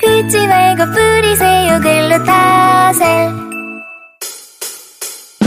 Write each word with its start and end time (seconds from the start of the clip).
긁지 0.00 0.46
말고 0.46 0.84
뿌리세요 0.92 1.80
글루타셀. 1.80 3.30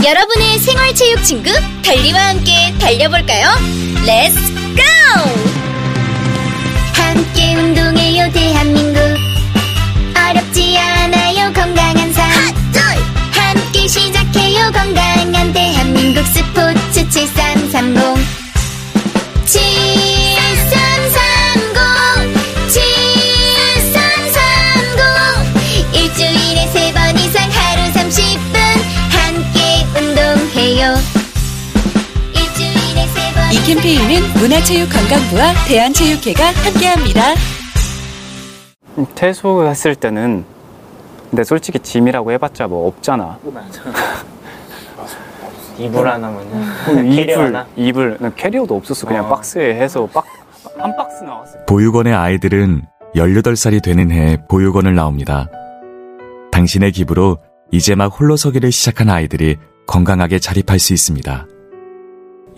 여러분의 0.04 0.58
생활체육 0.58 1.24
친구 1.24 1.50
달리와 1.82 2.28
함께 2.28 2.52
달려볼까요? 2.78 3.48
Let's 4.04 4.38
go! 4.76 4.82
함께 6.94 7.56
운동해요 7.56 8.30
대한민국. 8.32 9.00
어렵지 10.30 10.78
않아요 10.78 11.52
건강한 11.52 12.12
삶. 12.12 12.24
함께 13.32 13.88
시작해요 13.88 14.70
건강한 14.72 15.52
대한민국 15.52 16.24
스포츠 16.26 17.08
7330 17.10 17.94
7330 19.46 20.23
이 33.54 33.56
캠페인은 33.66 34.20
문화체육관광부와 34.40 35.52
대한체육회가 35.68 36.44
함께합니다. 36.44 37.34
퇴소했을 39.14 39.94
때는 39.94 40.44
근데 41.30 41.44
솔직히 41.44 41.78
짐이라고 41.78 42.32
해봤자 42.32 42.66
뭐 42.66 42.88
없잖아. 42.88 43.38
이불 45.78 46.08
하나면은 46.08 47.06
이불 47.06 47.14
캐리어 47.14 47.42
하나 47.44 47.64
이불 47.76 48.16
난 48.18 48.34
캐리어도 48.34 48.74
없었어. 48.74 49.06
그냥 49.06 49.26
어. 49.26 49.28
박스에 49.28 49.76
해서 49.76 50.04
박 50.12 50.24
한 50.78 50.96
박스 50.96 51.22
나왔어. 51.22 51.64
보육원의 51.66 52.12
아이들은 52.12 52.82
18살이 53.14 53.80
되는 53.82 54.10
해 54.10 54.36
보육원을 54.48 54.96
나옵니다. 54.96 55.48
당신의 56.50 56.90
기부로 56.90 57.38
이제 57.70 57.94
막 57.94 58.06
홀로 58.06 58.36
서기를 58.36 58.72
시작한 58.72 59.10
아이들이 59.10 59.58
건강하게 59.86 60.40
자립할 60.40 60.80
수 60.80 60.92
있습니다. 60.92 61.46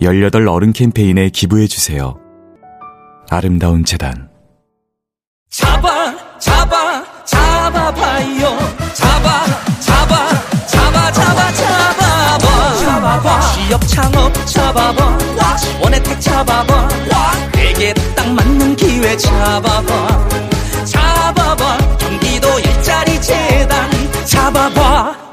18 0.01 0.47
어른 0.47 0.73
캠페인에 0.73 1.29
기부해주세요. 1.29 2.15
아름다운 3.29 3.83
재단. 3.83 4.29
잡아 5.49 6.13
잡아 6.39 7.03
잡아봐요. 7.25 8.57
잡아 8.93 9.45
잡아 9.79 10.29
잡아 10.67 11.11
잡아 11.11 11.51
잡아봐. 11.53 12.75
잡아봐. 12.77 13.41
취업 13.53 13.87
창업 13.87 14.33
잡아봐. 14.45 15.17
원혜택 15.81 16.21
잡아봐. 16.21 16.87
내게 17.53 17.93
딱 18.15 18.29
맞는 18.33 18.75
기회 18.75 19.17
잡아봐. 19.17 20.29
잡아봐. 20.85 21.77
경기도 21.97 22.59
일자리 22.59 23.19
재단. 23.21 23.89
잡아봐 24.25 25.26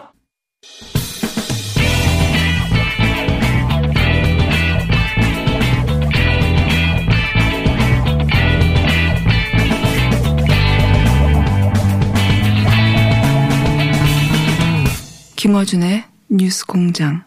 김어준의 15.44 16.04
뉴스 16.30 16.66
공장. 16.66 17.20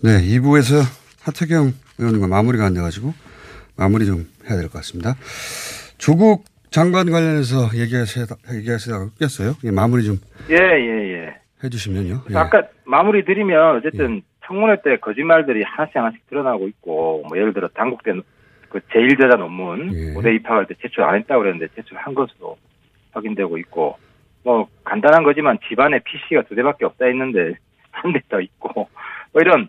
네, 0.00 0.10
2부에서 0.38 0.78
하태경 1.24 1.72
의원님과 1.98 2.28
마무리가 2.28 2.66
안 2.66 2.74
돼가지고 2.74 3.14
마무리 3.76 4.06
좀 4.06 4.28
해야 4.48 4.56
될 4.56 4.68
것 4.68 4.74
같습니다. 4.74 5.16
조국 5.98 6.44
장관 6.70 7.10
관련해서 7.10 7.70
얘기하시다, 7.74 8.36
얘기하시다가 8.54 9.06
웃겼어요. 9.06 9.54
예, 9.64 9.72
마무리 9.72 10.04
좀 10.04 10.18
예, 10.50 10.54
예, 10.54 11.14
예. 11.14 11.34
해주시면요. 11.64 12.22
예. 12.30 12.36
아까 12.36 12.62
마무리 12.84 13.24
드리면 13.24 13.78
어쨌든 13.78 14.22
청문회 14.46 14.76
때 14.84 14.98
거짓말들이 15.00 15.64
하나씩 15.64 15.96
하나씩 15.96 16.30
드러나고 16.30 16.68
있고 16.68 17.24
뭐 17.28 17.36
예를 17.36 17.54
들어 17.54 17.66
당국된 17.74 18.22
그 18.68 18.78
제1저자 18.78 19.36
논문 19.36 19.92
예. 19.94 20.12
고대 20.12 20.32
입학할 20.32 20.66
때 20.68 20.74
제출 20.80 21.02
안 21.02 21.16
했다고 21.16 21.40
그랬는데 21.42 21.74
제출한 21.74 22.14
것으로 22.14 22.56
확인되고 23.10 23.58
있고 23.58 23.98
뭐 24.48 24.66
간단한 24.82 25.24
거지만 25.24 25.58
집안에 25.68 25.98
PC가 25.98 26.42
두 26.44 26.54
대밖에 26.54 26.86
없다 26.86 27.04
했는데 27.04 27.52
한 27.90 28.12
대 28.14 28.20
더 28.30 28.40
있고 28.40 28.88
뭐 29.32 29.42
이런 29.42 29.68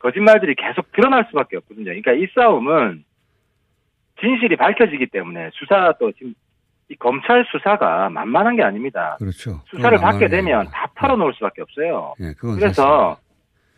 거짓말들이 0.00 0.54
계속 0.54 0.92
드러날 0.92 1.24
수밖에 1.30 1.56
없거든요. 1.56 1.86
그러니까 1.86 2.12
이 2.12 2.26
싸움은 2.34 3.04
진실이 4.20 4.56
밝혀지기 4.56 5.06
때문에 5.06 5.48
수사 5.54 5.94
또 5.98 6.12
지금 6.12 6.34
이 6.90 6.96
검찰 6.96 7.46
수사가 7.50 8.10
만만한 8.10 8.56
게 8.56 8.62
아닙니다. 8.62 9.16
그렇죠. 9.18 9.62
수사를 9.68 9.96
받게 9.96 10.28
되면 10.28 10.66
다 10.70 10.90
털어놓을 10.96 11.32
수밖에 11.34 11.62
없어요. 11.62 12.12
예, 12.20 12.32
그건 12.34 12.56
그래서 12.58 13.16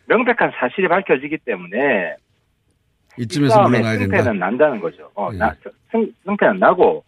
명백한 0.07 0.51
사실이 0.59 0.89
밝혀지기 0.89 1.37
때문에 1.45 2.15
이 3.17 3.21
이쯤에서 3.23 3.61
물러나야 3.69 3.97
된다. 3.97 4.17
승패는 4.17 4.39
난다는 4.39 4.79
거죠. 4.81 5.09
어, 5.15 5.29
예. 5.33 5.37
나- 5.37 5.55
승, 5.91 6.11
승패는 6.25 6.59
나고 6.59 7.05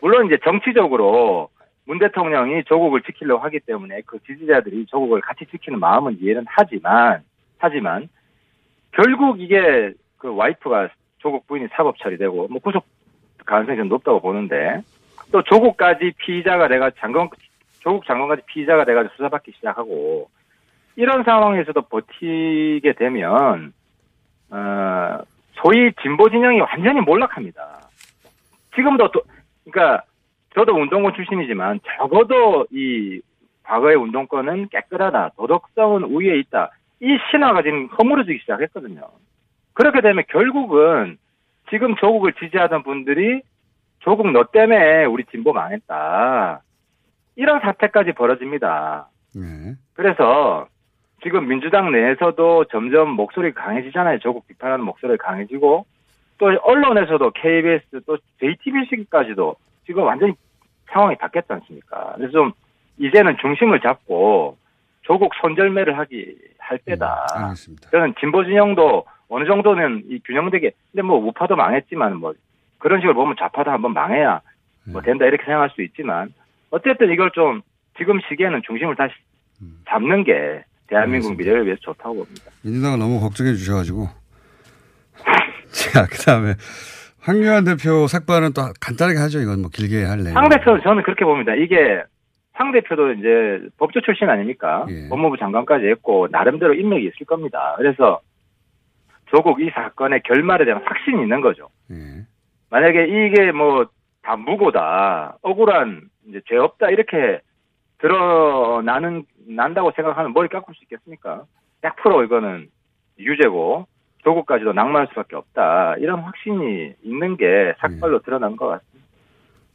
물론 0.00 0.26
이제 0.26 0.38
정치적으로 0.44 1.48
문 1.86 1.98
대통령이 1.98 2.64
조국을 2.64 3.02
지키려고 3.02 3.42
하기 3.44 3.60
때문에 3.60 4.02
그 4.06 4.18
지지자들이 4.24 4.86
조국을 4.86 5.20
같이 5.20 5.44
지키는 5.46 5.78
마음은 5.80 6.18
이해는 6.20 6.44
하지만 6.46 7.22
하지만 7.58 8.08
결국 8.92 9.40
이게 9.40 9.92
그 10.18 10.34
와이프가 10.34 10.90
조국 11.18 11.46
부인이 11.46 11.68
사법 11.72 11.98
처리되고 11.98 12.48
뭐 12.48 12.60
구속 12.60 12.84
가능성이 13.44 13.78
좀 13.78 13.88
높다고 13.88 14.20
보는데 14.20 14.82
또 15.32 15.42
조국까지 15.42 16.12
피의자가 16.18 16.68
돼가 16.68 16.90
장관 16.98 17.28
조국 17.80 18.04
장관까지 18.06 18.42
피의자가 18.46 18.84
돼가지고 18.84 19.14
수사받기 19.16 19.52
시작하고 19.56 20.28
이런 20.96 21.24
상황에서도 21.24 21.80
버티게 21.82 22.92
되면 22.94 23.72
어 24.50 25.18
소위 25.62 25.92
진보 26.02 26.28
진영이 26.28 26.60
완전히 26.60 27.00
몰락합니다. 27.00 27.80
지금도 28.74 29.10
또 29.12 29.22
그러니까 29.64 30.04
저도 30.54 30.74
운동권 30.74 31.14
출신이지만 31.14 31.80
적어도 31.96 32.66
이 32.70 33.20
과거의 33.62 33.96
운동권은 33.96 34.68
깨끗하다, 34.68 35.30
도덕성은 35.36 36.04
우위에 36.04 36.38
있다. 36.40 36.70
이 37.00 37.18
신화가 37.30 37.62
지금 37.62 37.86
허물어지기 37.86 38.40
시작했거든요. 38.40 39.02
그렇게 39.74 40.00
되면 40.00 40.24
결국은 40.28 41.18
지금 41.70 41.94
조국을 41.96 42.32
지지하던 42.34 42.82
분들이 42.82 43.42
조국 44.00 44.30
너 44.32 44.44
때문에 44.44 45.04
우리 45.04 45.24
진보 45.26 45.52
망했다. 45.52 46.62
이런 47.36 47.60
사태까지 47.60 48.12
벌어집니다. 48.12 49.08
네. 49.36 49.74
그래서 49.94 50.66
지금 51.22 51.46
민주당 51.48 51.92
내에서도 51.92 52.64
점점 52.66 53.10
목소리가 53.10 53.62
강해지잖아요. 53.62 54.18
조국 54.18 54.46
비판하는 54.48 54.84
목소리가 54.84 55.24
강해지고 55.24 55.86
또 56.38 56.46
언론에서도 56.62 57.30
KBS 57.30 58.00
또 58.06 58.16
JTBC까지도 58.40 59.56
지금 59.90 60.04
완전히 60.04 60.32
상황이 60.92 61.16
바뀌었지 61.16 61.52
않습니까? 61.52 62.12
그래서 62.16 62.30
좀 62.30 62.52
이제는 62.98 63.36
중심을 63.40 63.80
잡고 63.80 64.56
조국 65.02 65.32
손절매를 65.40 65.98
하기 65.98 66.36
할 66.58 66.78
때다. 66.78 67.26
음, 67.36 67.44
알겠습니다. 67.46 67.90
저는 67.90 68.14
진보 68.20 68.44
진영도 68.44 69.04
어느 69.28 69.46
정도는 69.46 70.04
이 70.08 70.20
균형되게 70.24 70.70
근데 70.92 71.02
뭐 71.02 71.18
우파도 71.18 71.56
망했지만 71.56 72.18
뭐 72.18 72.34
그런 72.78 73.00
식으로 73.00 73.14
보면 73.14 73.34
좌파도 73.36 73.72
한번 73.72 73.92
망해야 73.92 74.40
음. 74.86 74.92
뭐 74.92 75.02
된다 75.02 75.24
이렇게 75.24 75.44
생각할 75.44 75.70
수 75.70 75.82
있지만 75.82 76.32
어쨌든 76.70 77.10
이걸 77.10 77.32
좀 77.32 77.62
지금 77.98 78.20
시기에는 78.28 78.62
중심을 78.64 78.94
다시 78.94 79.12
잡는 79.88 80.22
게 80.22 80.64
대한민국 80.86 81.30
음. 81.30 81.32
알겠습니다. 81.32 81.38
미래를 81.38 81.66
위해서 81.66 81.80
좋다고 81.80 82.14
봅니다. 82.14 82.44
민주당을 82.62 82.98
너무 83.00 83.18
걱정해 83.18 83.54
주셔가지고. 83.54 84.08
자, 85.72 86.06
그 86.06 86.16
다음에 86.18 86.54
황교안 87.22 87.64
대표 87.64 88.06
삭발은 88.06 88.52
또 88.54 88.62
간단하게 88.80 89.18
하죠. 89.18 89.40
이건 89.40 89.60
뭐 89.62 89.70
길게 89.72 90.04
할래. 90.04 90.30
황 90.32 90.48
대표는 90.48 90.80
저는 90.82 91.02
그렇게 91.02 91.24
봅니다. 91.24 91.54
이게 91.54 92.02
황 92.52 92.72
대표도 92.72 93.12
이제 93.14 93.60
법조 93.78 94.00
출신 94.00 94.28
아닙니까? 94.28 94.86
예. 94.88 95.08
법무부 95.08 95.36
장관까지 95.38 95.86
했고 95.86 96.28
나름대로 96.30 96.74
인맥이 96.74 97.06
있을 97.06 97.26
겁니다. 97.26 97.74
그래서 97.78 98.20
조국 99.26 99.60
이 99.62 99.70
사건의 99.70 100.22
결말에 100.24 100.64
대한 100.64 100.82
확신이 100.84 101.22
있는 101.22 101.40
거죠. 101.40 101.68
예. 101.90 102.24
만약에 102.70 103.04
이게 103.04 103.52
뭐 103.52 103.86
다 104.22 104.36
무고다, 104.36 105.38
억울한 105.42 106.02
이제 106.28 106.40
죄 106.46 106.56
없다 106.56 106.90
이렇게 106.90 107.40
드러나는 107.98 109.24
난다고 109.48 109.92
생각하면 109.96 110.32
머리 110.32 110.48
깎을 110.48 110.74
수 110.74 110.84
있겠습니까? 110.84 111.44
100% 111.82 112.24
이거는 112.26 112.68
유죄고 113.18 113.86
조국까지도 114.22 114.72
낙마할 114.72 115.08
수밖에 115.08 115.36
없다 115.36 115.96
이런 115.98 116.20
확신이 116.20 116.92
있는 117.02 117.36
게 117.36 117.74
삭발로 117.78 118.20
드러난 118.20 118.56
것 118.56 118.66
같습니다. 118.68 119.08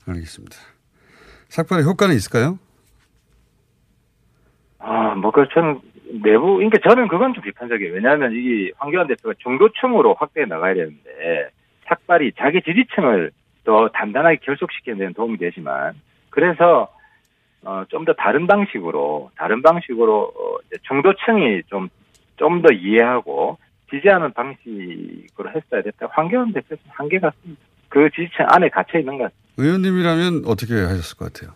알겠습니다. 0.07 0.55
삭발의 1.49 1.85
효과는 1.85 2.15
있을까요? 2.15 2.59
아, 4.79 5.15
뭐, 5.15 5.31
그, 5.31 5.47
저는, 5.53 5.79
내부, 6.21 6.55
그러니까 6.55 6.77
저는 6.87 7.07
그건 7.07 7.33
좀 7.33 7.43
비판적이에요. 7.43 7.93
왜냐하면 7.93 8.31
이 8.33 8.71
황교안 8.77 9.07
대표가 9.07 9.33
중도층으로 9.39 10.15
확대해 10.19 10.45
나가야 10.45 10.75
되는데, 10.75 11.49
삭발이 11.87 12.33
자기 12.37 12.61
지지층을 12.61 13.31
더 13.63 13.89
단단하게 13.89 14.37
결속시키는 14.43 14.99
데는 14.99 15.13
도움이 15.13 15.37
되지만, 15.37 15.93
그래서, 16.29 16.89
어, 17.63 17.83
좀 17.89 18.05
더 18.05 18.13
다른 18.13 18.45
방식으로, 18.45 19.31
다른 19.37 19.61
방식으로, 19.63 20.21
어, 20.35 20.57
중도층이 20.83 21.63
좀, 21.67 21.89
좀 22.37 22.61
더 22.61 22.71
이해하고, 22.73 23.57
지지하는 23.89 24.33
방식으로 24.33 25.49
했어야 25.49 25.81
됐다. 25.81 26.07
황교안 26.11 26.51
대표는 26.53 26.81
한계 26.89 27.19
같습니다. 27.19 27.61
그 27.89 28.09
지지층 28.11 28.45
안에 28.49 28.69
갇혀 28.69 28.99
있는 28.99 29.17
것 29.17 29.25
같습니다. 29.25 29.45
의원님이라면 29.57 30.43
어떻게 30.45 30.73
하셨을 30.73 31.17
것 31.17 31.31
같아요? 31.33 31.53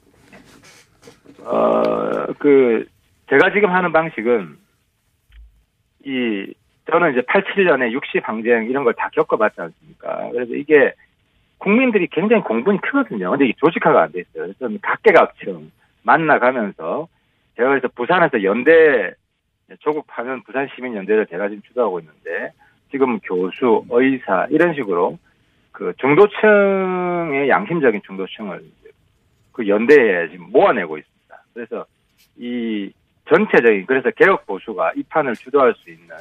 어, 1.43 2.25
그, 2.37 2.85
제가 3.29 3.51
지금 3.53 3.71
하는 3.71 3.91
방식은, 3.91 4.57
이, 6.05 6.53
저는 6.91 7.11
이제 7.11 7.21
87년에 7.21 7.91
60 7.91 8.27
항쟁 8.27 8.65
이런 8.69 8.83
걸 8.83 8.93
다 8.93 9.09
겪어봤지 9.13 9.61
않습니까? 9.61 10.29
그래서 10.31 10.53
이게 10.55 10.93
국민들이 11.59 12.07
굉장히 12.07 12.41
공분이 12.43 12.79
크거든요. 12.81 13.31
근데 13.31 13.45
이게 13.45 13.53
조직화가 13.57 14.03
안 14.03 14.11
돼 14.11 14.21
있어요. 14.21 14.51
그래서 14.57 14.77
각계각층 14.81 15.71
만나가면서 16.03 17.07
제가 17.57 17.69
그래서 17.69 17.87
부산에서 17.89 18.43
연대 18.43 19.13
조국 19.79 20.07
파면 20.07 20.43
부산 20.43 20.67
시민연대를 20.75 21.27
제가 21.27 21.49
지금 21.49 21.61
주도하고 21.63 21.99
있는데 21.99 22.51
지금 22.91 23.19
교수, 23.19 23.85
의사 23.89 24.47
이런 24.49 24.73
식으로 24.73 25.17
그 25.71 25.93
중도층의 25.97 27.49
양심적인 27.49 28.01
중도층을 28.05 28.61
그 29.51 29.67
연대에 29.67 30.29
지금 30.29 30.47
모아내고 30.51 30.97
있습니다. 30.97 31.43
그래서 31.53 31.85
이 32.37 32.91
전체적인 33.27 33.85
그래서 33.85 34.09
개혁 34.11 34.45
보수가 34.45 34.93
이 34.95 35.03
판을 35.03 35.35
주도할 35.35 35.75
수 35.75 35.89
있는 35.89 36.15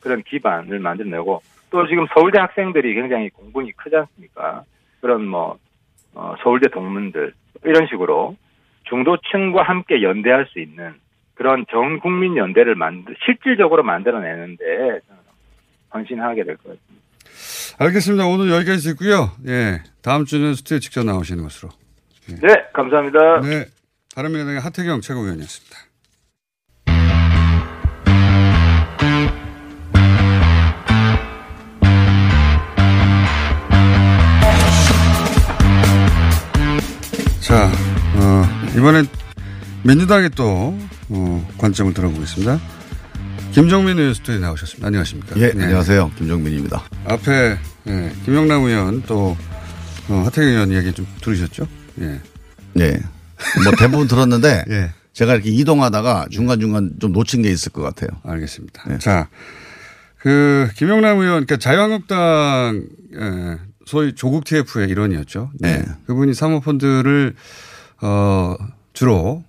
그런 0.00 0.22
기반을 0.22 0.78
만들어내고 0.78 1.40
또 1.70 1.86
지금 1.86 2.06
서울대 2.14 2.38
학생들이 2.38 2.94
굉장히 2.94 3.30
공분이 3.30 3.72
크지 3.72 3.96
않습니까? 3.96 4.64
그런 5.00 5.26
뭐 5.26 5.58
어, 6.14 6.34
서울대 6.42 6.68
동문들 6.68 7.32
이런 7.64 7.86
식으로 7.86 8.36
중도층과 8.84 9.62
함께 9.62 10.02
연대할 10.02 10.46
수 10.46 10.58
있는 10.58 10.94
그런 11.40 11.64
전 11.70 12.00
국민 12.00 12.36
연대를 12.36 12.74
만들 12.74 13.16
실질적으로 13.24 13.82
만들어내는데 13.82 15.00
헌신하게 15.94 16.44
될 16.44 16.54
것 16.58 16.64
같습니다. 16.64 17.76
알겠습니다. 17.78 18.26
오늘 18.26 18.50
여기까지 18.50 18.90
듣고요. 18.90 19.30
예. 19.46 19.82
다음 20.02 20.26
주는 20.26 20.52
스튜디오 20.52 20.78
직접 20.80 21.02
나오시는 21.02 21.42
것으로. 21.42 21.70
네, 22.42 22.66
감사합니다. 22.74 23.40
네. 23.40 23.64
바른미래당의 24.14 24.60
하태경 24.60 25.00
최고위원이었습니다. 25.00 25.76
자, 37.40 37.64
어, 38.16 38.44
이번엔 38.76 39.06
민주당의 39.82 40.30
또, 40.30 40.76
어, 41.08 41.48
관점을 41.58 41.92
들어보겠습니다. 41.94 42.60
김정민 43.52 43.98
의원 43.98 44.14
스튜디오에 44.14 44.38
나오셨습니다. 44.38 44.86
안녕하십니까. 44.86 45.40
예, 45.40 45.52
안녕하세요. 45.52 46.12
김정민입니다. 46.18 46.84
앞에, 47.06 47.56
예, 47.88 48.12
김영남 48.24 48.62
의원 48.64 49.02
또, 49.02 49.36
어, 50.08 50.14
하태경 50.26 50.48
의원 50.50 50.70
이야기 50.70 50.92
좀 50.92 51.06
들으셨죠? 51.22 51.66
예. 52.00 52.20
예. 52.78 52.90
뭐 53.64 53.72
대부분 53.78 54.06
들었는데 54.06 54.64
예. 54.70 54.92
제가 55.14 55.34
이렇게 55.34 55.50
이동하다가 55.50 56.26
중간중간 56.30 56.92
좀 57.00 57.12
놓친 57.12 57.42
게 57.42 57.50
있을 57.50 57.72
것 57.72 57.82
같아요. 57.82 58.10
알겠습니다. 58.22 58.98
자, 58.98 59.28
그, 60.18 60.68
김영남 60.76 61.18
의원, 61.18 61.46
그러니까 61.46 61.56
자유한국당, 61.56 62.84
예, 63.14 63.58
소위 63.86 64.14
조국 64.14 64.44
TF의 64.44 64.88
일원이었죠. 64.90 65.50
네. 65.58 65.82
그분이 66.06 66.34
사모펀드를, 66.34 67.34
어, 68.02 68.54
주로 68.92 69.42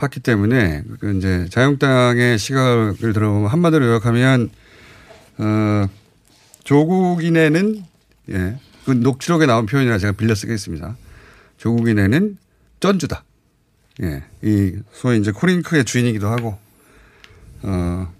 팠기 0.00 0.22
때문에, 0.22 0.82
그 0.98 1.16
이제 1.16 1.46
자유한국당의 1.50 2.38
시각을 2.38 3.12
들어보면 3.12 3.48
한마디로 3.48 3.86
요약하면, 3.86 4.50
어, 5.38 5.86
조국인에는, 6.64 7.84
예, 8.30 8.58
그 8.84 8.92
녹취록에 8.92 9.46
나온 9.46 9.66
표현이라 9.66 9.98
제가 9.98 10.12
빌려 10.12 10.34
쓰겠습니다. 10.34 10.96
조국인에는 11.58 12.38
쩐주다. 12.80 13.24
예, 14.02 14.24
이 14.42 14.76
소위 14.92 15.20
이제 15.20 15.30
코링크의 15.30 15.84
주인이기도 15.84 16.28
하고, 16.28 16.58
어, 17.62 18.12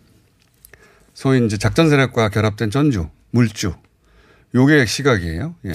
소위 1.15 1.44
이제 1.44 1.56
작전 1.56 1.88
세력과 1.88 2.29
결합된 2.29 2.71
전주, 2.71 3.09
물주, 3.31 3.75
요게 4.55 4.87
시각이에요. 4.87 5.55
예. 5.67 5.71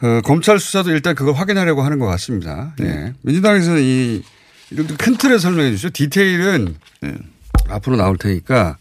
어, 0.00 0.20
검찰 0.22 0.58
수사도 0.60 0.90
일단 0.90 1.14
그걸 1.14 1.34
확인하려고 1.34 1.82
하는 1.82 1.98
것 1.98 2.06
같습니다. 2.06 2.74
예. 2.80 3.14
민주당에서는 3.22 3.82
이, 3.82 4.22
이런 4.70 4.86
큰 4.96 5.16
틀을 5.16 5.38
설명해 5.38 5.72
주죠. 5.72 5.90
디테일은 5.90 6.76
앞으로 7.68 7.96
나올 7.96 8.16
테니까, 8.16 8.78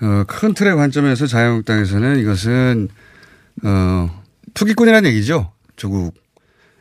어, 0.00 0.24
큰 0.26 0.54
틀의 0.54 0.76
관점에서 0.76 1.26
자유한국당에서는 1.26 2.18
이것은, 2.20 2.88
어, 3.64 4.22
투기꾼이라는 4.54 5.10
얘기죠. 5.10 5.52
조국 5.76 6.14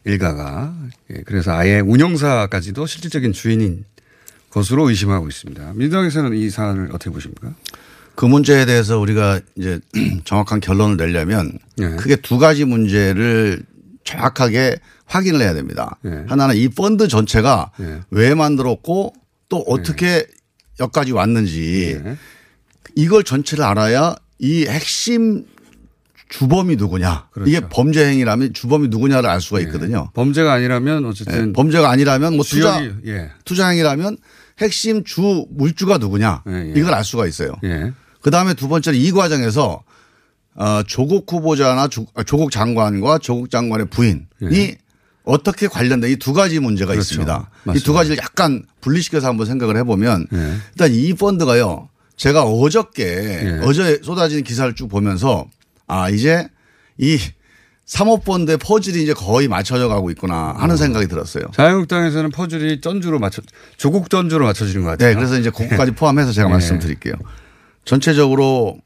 일가가. 0.06 0.74
예, 1.12 1.22
그래서 1.26 1.52
아예 1.52 1.80
운영사까지도 1.80 2.86
실질적인 2.86 3.34
주인인 3.34 3.86
것으로 4.50 4.88
의심하고 4.90 5.28
있습니다. 5.28 5.74
민주당에서는 5.74 6.38
이 6.38 6.50
사안을 6.50 6.90
어떻게 6.94 7.10
보십니까? 7.10 7.54
그 8.16 8.26
문제에 8.26 8.66
대해서 8.66 8.98
우리가 9.00 9.42
이제 9.56 9.80
정확한 10.26 10.60
결론을 10.60 10.98
내려면 10.98 11.58
크게 11.98 12.18
두 12.18 12.38
가지 12.38 12.66
문제를 12.66 13.64
정확하게 14.04 14.78
확인을 15.06 15.42
해야 15.42 15.54
됩니다. 15.54 15.98
하나는 16.28 16.56
이 16.56 16.68
펀드 16.70 17.08
전체가 17.08 17.72
왜 18.12 18.34
만들었고 18.34 19.14
또 19.50 19.58
어떻게 19.68 20.26
여기까지 20.80 21.12
왔는지 21.12 22.02
이걸 22.96 23.24
전체를 23.24 23.64
알아야 23.64 24.16
이 24.40 24.66
핵심 24.66 25.46
주범이 26.30 26.76
누구냐. 26.76 27.28
그렇죠. 27.32 27.50
이게 27.50 27.62
범죄 27.70 28.06
행위라면 28.06 28.54
주범이 28.54 28.88
누구냐를 28.90 29.30
알 29.30 29.40
수가 29.42 29.60
있거든요. 29.62 30.10
범죄가 30.14 30.54
아니라면 30.54 31.06
어쨌든 31.06 31.48
네, 31.48 31.54
범죄가 31.54 31.90
아니라면 31.90 32.36
뭐 32.36 32.44
투자 32.44 32.84
예. 33.06 33.32
투자 33.46 33.70
행위라면 33.70 34.18
핵심 34.60 35.04
주 35.04 35.46
물주가 35.52 35.98
누구냐 35.98 36.44
이걸 36.76 36.94
알 36.94 37.04
수가 37.04 37.28
있어요. 37.28 37.54
예. 38.26 38.30
그 38.30 38.32
다음에 38.32 38.56
두 38.56 38.68
번째는 38.68 38.98
이 39.00 39.12
과정에서 39.12 39.84
어, 40.56 40.82
조국 40.88 41.32
후보자나 41.32 41.88
조, 41.90 42.06
아, 42.16 42.24
조국 42.24 42.50
장관과 42.50 43.20
조국 43.20 43.52
장관의 43.52 43.88
부인이 43.90 44.76
어떻게 45.26 45.68
관련된 45.68 46.12
이 46.12 46.16
두 46.16 46.34
가지 46.34 46.60
문제가 46.60 46.94
예. 46.94 46.96
그렇죠. 46.96 47.14
있습니다. 47.14 47.50
이. 47.76 47.80
두 47.80 47.94
가지를 47.94 48.18
약간 48.18 48.64
분리시켜서 48.82 49.28
한번 49.28 49.46
생각을 49.46 49.78
해보면 49.78 50.28
예. 50.34 50.54
일단 50.72 50.92
이 50.92 51.14
펀드가요. 51.14 51.90
제가 52.18 52.44
어저께 52.44 53.04
예. 53.04 53.60
어제 53.64 54.00
쏟아진 54.04 54.44
기사를 54.44 54.74
쭉 54.76 54.88
보면서 54.88 55.46
아 55.88 56.10
이제 56.10 56.48
이 56.98 57.20
사모펀드의 57.86 58.58
퍼즐이 58.58 59.04
이제 59.04 59.14
거의 59.14 59.48
맞춰져 59.48 59.88
가고 59.88 60.10
있구나 60.10 60.56
하는 60.58 60.78
생각이 60.78 61.08
들었어요. 61.08 61.44
자유한국당에서는 61.54 62.32
퍼즐이 62.32 62.82
전주로 62.82 63.20
맞춰, 63.20 63.42
조국 63.78 64.10
전주로 64.10 64.46
맞춰지는 64.46 64.84
것 64.84 64.92
같아요. 64.92 65.10
네, 65.10 65.16
그래서 65.16 65.38
이제 65.38 65.52
그것까지 65.52 65.92
포함해서 66.00 66.32
제가 66.32 66.48
네. 66.48 66.54
말씀드릴게요. 66.54 67.14
전체적으로 67.86 68.78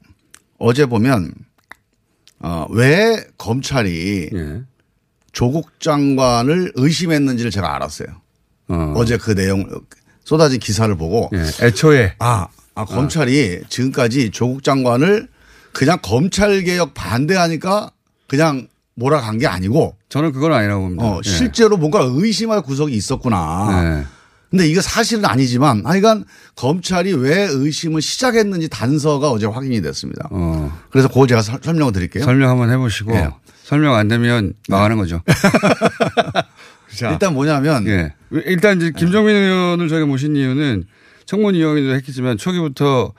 어제 0.58 0.86
보면 0.86 1.32
어, 2.40 2.66
왜 2.70 3.24
검찰이 3.38 4.30
예. 4.32 4.62
조국 5.32 5.80
장관을 5.80 6.72
의심했는지를 6.74 7.50
제가 7.50 7.74
알았어요. 7.74 8.08
어. 8.68 9.04
제그 9.04 9.34
내용 9.34 9.66
쏟아진 10.24 10.60
기사를 10.60 10.94
보고 10.96 11.30
예. 11.34 11.66
애초에 11.66 12.14
아, 12.18 12.46
아 12.74 12.84
검찰이 12.84 13.62
지금까지 13.68 14.30
조국 14.30 14.62
장관을 14.62 15.28
그냥 15.72 15.98
검찰 16.02 16.62
개혁 16.62 16.94
반대하니까 16.94 17.90
그냥 18.26 18.68
몰아간 18.94 19.38
게 19.38 19.46
아니고 19.46 19.96
저는 20.08 20.32
그건 20.32 20.52
아니라고 20.52 20.82
봅니다. 20.82 21.04
어, 21.04 21.20
예. 21.24 21.28
실제로 21.28 21.76
뭔가 21.76 22.00
의심할 22.02 22.62
구석이 22.62 22.94
있었구나. 22.94 24.04
네. 24.52 24.58
근데 24.58 24.68
이게 24.68 24.80
사실은 24.80 25.24
아니지만 25.24 25.82
하여간 25.86 26.24
검찰이 26.56 27.12
왜 27.14 27.46
의심을 27.50 28.02
시작했는지 28.02 28.68
단서가 28.68 29.30
어제 29.30 29.46
확인이 29.46 29.80
됐습니다. 29.80 30.28
그래서 30.90 31.08
그거 31.08 31.26
제가 31.26 31.40
설- 31.42 31.60
설명을 31.62 31.92
드릴게요. 31.92 32.24
설명 32.24 32.50
한번 32.50 32.70
해보시고 32.70 33.14
예. 33.14 33.28
설명 33.62 33.94
안 33.94 34.08
되면 34.08 34.52
망하는 34.68 34.96
거죠. 34.96 35.22
자. 36.96 37.12
일단 37.12 37.34
뭐냐면 37.34 37.86
예. 37.86 38.12
일단 38.46 38.76
이제 38.78 38.90
김정민 38.96 39.36
의원을 39.36 39.88
저희가 39.88 40.06
모신 40.06 40.34
이유는 40.34 40.84
청문 41.24 41.54
이용에도 41.54 41.94
했겠지만 41.94 42.36
초기부터 42.36 43.12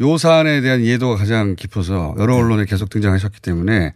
요 0.00 0.16
사안에 0.18 0.62
대한 0.62 0.80
이해도가 0.80 1.16
가장 1.16 1.54
깊어서 1.56 2.14
여러 2.18 2.34
언론에 2.36 2.64
계속 2.64 2.88
등장하셨기 2.88 3.40
때문에 3.42 3.92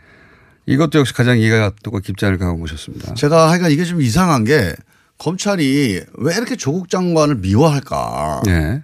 이것도 0.66 0.98
역시 0.98 1.14
가장 1.14 1.38
이해가 1.38 1.72
또고 1.82 2.00
깊지 2.00 2.26
않을까 2.26 2.46
하고 2.46 2.58
모셨습니다. 2.58 3.14
제가 3.14 3.50
하여간 3.50 3.70
이게 3.70 3.84
좀 3.84 4.02
이상한 4.02 4.44
게 4.44 4.74
검찰이 5.18 6.02
왜 6.18 6.34
이렇게 6.34 6.56
조국 6.56 6.90
장관을 6.90 7.36
미워할까? 7.36 8.42
네. 8.44 8.82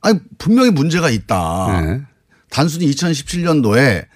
아니 0.00 0.18
분명히 0.38 0.70
문제가 0.70 1.10
있다. 1.10 1.80
네. 1.80 2.00
단순히 2.50 2.90
2017년도에 2.90 4.06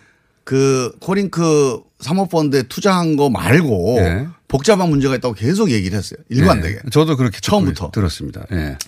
그 0.44 0.92
코링크 1.00 1.80
사모펀드에 2.00 2.64
투자한 2.64 3.16
거 3.16 3.30
말고 3.30 3.96
네. 4.00 4.28
복잡한 4.46 4.88
문제가 4.88 5.14
있다고 5.16 5.34
계속 5.34 5.70
얘기를 5.70 5.96
했어요. 5.98 6.18
일관되게. 6.28 6.74
네. 6.76 6.90
저도 6.90 7.16
그렇게 7.16 7.38
처음부터 7.40 7.90
들었습니다. 7.90 8.44
예. 8.52 8.78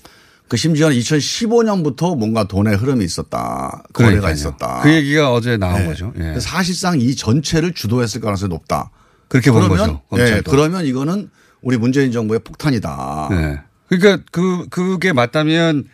그 0.49 0.57
심지어는 0.57 0.97
2015년부터 0.97 2.17
뭔가 2.17 2.45
돈의 2.45 2.77
흐름이 2.77 3.05
있었다. 3.05 3.83
거래가 3.93 4.21
그러니까요. 4.21 4.33
있었다. 4.33 4.81
그 4.83 4.93
얘기가 4.93 5.33
어제 5.33 5.57
나온 5.57 5.81
네. 5.81 5.87
거죠. 5.87 6.13
예. 6.19 6.41
사실상 6.41 7.01
이 7.01 7.15
전체를 7.15 7.73
주도했을 7.73 8.21
가능성이 8.21 8.51
높다. 8.51 8.91
그렇게 9.29 9.51
본 9.53 9.69
거죠. 9.69 10.03
예, 10.13 10.17
검찰도. 10.17 10.51
그러면 10.51 10.87
이거는 10.87 11.31
우리 11.63 11.77
문재인 11.77 12.13
정부의 12.13 12.41
폭탄이다. 12.41 13.29
네. 13.31 13.61
그러니까 13.89 14.25
그 14.31 14.67
그게 14.71 15.13
맞다면 15.13 15.85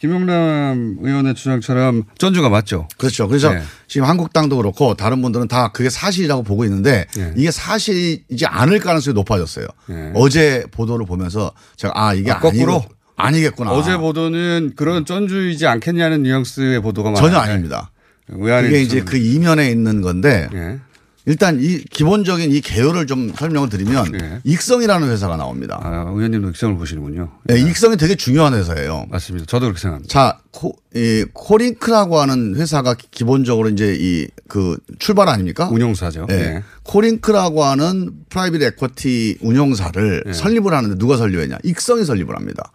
김용남 0.00 0.98
의원의 1.00 1.34
주장처럼 1.34 2.04
전주가 2.18 2.48
맞죠. 2.50 2.88
그렇죠. 2.98 3.26
그래서 3.28 3.52
네. 3.52 3.62
지금 3.86 4.06
한국당도 4.06 4.56
그렇고 4.56 4.94
다른 4.94 5.22
분들은 5.22 5.48
다 5.48 5.68
그게 5.68 5.88
사실이라고 5.88 6.42
보고 6.42 6.64
있는데 6.64 7.06
네. 7.16 7.32
이게 7.36 7.50
사실이지 7.50 8.44
않을 8.46 8.80
가능성이 8.80 9.14
높아졌어요. 9.14 9.66
네. 9.86 10.12
어제 10.14 10.64
보도를 10.72 11.06
보면서 11.06 11.52
제가 11.76 11.92
아 11.96 12.12
이게 12.12 12.32
아, 12.32 12.40
거꾸로? 12.40 12.74
아니고 12.74 12.94
아니겠구나. 13.16 13.70
어제 13.70 13.96
보도는 13.96 14.72
그런 14.76 15.06
전주이지 15.06 15.66
않겠냐는 15.66 16.24
뉘앙스의 16.24 16.82
보도가 16.82 17.14
전혀 17.14 17.36
많아요. 17.36 17.52
아닙니다. 17.52 17.90
의안에 18.28 18.68
그게 18.68 18.82
이제. 18.82 19.00
그 19.02 19.16
이면에 19.16 19.70
있는 19.70 20.00
건데 20.02 20.48
예. 20.52 20.80
일단 21.26 21.58
이 21.60 21.78
기본적인 21.78 22.52
이 22.52 22.60
개요를 22.60 23.06
좀 23.06 23.32
설명을 23.34 23.70
드리면 23.70 24.12
네. 24.12 24.40
익성이라는 24.44 25.08
회사가 25.08 25.36
나옵니다. 25.36 25.80
아, 25.82 26.04
의원님도 26.14 26.50
익성을 26.50 26.76
보시는군요. 26.76 27.30
네, 27.44 27.60
익성이 27.60 27.96
되게 27.96 28.14
중요한 28.14 28.52
회사예요. 28.54 29.06
맞습니다. 29.10 29.46
저도 29.46 29.66
그렇게 29.66 29.80
생각합니다. 29.80 30.12
자, 30.12 30.38
코, 30.50 30.76
이 30.94 31.24
코링크라고 31.32 32.20
하는 32.20 32.56
회사가 32.56 32.94
기본적으로 33.10 33.68
이제 33.70 33.96
이 33.98 34.28
그 34.48 34.76
출발 34.98 35.28
아닙니까? 35.28 35.68
운용사죠. 35.68 36.26
네. 36.28 36.34
예. 36.34 36.62
코링크라고 36.82 37.64
하는 37.64 38.12
private 38.28 38.62
equity 38.62 39.38
운용사를 39.40 40.24
설립을 40.32 40.72
하는데 40.72 40.96
누가 40.96 41.16
설립했냐? 41.16 41.58
익성이 41.64 42.04
설립을 42.04 42.36
합니다. 42.36 42.70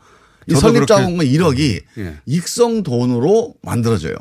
이 0.47 0.55
설립 0.55 0.87
자금은 0.87 1.25
1억이 1.25 1.81
예. 1.99 2.17
익성 2.25 2.83
돈으로 2.83 3.53
만들어져요. 3.61 4.15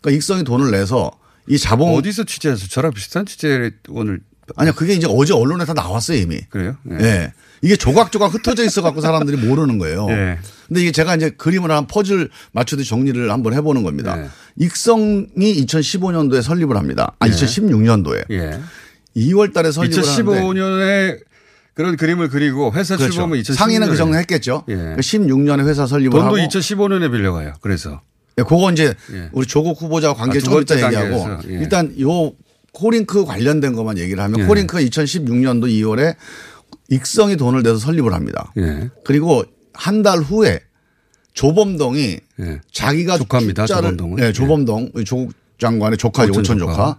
그러니까 0.00 0.16
익성이 0.16 0.44
돈을 0.44 0.70
내서 0.70 1.12
이 1.48 1.58
자본 1.58 1.94
어디서 1.94 2.24
취재해서 2.24 2.66
저랑 2.68 2.92
비슷한 2.92 3.26
취재를 3.26 3.78
오늘 3.88 4.20
아니요 4.56 4.74
그게 4.74 4.94
이제 4.94 5.06
어제 5.08 5.32
언론에 5.32 5.64
다 5.64 5.72
나왔어요 5.72 6.18
이미. 6.18 6.40
그래요? 6.50 6.76
예. 6.90 7.04
예. 7.04 7.32
이게 7.62 7.76
조각조각 7.76 8.34
흩어져 8.34 8.62
있어 8.64 8.82
갖고 8.82 9.00
사람들이 9.00 9.38
모르는 9.38 9.78
거예요. 9.78 10.06
예. 10.10 10.38
근데 10.68 10.82
이게 10.82 10.92
제가 10.92 11.16
이제 11.16 11.30
그림을 11.30 11.70
한 11.70 11.86
퍼즐 11.86 12.28
맞추듯이 12.52 12.88
정리를 12.90 13.30
한번 13.30 13.54
해보는 13.54 13.82
겁니다. 13.82 14.22
예. 14.22 14.28
익성이 14.56 15.26
2015년도에 15.36 16.42
설립을 16.42 16.76
합니다. 16.76 17.14
아, 17.18 17.26
예. 17.26 17.30
2016년도에. 17.30 18.30
예. 18.30 18.60
2월 19.16 19.54
달에 19.54 19.70
설립을 19.72 20.06
하는데 20.06 20.22
2015년에 20.22 21.18
그런 21.74 21.96
그림을 21.96 22.28
그리고 22.28 22.72
회사 22.74 22.96
그렇죠. 22.96 23.12
출범은 23.12 23.40
2016년에 23.40 23.54
상의는 23.54 23.88
그 23.88 23.96
정도 23.96 24.16
했겠죠. 24.18 24.64
예. 24.68 24.74
그러니까 24.74 25.00
16년에 25.00 25.66
회사 25.66 25.86
설립을 25.86 26.10
돈도 26.10 26.26
하고 26.26 26.36
2015년에 26.36 27.10
빌려가요. 27.10 27.54
그래서 27.60 28.00
예, 28.38 28.42
그거 28.42 28.70
이제 28.72 28.94
예. 29.12 29.28
우리 29.32 29.46
조국 29.46 29.80
후보자와 29.80 30.14
관계 30.14 30.38
아, 30.38 30.40
두좀 30.42 30.62
이따 30.62 30.74
얘기하고 30.76 31.38
예. 31.48 31.54
일단 31.54 31.94
요 32.00 32.32
코링크 32.72 33.24
관련된 33.24 33.74
것만 33.74 33.98
얘기를 33.98 34.22
하면 34.22 34.40
예. 34.40 34.44
코링크가 34.46 34.80
2016년도 34.82 35.64
2월에 35.68 36.16
익성이 36.90 37.36
돈을 37.36 37.62
내서 37.62 37.78
설립을 37.78 38.12
합니다. 38.12 38.52
예. 38.58 38.90
그리고 39.04 39.44
한 39.72 40.02
달 40.02 40.18
후에 40.20 40.60
조범동이 41.32 42.18
예. 42.40 42.60
자기가 42.72 43.18
조카입니다, 43.18 43.66
조범동은. 43.66 44.16
네, 44.16 44.32
조범동 44.32 44.92
조국 45.04 45.32
장관의 45.58 45.98
조카죠 45.98 46.32
오촌 46.32 46.58
조카. 46.58 46.72
조카. 46.72 46.98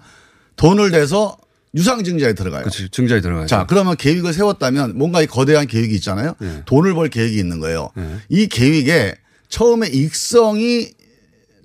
돈을 0.55 0.91
내서 0.91 1.37
유상증자에 1.73 2.33
들어가요. 2.33 2.61
그렇지. 2.63 2.89
증자에 2.89 3.19
들어가요. 3.21 3.47
자, 3.47 3.65
그러면 3.67 3.95
계획을 3.97 4.33
세웠다면 4.33 4.97
뭔가 4.97 5.21
이 5.21 5.27
거대한 5.27 5.67
계획이 5.67 5.93
있잖아요. 5.95 6.35
예. 6.41 6.63
돈을 6.65 6.93
벌 6.93 7.09
계획이 7.09 7.37
있는 7.37 7.59
거예요. 7.59 7.89
예. 7.97 8.17
이 8.29 8.47
계획에 8.47 9.15
처음에 9.49 9.87
익성이 9.89 10.89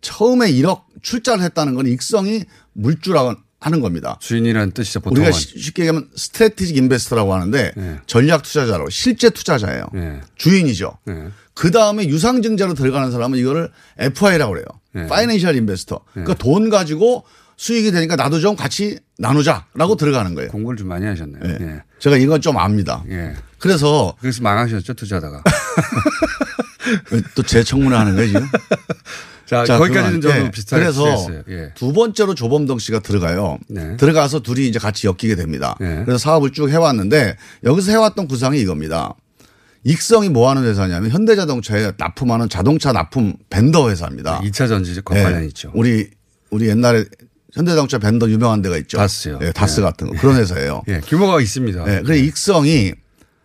처음에 0.01 0.51
1억 0.53 0.83
출자를 1.03 1.43
했다는 1.45 1.75
건 1.75 1.87
익성이 1.87 2.45
물주라고 2.73 3.35
하는 3.61 3.81
겁니다. 3.81 4.17
주인이라는 4.21 4.73
뜻이죠. 4.73 5.01
보통은. 5.01 5.21
우리가 5.23 5.37
쉬- 5.37 5.59
쉽게 5.61 5.83
얘기하면 5.83 6.09
스트레티직 6.17 6.77
인베스터라고 6.79 7.35
하는데 7.35 7.73
예. 7.77 7.97
전략 8.07 8.43
투자자로 8.43 8.89
실제 8.89 9.29
투자자예요. 9.29 9.85
예. 9.97 10.21
주인이죠. 10.37 10.97
예. 11.09 11.29
그 11.53 11.71
다음에 11.71 12.07
유상증자로 12.09 12.73
들어가는 12.73 13.11
사람은 13.13 13.39
이거를 13.39 13.71
FI라고 13.99 14.53
그래요. 14.53 14.65
예. 14.97 15.07
파이낸셜 15.07 15.57
인베스터. 15.57 16.01
그러니까 16.13 16.35
돈 16.35 16.71
가지고 16.71 17.25
수익이 17.59 17.93
되니까 17.93 18.17
나도 18.17 18.41
좀 18.41 18.57
같이 18.57 18.99
나누자라고 19.19 19.97
들어가는 19.97 20.35
거예요. 20.35 20.51
공부를 20.51 20.79
좀 20.79 20.89
많이 20.89 21.05
하셨네요. 21.05 21.43
예. 21.45 21.59
예. 21.61 21.83
제가 21.99 22.17
이건 22.17 22.41
좀 22.41 22.57
압니다. 22.57 23.05
예. 23.11 23.35
그래서 23.59 24.17
그래서 24.21 24.43
망하셨죠 24.43 24.95
투자다가. 24.95 25.43
또 27.35 27.43
제 27.43 27.63
청문회 27.63 27.95
하는 27.97 28.15
거예요 28.17 28.29
지금. 28.29 28.47
자, 29.51 29.65
자, 29.65 29.79
거기까지는. 29.79 30.21
저도 30.21 30.45
예. 30.45 30.51
비슷하게 30.53 30.83
그래서. 30.85 31.27
예. 31.49 31.73
두 31.75 31.93
번째로 31.93 32.37
조범동 32.37 32.79
씨가 32.79 33.01
들어가요. 33.01 33.59
네. 33.69 33.97
들어가서 33.97 34.41
둘이 34.41 34.69
이제 34.69 34.79
같이 34.79 35.09
엮이게 35.09 35.35
됩니다. 35.35 35.77
네. 35.81 36.05
그래서 36.05 36.19
사업을 36.19 36.53
쭉 36.53 36.71
해왔는데 36.71 37.37
여기서 37.65 37.91
해왔던 37.91 38.29
구상이 38.29 38.61
이겁니다. 38.61 39.17
익성이 39.83 40.29
뭐 40.29 40.49
하는 40.51 40.63
회사냐면 40.63 41.11
현대자동차에 41.11 41.93
납품하는 41.99 42.49
자동차 42.49 42.93
납품 42.93 43.35
vendor 43.49 43.91
회사입니다. 43.91 44.41
2차 44.43 44.69
전지 44.69 45.01
과 45.03 45.19
예. 45.19 45.25
관련 45.25 45.43
있죠. 45.47 45.73
우리 45.75 46.09
우리 46.51 46.69
옛날에 46.69 47.05
현대자동차 47.53 47.99
vendor 47.99 48.31
유명한 48.31 48.63
데가 48.63 48.77
있죠. 48.77 48.99
다스요. 48.99 49.41
예, 49.43 49.51
다스 49.51 49.81
예. 49.81 49.83
같은 49.83 50.07
거 50.07 50.21
그런 50.21 50.37
회사예요. 50.37 50.83
예, 50.87 51.01
규모가 51.01 51.41
있습니다. 51.41 51.81
예, 51.89 52.03
그래서 52.03 52.23
익성이 52.23 52.93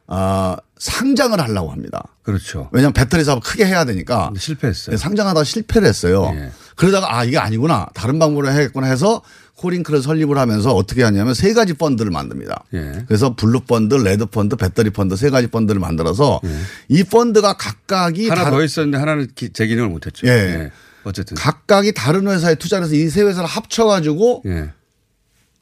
아, 0.06 0.56
상장을 0.77 1.39
하려고 1.39 1.72
합니다. 1.72 2.03
그렇죠. 2.24 2.70
왜냐하면 2.72 2.94
배터리 2.94 3.24
사업 3.24 3.44
크게 3.44 3.65
해야 3.65 3.86
되니까 3.86 4.32
실패했어요. 4.38 4.96
네, 4.96 4.98
상장하다가 5.01 5.44
실패를 5.44 5.88
했어요. 5.88 6.32
예. 6.36 6.51
그러다가 6.75 7.15
아 7.17 7.24
이게 7.24 7.38
아니구나 7.38 7.88
다른 7.94 8.20
방법으로 8.20 8.50
해야겠구나 8.51 8.88
해서 8.88 9.22
코링크를 9.55 10.01
설립을 10.01 10.38
하면서 10.38 10.74
어떻게 10.75 11.01
하냐면 11.03 11.34
세 11.34 11.53
가지 11.53 11.74
펀드를 11.74 12.12
만듭니다. 12.12 12.65
예. 12.74 13.03
그래서 13.08 13.36
블루 13.36 13.62
펀드, 13.62 13.96
레드 13.96 14.25
펀드, 14.25 14.58
배터리 14.58 14.89
펀드 14.89 15.15
세 15.15 15.29
가지 15.29 15.48
펀드를 15.48 15.79
만들어서 15.79 16.41
이 16.89 17.03
펀드가 17.05 17.53
각각이 17.53 18.25
예. 18.25 18.29
하나 18.29 18.44
다- 18.46 18.51
더 18.51 18.62
있었는데 18.62 18.98
하나는 18.98 19.29
기- 19.34 19.53
제 19.53 19.67
기능을 19.67 19.88
못했죠. 19.89 20.27
예. 20.27 20.72
어쨌든. 21.05 21.38
각각이 21.38 21.94
다른 21.94 22.27
회사에 22.27 22.55
투자를 22.55 22.86
해서 22.86 22.96
이 22.96 23.08
세 23.10 23.22
회사를 23.22 23.48
합쳐가지고 23.48 24.44
예. 24.48 24.72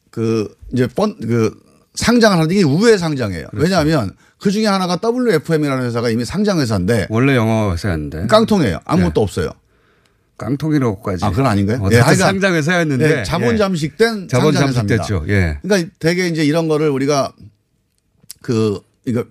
그 0.10 0.56
이제 0.72 0.88
펀그 0.88 1.62
상장을 1.96 2.36
하는데 2.36 2.56
이게 2.56 2.64
우회 2.64 2.98
상장이에요. 2.98 3.48
그렇죠. 3.50 3.64
왜냐하면 3.64 4.16
그 4.44 4.52
중에 4.52 4.68
하나가 4.68 5.00
WFM이라는 5.02 5.86
회사가 5.86 6.10
이미 6.10 6.26
상장 6.26 6.60
회사인데 6.60 7.08
원래 7.10 7.34
영어 7.34 7.72
회사였는데. 7.72 8.28
깡통이에요. 8.28 8.82
아무것도 8.84 9.22
없어요. 9.22 9.52
깡통이라고까지. 10.38 11.24
아, 11.24 11.30
그건 11.30 11.46
아닌가요? 11.46 11.78
어쨌든 11.82 12.02
하여간 12.02 12.16
상장 12.18 12.54
회사였는데. 12.56 13.20
예, 13.20 13.24
자본 13.24 13.54
예. 13.54 13.58
잠식된 13.58 14.28
자본 14.28 14.52
상장 14.52 14.68
회사입니다. 14.68 14.98
잠식됐죠. 14.98 15.34
예. 15.34 15.60
그러니까 15.62 15.90
되게 15.98 16.28
이제 16.28 16.44
이런 16.44 16.68
거를 16.68 16.90
우리가 16.90 17.32
그 18.42 18.82
이거 19.06 19.24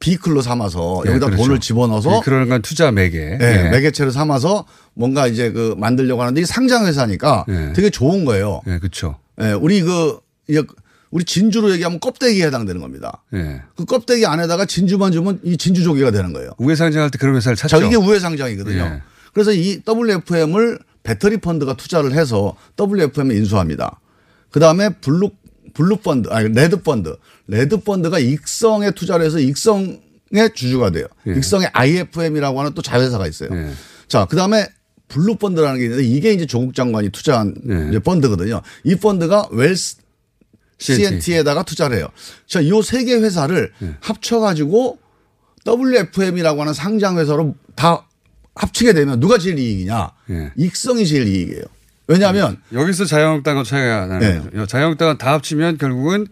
비클로 0.00 0.42
삼아서 0.42 1.04
예, 1.06 1.10
여기다 1.10 1.26
그렇죠. 1.26 1.44
돈을 1.44 1.60
집어넣어서 1.60 2.20
예, 2.26 2.46
건 2.48 2.60
투자 2.62 2.90
매개. 2.90 3.18
예, 3.18 3.38
예. 3.40 3.70
매개체를 3.70 4.10
삼아서 4.10 4.66
뭔가 4.94 5.28
이제 5.28 5.52
그 5.52 5.76
만들려고 5.78 6.22
하는데 6.22 6.40
이 6.40 6.44
상장 6.44 6.86
회사니까 6.86 7.44
예. 7.48 7.72
되게 7.72 7.88
좋은 7.88 8.24
거예요. 8.24 8.62
예, 8.66 8.78
그렇죠. 8.78 9.14
예, 9.40 9.52
우리 9.52 9.80
그 9.82 10.18
이제 10.48 10.64
우리 11.10 11.24
진주로 11.24 11.72
얘기하면 11.72 11.98
껍데기에 12.00 12.46
해당되는 12.46 12.80
겁니다. 12.80 13.24
예. 13.34 13.62
그 13.76 13.84
껍데기 13.84 14.26
안에다가 14.26 14.64
진주만 14.64 15.12
주면 15.12 15.40
이 15.42 15.56
진주 15.56 15.82
조개가 15.82 16.12
되는 16.12 16.32
거예요. 16.32 16.52
우회 16.58 16.74
상장할 16.76 17.10
때 17.10 17.18
그런 17.18 17.34
회사를 17.36 17.56
찾죠. 17.56 17.78
자, 17.78 17.84
이게 17.84 17.96
우회 17.96 18.20
상장이거든요. 18.20 18.82
예. 18.82 19.02
그래서 19.32 19.52
이 19.52 19.80
WFM을 19.86 20.78
배터리 21.02 21.38
펀드가 21.38 21.74
투자를 21.74 22.12
해서 22.12 22.56
WFM에 22.80 23.34
인수합니다. 23.34 24.00
그 24.50 24.60
다음에 24.60 24.90
블루, 25.00 25.30
블루 25.74 25.96
펀드, 25.96 26.28
아니, 26.30 26.48
레드 26.48 26.82
펀드. 26.82 27.16
레드 27.48 27.78
펀드가 27.78 28.18
익성에 28.18 28.92
투자를 28.92 29.26
해서 29.26 29.40
익성의 29.40 30.54
주주가 30.54 30.90
돼요. 30.90 31.06
예. 31.26 31.32
익성의 31.32 31.70
IFM이라고 31.72 32.60
하는 32.60 32.72
또 32.74 32.82
자회사가 32.82 33.26
있어요. 33.26 33.50
예. 33.52 33.72
자, 34.06 34.26
그 34.26 34.36
다음에 34.36 34.68
블루 35.08 35.36
펀드라는 35.36 35.78
게 35.78 35.86
있는데 35.86 36.04
이게 36.04 36.32
이제 36.32 36.46
조국 36.46 36.74
장관이 36.74 37.10
투자한 37.10 37.54
예. 37.92 37.98
펀드거든요. 37.98 38.62
이 38.84 38.94
펀드가 38.94 39.48
웰스 39.50 39.96
CNT. 40.80 41.20
CNT에다가 41.20 41.62
투자를 41.62 41.98
해요. 41.98 42.08
자, 42.46 42.66
요 42.66 42.80
세 42.80 42.93
개 42.93 43.14
회사를 43.16 43.72
네. 43.78 43.94
합쳐가지고 44.00 44.98
WFM이라고 45.66 46.62
하는 46.62 46.72
상장 46.72 47.18
회사로 47.18 47.54
다 47.76 48.06
합치게 48.54 48.94
되면 48.94 49.20
누가 49.20 49.38
제일 49.38 49.58
이익이냐? 49.58 50.10
예. 50.30 50.52
익성이 50.56 51.06
제일 51.06 51.26
이익이에요. 51.28 51.62
왜냐하면 52.08 52.60
여기서 52.72 53.04
자유한국당과 53.04 53.62
차이가 53.62 54.06
나는 54.06 54.18
네. 54.18 54.50
거죠. 54.50 54.66
자유한국당은 54.66 55.18
다 55.18 55.32
합치면 55.34 55.78
결국은 55.78 56.26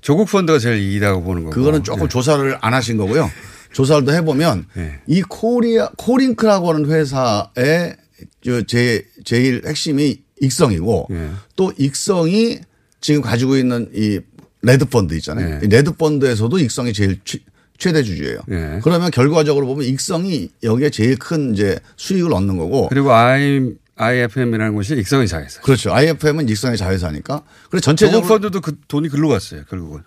조국 0.00 0.28
펀드가 0.28 0.58
제일 0.58 0.78
이익이라고 0.78 1.22
보는 1.22 1.44
거고. 1.44 1.54
그거는 1.54 1.82
조금 1.82 2.04
예. 2.04 2.08
조사를 2.08 2.58
안 2.60 2.74
하신 2.74 2.98
거고요. 2.98 3.30
조사를 3.72 4.04
더 4.04 4.12
해보면 4.12 4.66
예. 4.76 5.00
이 5.06 5.22
코리아 5.22 5.90
코링크라고 5.96 6.72
하는 6.72 6.90
회사의 6.90 7.96
저 8.44 8.62
제, 8.66 9.04
제일 9.24 9.62
핵심이 9.66 10.22
익성이고 10.40 11.08
예. 11.10 11.30
또 11.56 11.72
익성이 11.78 12.60
지금 13.02 13.20
가지고 13.20 13.56
있는 13.58 13.90
이 13.94 14.20
레드 14.62 14.86
펀드 14.86 15.12
있잖아요. 15.16 15.56
예. 15.56 15.60
이 15.66 15.68
레드 15.68 15.92
펀드에서도 15.92 16.58
익성이 16.60 16.92
제일 16.94 17.18
최- 17.24 17.40
최대 17.76 18.02
주주예요. 18.02 18.38
예. 18.50 18.80
그러면 18.82 19.10
결과적으로 19.10 19.66
보면 19.66 19.84
익성이 19.86 20.48
여기에 20.62 20.88
제일 20.90 21.18
큰 21.18 21.52
이제 21.52 21.78
수익을 21.96 22.32
얻는 22.32 22.56
거고 22.56 22.88
그리고 22.88 23.12
I, 23.12 23.72
IFM이라는 23.96 24.72
곳이 24.74 24.94
익성의 24.94 25.26
자회사. 25.28 25.60
그렇죠. 25.62 25.92
IFM은 25.92 26.48
익성의 26.48 26.78
자회사니까. 26.78 27.42
그래서 27.70 27.84
전체적으로 27.84 28.26
펀드도 28.28 28.60
그 28.60 28.76
돈이 28.88 29.08
글로 29.08 29.28
갔어요. 29.28 29.62
결국은. 29.68 30.00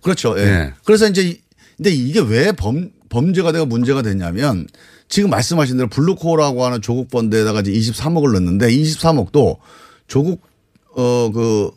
그렇죠. 0.00 0.36
예. 0.38 0.42
예. 0.44 0.72
그래서 0.84 1.08
이제 1.08 1.22
이- 1.28 1.40
근데 1.76 1.90
이게 1.90 2.20
왜 2.20 2.52
범, 2.52 2.90
범죄가 3.08 3.50
되고 3.50 3.66
문제가 3.66 4.02
됐냐면 4.02 4.66
지금 5.08 5.30
말씀하신 5.30 5.76
대로 5.76 5.88
블루코어라고 5.88 6.64
하는 6.64 6.80
조국 6.82 7.08
펀드에다가 7.10 7.60
이제 7.62 7.72
23억을 7.72 8.32
넣는데 8.34 8.68
23억도 8.70 9.56
조국 10.06 10.42
어그 10.94 11.70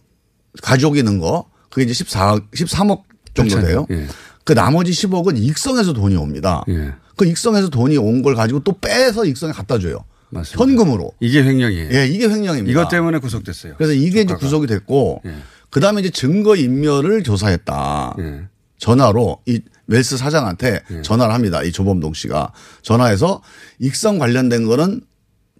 가족이 0.61 1.03
넣은 1.03 1.19
거 1.19 1.45
그게 1.69 1.89
이제 1.89 2.03
14억 2.03 2.51
13억 2.51 3.03
정도. 3.33 3.61
돼요. 3.61 3.87
예. 3.91 4.07
그 4.43 4.53
나머지 4.53 4.91
10억은 4.91 5.37
익성에서 5.37 5.93
돈이 5.93 6.15
옵니다. 6.15 6.63
예. 6.67 6.93
그 7.15 7.25
익성에서 7.25 7.69
돈이 7.69 7.97
온 7.97 8.21
걸 8.21 8.35
가지고 8.35 8.59
또 8.63 8.73
빼서 8.79 9.25
익성에 9.25 9.51
갖다 9.53 9.77
줘요. 9.79 10.03
맞습니다. 10.29 10.63
현금으로. 10.63 11.11
이게 11.19 11.43
횡령이에요. 11.43 11.89
예, 11.93 12.07
이게 12.07 12.27
횡령입니다. 12.27 12.71
이것 12.71 12.89
때문에 12.89 13.19
구속됐어요. 13.19 13.75
그래서 13.77 13.93
이게 13.93 14.21
이제 14.21 14.25
조카가. 14.25 14.39
구속이 14.39 14.67
됐고 14.67 15.21
예. 15.25 15.35
그다음에 15.69 16.01
이제 16.01 16.09
증거 16.09 16.55
인멸을 16.55 17.23
조사했다. 17.23 18.15
예. 18.19 18.41
전화로 18.77 19.39
이 19.45 19.59
웰스 19.87 20.17
사장한테 20.17 20.81
예. 20.91 21.01
전화를 21.01 21.33
합니다. 21.33 21.61
이 21.63 21.71
조범동 21.71 22.13
씨가 22.13 22.51
전화해서 22.81 23.41
익성 23.79 24.17
관련된 24.19 24.65
거는 24.65 25.01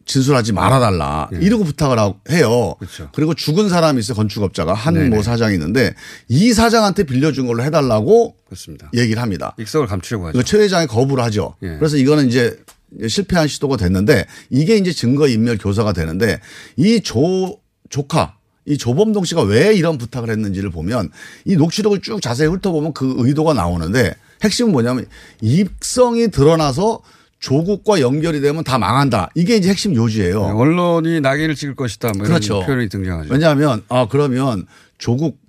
진술하지 0.05 0.53
말아달라 0.53 1.29
이러고 1.31 1.63
부탁을 1.63 1.99
하고 1.99 2.19
해요. 2.29 2.75
예. 2.81 2.85
그렇죠. 2.85 3.09
그리고 3.13 3.33
죽은 3.33 3.69
사람이 3.69 3.99
있어요. 3.99 4.15
건축업자가 4.15 4.73
한. 4.73 5.09
모 5.09 5.21
사장이 5.21 5.53
있는데 5.55 5.93
이 6.27 6.53
사장한테 6.53 7.03
빌려준 7.03 7.47
걸로 7.47 7.63
해달라고 7.63 8.35
그렇습니다. 8.45 8.89
얘기를 8.93 9.21
합니다. 9.21 9.55
익성을 9.59 9.87
감추려고 9.87 10.27
하죠. 10.27 10.43
최 10.43 10.57
회장이 10.59 10.87
거부를 10.87 11.23
하죠. 11.25 11.55
예. 11.63 11.77
그래서 11.77 11.97
이거는 11.97 12.27
이제 12.27 12.57
실패한 13.07 13.47
시도가 13.47 13.77
됐는데 13.77 14.25
이게 14.49 14.75
이제 14.77 14.91
증거 14.91 15.27
인멸 15.27 15.57
교사가 15.57 15.93
되는데 15.93 16.39
이 16.77 16.99
조 17.01 17.57
조카 17.89 18.35
이 18.65 18.77
조범동 18.77 19.23
씨가 19.25 19.41
왜 19.43 19.73
이런 19.73 19.97
부탁을 19.97 20.29
했는지를 20.29 20.69
보면 20.69 21.09
이 21.45 21.55
녹취록을 21.55 22.01
쭉 22.01 22.21
자세히 22.21 22.47
훑어보면 22.47 22.93
그 22.93 23.15
의도가 23.17 23.53
나오는데 23.53 24.13
핵심은 24.43 24.71
뭐냐면 24.71 25.07
입성이 25.41 26.29
드러나서 26.29 27.01
조국과 27.41 27.99
연결이 28.01 28.39
되면 28.39 28.63
다 28.63 28.77
망한다. 28.77 29.31
이게 29.35 29.57
이제 29.57 29.69
핵심 29.69 29.95
요지예요. 29.95 30.45
네, 30.45 30.51
언론이 30.51 31.21
낙인을 31.21 31.55
찍을 31.55 31.75
것이다. 31.75 32.11
뭐 32.15 32.25
그렇죠. 32.25 32.63
표현이 32.63 32.87
등장하죠. 32.87 33.33
왜냐하면 33.33 33.83
아 33.89 34.07
그러면 34.09 34.65
조국 34.99 35.39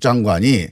장관이 0.00 0.66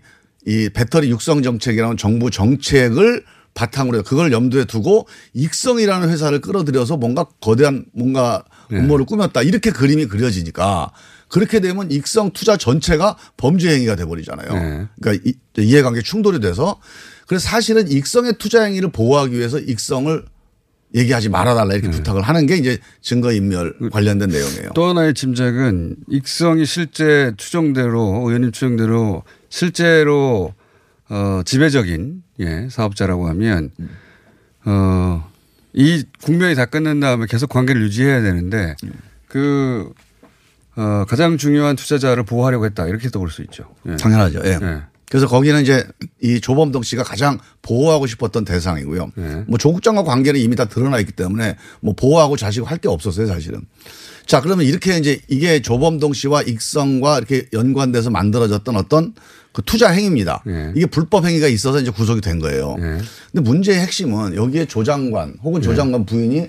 이 0.46 0.70
배터리 0.72 1.10
육성 1.10 1.42
정책이라는 1.42 1.98
정부 1.98 2.30
정책을 2.30 3.22
바탕으로 3.52 3.98
해서 3.98 4.08
그걸 4.08 4.32
염두에 4.32 4.64
두고 4.64 5.06
익성이라는 5.34 6.08
회사를 6.08 6.40
끌어들여서 6.40 6.96
뭔가 6.96 7.24
거대한 7.42 7.84
뭔가 7.92 8.42
네. 8.70 8.78
음모를 8.78 9.04
꾸몄다 9.04 9.42
이렇게 9.42 9.70
그림이 9.70 10.06
그려지니까 10.06 10.92
그렇게 11.28 11.60
되면 11.60 11.90
익성 11.90 12.30
투자 12.30 12.56
전체가 12.56 13.18
범죄 13.36 13.70
행위가 13.74 13.96
돼 13.96 14.06
버리잖아요. 14.06 14.52
네. 14.54 14.86
그러니까 15.02 15.28
이- 15.28 15.34
이해관계 15.62 16.00
충돌이 16.00 16.40
돼서 16.40 16.80
그래서 17.26 17.46
사실은 17.46 17.90
익성의 17.90 18.34
투자 18.38 18.62
행위를 18.62 18.90
보호하기 18.92 19.36
위해서 19.36 19.58
익성을 19.58 20.24
얘기하지 20.94 21.28
말아달라 21.28 21.74
이렇게 21.74 21.88
부탁을 21.90 22.22
하는 22.22 22.46
게 22.46 22.56
이제 22.56 22.78
증거인멸 23.00 23.90
관련된 23.92 24.28
내용이에요. 24.28 24.62
네. 24.62 24.68
또 24.74 24.86
하나의 24.88 25.14
짐작은 25.14 25.96
익성이 26.08 26.66
실제 26.66 27.32
추정대로 27.36 28.22
의원님 28.26 28.52
추정대로 28.52 29.22
실제로 29.48 30.52
어 31.08 31.42
지배적인 31.44 32.22
예 32.40 32.68
사업자라고 32.70 33.28
하면 33.28 33.70
어 34.64 35.30
이 35.72 36.02
국면이 36.24 36.54
다 36.56 36.66
끝난 36.66 36.98
다음에 36.98 37.26
계속 37.28 37.48
관계를 37.48 37.82
유지해야 37.82 38.22
되는데 38.22 38.74
그 39.28 39.92
어, 40.76 41.04
가장 41.08 41.36
중요한 41.36 41.76
투자자를 41.76 42.24
보호하려고 42.24 42.64
했다 42.64 42.86
이렇게 42.86 43.08
또 43.08 43.20
볼 43.20 43.30
수 43.30 43.42
있죠. 43.42 43.72
예. 43.86 43.94
당연하죠. 43.96 44.40
예. 44.44 44.58
예. 44.60 44.82
그래서 45.10 45.26
거기는 45.26 45.60
이제 45.60 45.84
이 46.22 46.40
조범동 46.40 46.84
씨가 46.84 47.02
가장 47.02 47.38
보호하고 47.62 48.06
싶었던 48.06 48.44
대상이고요. 48.44 49.10
예. 49.18 49.44
뭐 49.48 49.58
조국 49.58 49.82
장관 49.82 50.04
관계는 50.04 50.40
이미 50.40 50.54
다 50.54 50.66
드러나 50.66 51.00
있기 51.00 51.12
때문에 51.12 51.56
뭐 51.80 51.94
보호하고 51.94 52.36
자시고 52.36 52.66
할게 52.66 52.88
없었어요, 52.88 53.26
사실은. 53.26 53.62
자, 54.24 54.40
그러면 54.40 54.66
이렇게 54.66 54.96
이제 54.96 55.20
이게 55.26 55.60
조범동 55.60 56.12
씨와 56.12 56.42
익성과 56.42 57.18
이렇게 57.18 57.46
연관돼서 57.52 58.10
만들어졌던 58.10 58.76
어떤 58.76 59.12
그 59.52 59.62
투자 59.66 59.90
행위입니다. 59.90 60.44
예. 60.46 60.72
이게 60.76 60.86
불법 60.86 61.26
행위가 61.26 61.48
있어서 61.48 61.80
이제 61.80 61.90
구속이 61.90 62.20
된 62.20 62.38
거예요. 62.38 62.76
예. 62.78 62.98
근데 63.32 63.40
문제의 63.42 63.80
핵심은 63.80 64.36
여기에 64.36 64.66
조 64.66 64.84
장관 64.84 65.34
혹은 65.42 65.60
조 65.60 65.74
장관 65.74 66.06
부인이 66.06 66.48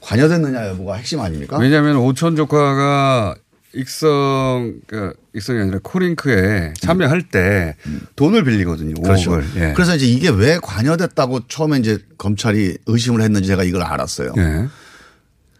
관여됐느냐 0.00 0.68
여부가 0.68 0.94
핵심 0.94 1.20
아닙니까? 1.20 1.58
왜냐하면 1.58 1.96
오천 1.96 2.36
조카가 2.36 3.34
익성 3.74 4.80
그 4.86 5.12
익성이 5.34 5.60
아니라 5.60 5.78
코링크에 5.82 6.72
참여할 6.80 7.22
때 7.28 7.76
돈을 8.16 8.44
빌리거든요. 8.44 8.94
그렇죠. 9.02 9.32
5억을. 9.32 9.44
예. 9.56 9.72
그래서 9.74 9.94
이제 9.94 10.06
이게 10.06 10.30
왜 10.30 10.58
관여됐다고 10.62 11.48
처음에 11.48 11.78
이제 11.78 11.98
검찰이 12.16 12.78
의심을 12.86 13.20
했는지 13.20 13.48
제가 13.48 13.64
이걸 13.64 13.82
알았어요. 13.82 14.32
예. 14.38 14.68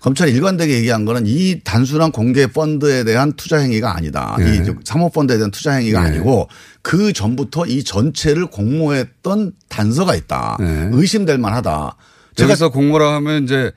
검찰이 0.01 0.31
일관되게 0.33 0.75
얘기한 0.75 1.05
거는 1.05 1.25
이 1.27 1.61
단순한 1.65 2.13
공개 2.13 2.47
펀드에 2.47 3.03
대한 3.03 3.33
투자 3.33 3.59
행위가 3.59 3.97
아니다. 3.97 4.37
네. 4.39 4.57
이 4.57 4.75
사모펀드에 4.85 5.37
대한 5.37 5.51
투자 5.51 5.73
행위가 5.73 6.01
네. 6.03 6.09
아니고 6.09 6.49
그 6.83 7.13
전부터 7.13 7.67
이 7.67 7.83
전체를 7.83 8.47
공모했던 8.47 9.53
단서가 9.69 10.15
있다. 10.15 10.57
네. 10.61 10.91
의심될 10.93 11.39
만하다. 11.39 11.97
제가 12.37 12.51
여기서 12.51 12.69
공모라 12.71 13.15
하면 13.17 13.43
이제 13.43 13.73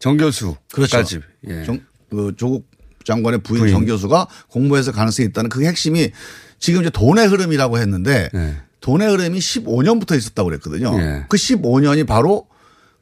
정 0.00 0.16
교수까지. 0.16 0.60
그렇죠. 0.72 1.20
예. 1.46 1.64
정, 1.64 1.80
그 2.10 2.32
조국 2.36 2.68
장관의 3.04 3.40
부인, 3.42 3.60
부인. 3.60 3.72
정 3.72 3.84
교수가 3.84 4.26
공모해서 4.48 4.92
가능성이 4.92 5.28
있다는 5.28 5.50
그 5.50 5.64
핵심이 5.64 6.10
지금 6.58 6.80
이제 6.82 6.90
돈의 6.90 7.26
흐름이라고 7.28 7.78
했는데 7.78 8.28
예. 8.34 8.56
돈의 8.80 9.08
흐름이 9.10 9.38
15년부터 9.38 10.16
있었다고 10.16 10.48
그랬거든요. 10.50 10.96
예. 11.00 11.24
그 11.28 11.36
15년이 11.36 12.06
바로 12.06 12.46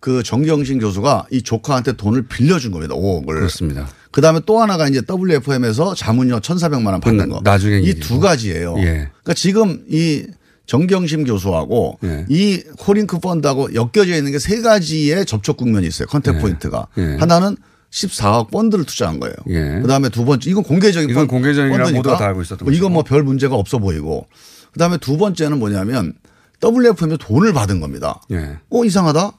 그 0.01 0.23
정경신 0.23 0.79
교수가 0.79 1.27
이 1.31 1.43
조카한테 1.43 1.93
돈을 1.93 2.23
빌려준 2.27 2.71
겁니다. 2.73 2.95
5억을. 2.95 3.27
그렇습니다. 3.27 3.87
그 4.11 4.21
다음에 4.23 4.41
또 4.47 4.61
하나가 4.61 4.89
이제 4.89 5.03
WFM에서 5.09 5.95
자문료 5.95 6.41
1,400만 6.41 6.87
원 6.87 7.01
받는 7.01 7.29
거. 7.29 7.41
나중에 7.45 7.79
이. 7.81 7.95
두 7.95 8.19
가지예요. 8.19 8.77
예. 8.79 8.85
그러니까 9.23 9.35
지금 9.35 9.85
이 9.91 10.25
정경심 10.67 11.25
교수하고 11.25 11.99
예. 12.05 12.25
이 12.29 12.63
코링크 12.79 13.19
펀드하고 13.19 13.75
엮여져 13.75 14.15
있는 14.17 14.33
게 14.33 14.39
세 14.39 14.63
가지의 14.63 15.27
접촉 15.27 15.57
국면이 15.59 15.87
있어요. 15.87 16.07
contact 16.09 16.41
point가. 16.41 16.87
예. 16.97 17.17
하나는 17.19 17.57
14억 17.91 18.51
펀드를 18.51 18.85
투자한 18.85 19.19
거예요. 19.21 19.35
예. 19.49 19.81
그다음에 19.83 20.09
두 20.11 20.25
번째 20.25 20.49
이건 20.51 20.63
공개적인 20.63 21.11
이건 21.11 21.27
펀드니까 21.27 21.91
모두가 21.97 22.17
다 22.19 22.27
알고 22.27 22.43
있었던 22.43 22.65
뭐 22.65 22.73
이건. 22.73 22.93
뭐 22.93 23.03
별 23.03 23.23
문제가 23.23 23.57
없어 23.57 23.79
보이고. 23.79 24.27
그다음에 24.73 24.97
두 24.99 25.17
번째는 25.19 25.59
뭐냐면 25.59 26.15
WFM에 26.63 27.17
돈을 27.19 27.53
받은 27.53 27.81
겁니다. 27.81 28.21
예. 28.31 28.59
어 28.71 28.85
이상하다. 28.85 29.33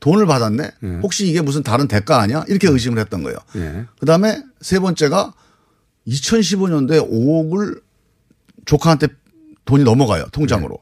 돈을 0.00 0.26
받았네. 0.26 0.70
혹시 1.02 1.28
이게 1.28 1.40
무슨 1.42 1.62
다른 1.62 1.86
대가 1.86 2.20
아니야? 2.20 2.44
이렇게 2.48 2.66
의심을 2.68 2.98
했던 2.98 3.22
거예요. 3.22 3.38
예. 3.54 3.84
그다음에 4.00 4.42
세 4.60 4.80
번째가 4.80 5.32
2015년도에 6.08 7.08
5억을 7.08 7.80
조카한테 8.64 9.06
돈이 9.64 9.84
넘어가요. 9.84 10.24
통장으로. 10.32 10.78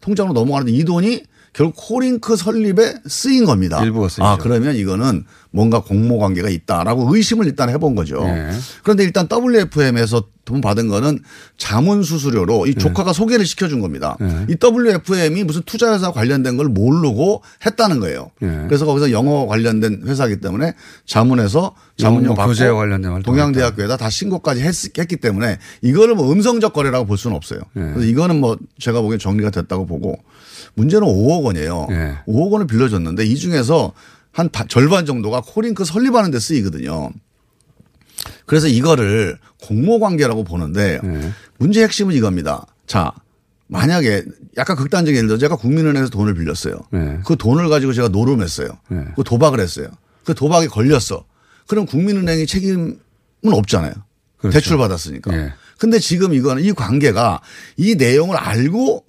통장으로 0.00 0.34
넘어가는데 0.34 0.70
이 0.72 0.84
돈이 0.84 1.24
결국 1.52 1.74
코링크 1.76 2.36
설립에 2.36 2.94
쓰인 3.06 3.44
겁니다. 3.44 3.82
일부가 3.82 4.08
쓰이죠. 4.08 4.24
아 4.24 4.36
그러면 4.36 4.76
이거는 4.76 5.24
뭔가 5.50 5.80
공모 5.80 6.18
관계가 6.18 6.48
있다라고 6.48 7.14
의심을 7.14 7.46
일단 7.46 7.68
해본 7.70 7.96
거죠. 7.96 8.22
네. 8.22 8.50
그런데 8.82 9.02
일단 9.02 9.28
WFM에서 9.30 10.22
돈 10.44 10.60
받은 10.60 10.88
거는 10.88 11.18
자문 11.58 12.02
수수료로 12.02 12.64
네. 12.64 12.70
이 12.70 12.74
조카가 12.74 13.12
소개를 13.12 13.44
시켜준 13.44 13.80
겁니다. 13.80 14.16
이 14.48 14.56
WFM이 14.62 15.44
무슨 15.44 15.62
투자회사 15.62 16.12
관련된 16.12 16.56
걸 16.56 16.68
모르고 16.68 17.42
했다는 17.66 17.98
거예요. 17.98 18.30
네. 18.40 18.64
그래서 18.68 18.86
거기서 18.86 19.10
영어 19.10 19.46
관련된 19.46 20.02
회사이기 20.06 20.40
때문에 20.40 20.74
자문해서 21.04 21.74
자문료 21.96 22.34
받고 22.34 22.50
교재와 22.50 22.76
관련된 22.76 23.22
동양대학교에다 23.22 23.96
다 23.96 24.08
신고까지 24.08 24.62
했, 24.62 24.74
했기 24.98 25.16
때문에 25.16 25.58
이거를 25.82 26.14
뭐 26.14 26.32
음성적 26.32 26.72
거래라고 26.72 27.06
볼 27.06 27.18
수는 27.18 27.36
없어요. 27.36 27.60
네. 27.72 27.82
그래서 27.92 28.04
이거는 28.04 28.40
뭐 28.40 28.56
제가 28.78 29.00
보기엔 29.00 29.18
정리가 29.18 29.50
됐다고 29.50 29.86
보고 29.86 30.16
문제는 30.74 31.06
5억 31.06 31.42
원이에요. 31.44 31.86
네. 31.90 32.16
5억 32.26 32.50
원을 32.52 32.66
빌려줬는데 32.66 33.24
이 33.26 33.36
중에서 33.36 33.92
한 34.32 34.48
바- 34.48 34.64
절반 34.68 35.06
정도가 35.06 35.42
코링크 35.44 35.84
설립하는 35.84 36.30
데 36.30 36.38
쓰이거든요. 36.38 37.10
그래서 38.46 38.66
이거를 38.68 39.38
공모 39.62 39.98
관계라고 39.98 40.44
보는데 40.44 41.00
네. 41.02 41.32
문제 41.58 41.82
핵심은 41.82 42.14
이겁니다. 42.14 42.66
자, 42.86 43.12
만약에 43.68 44.24
약간 44.56 44.76
극단적인 44.76 45.16
예를 45.16 45.28
들어 45.28 45.38
제가 45.38 45.56
국민은행에서 45.56 46.10
돈을 46.10 46.34
빌렸어요. 46.34 46.74
네. 46.90 47.18
그 47.24 47.36
돈을 47.36 47.68
가지고 47.68 47.92
제가 47.92 48.08
노름했어요. 48.08 48.68
네. 48.88 49.04
그 49.16 49.22
도박을 49.24 49.60
했어요. 49.60 49.88
그 50.24 50.34
도박에 50.34 50.66
걸렸어. 50.66 51.24
그럼 51.66 51.86
국민은행이 51.86 52.46
책임은 52.46 52.98
없잖아요. 53.44 53.92
그렇죠. 54.38 54.54
대출 54.58 54.76
받았으니까. 54.78 55.32
예. 55.36 55.52
근데 55.78 55.98
지금 55.98 56.34
이거는 56.34 56.64
이 56.64 56.72
관계가 56.72 57.40
이 57.76 57.94
내용을 57.94 58.36
알고 58.36 59.04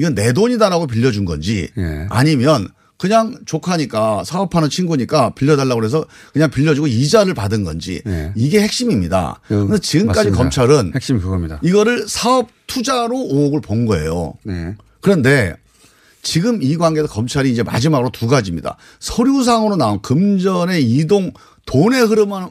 이건 0.00 0.14
내 0.14 0.32
돈이다라고 0.32 0.86
빌려준 0.86 1.26
건지 1.26 1.68
예. 1.76 2.06
아니면 2.08 2.68
그냥 2.96 3.38
조카니까 3.44 4.24
사업하는 4.24 4.70
친구니까 4.70 5.34
빌려달라고 5.34 5.78
그래서 5.78 6.06
그냥 6.32 6.50
빌려주고 6.50 6.86
이자를 6.86 7.34
받은 7.34 7.64
건지 7.64 8.00
예. 8.06 8.32
이게 8.34 8.62
핵심입니다. 8.62 9.40
그, 9.46 9.54
그런데 9.66 9.78
지금까지 9.78 10.30
맞습니다. 10.30 10.38
검찰은 10.38 10.92
핵심이 10.94 11.20
그겁니다. 11.20 11.60
이거를 11.62 12.08
사업 12.08 12.48
투자로 12.66 13.14
5억을 13.14 13.62
본 13.62 13.84
거예요. 13.84 14.34
네. 14.42 14.74
그런데 15.02 15.54
지금 16.22 16.62
이 16.62 16.78
관계에서 16.78 17.08
검찰이 17.08 17.50
이제 17.50 17.62
마지막으로 17.62 18.10
두 18.10 18.26
가지입니다. 18.26 18.78
서류상으로 19.00 19.76
나온 19.76 20.00
금전의 20.00 20.82
이동 20.82 21.32
돈의 21.66 22.06
흐름만 22.06 22.50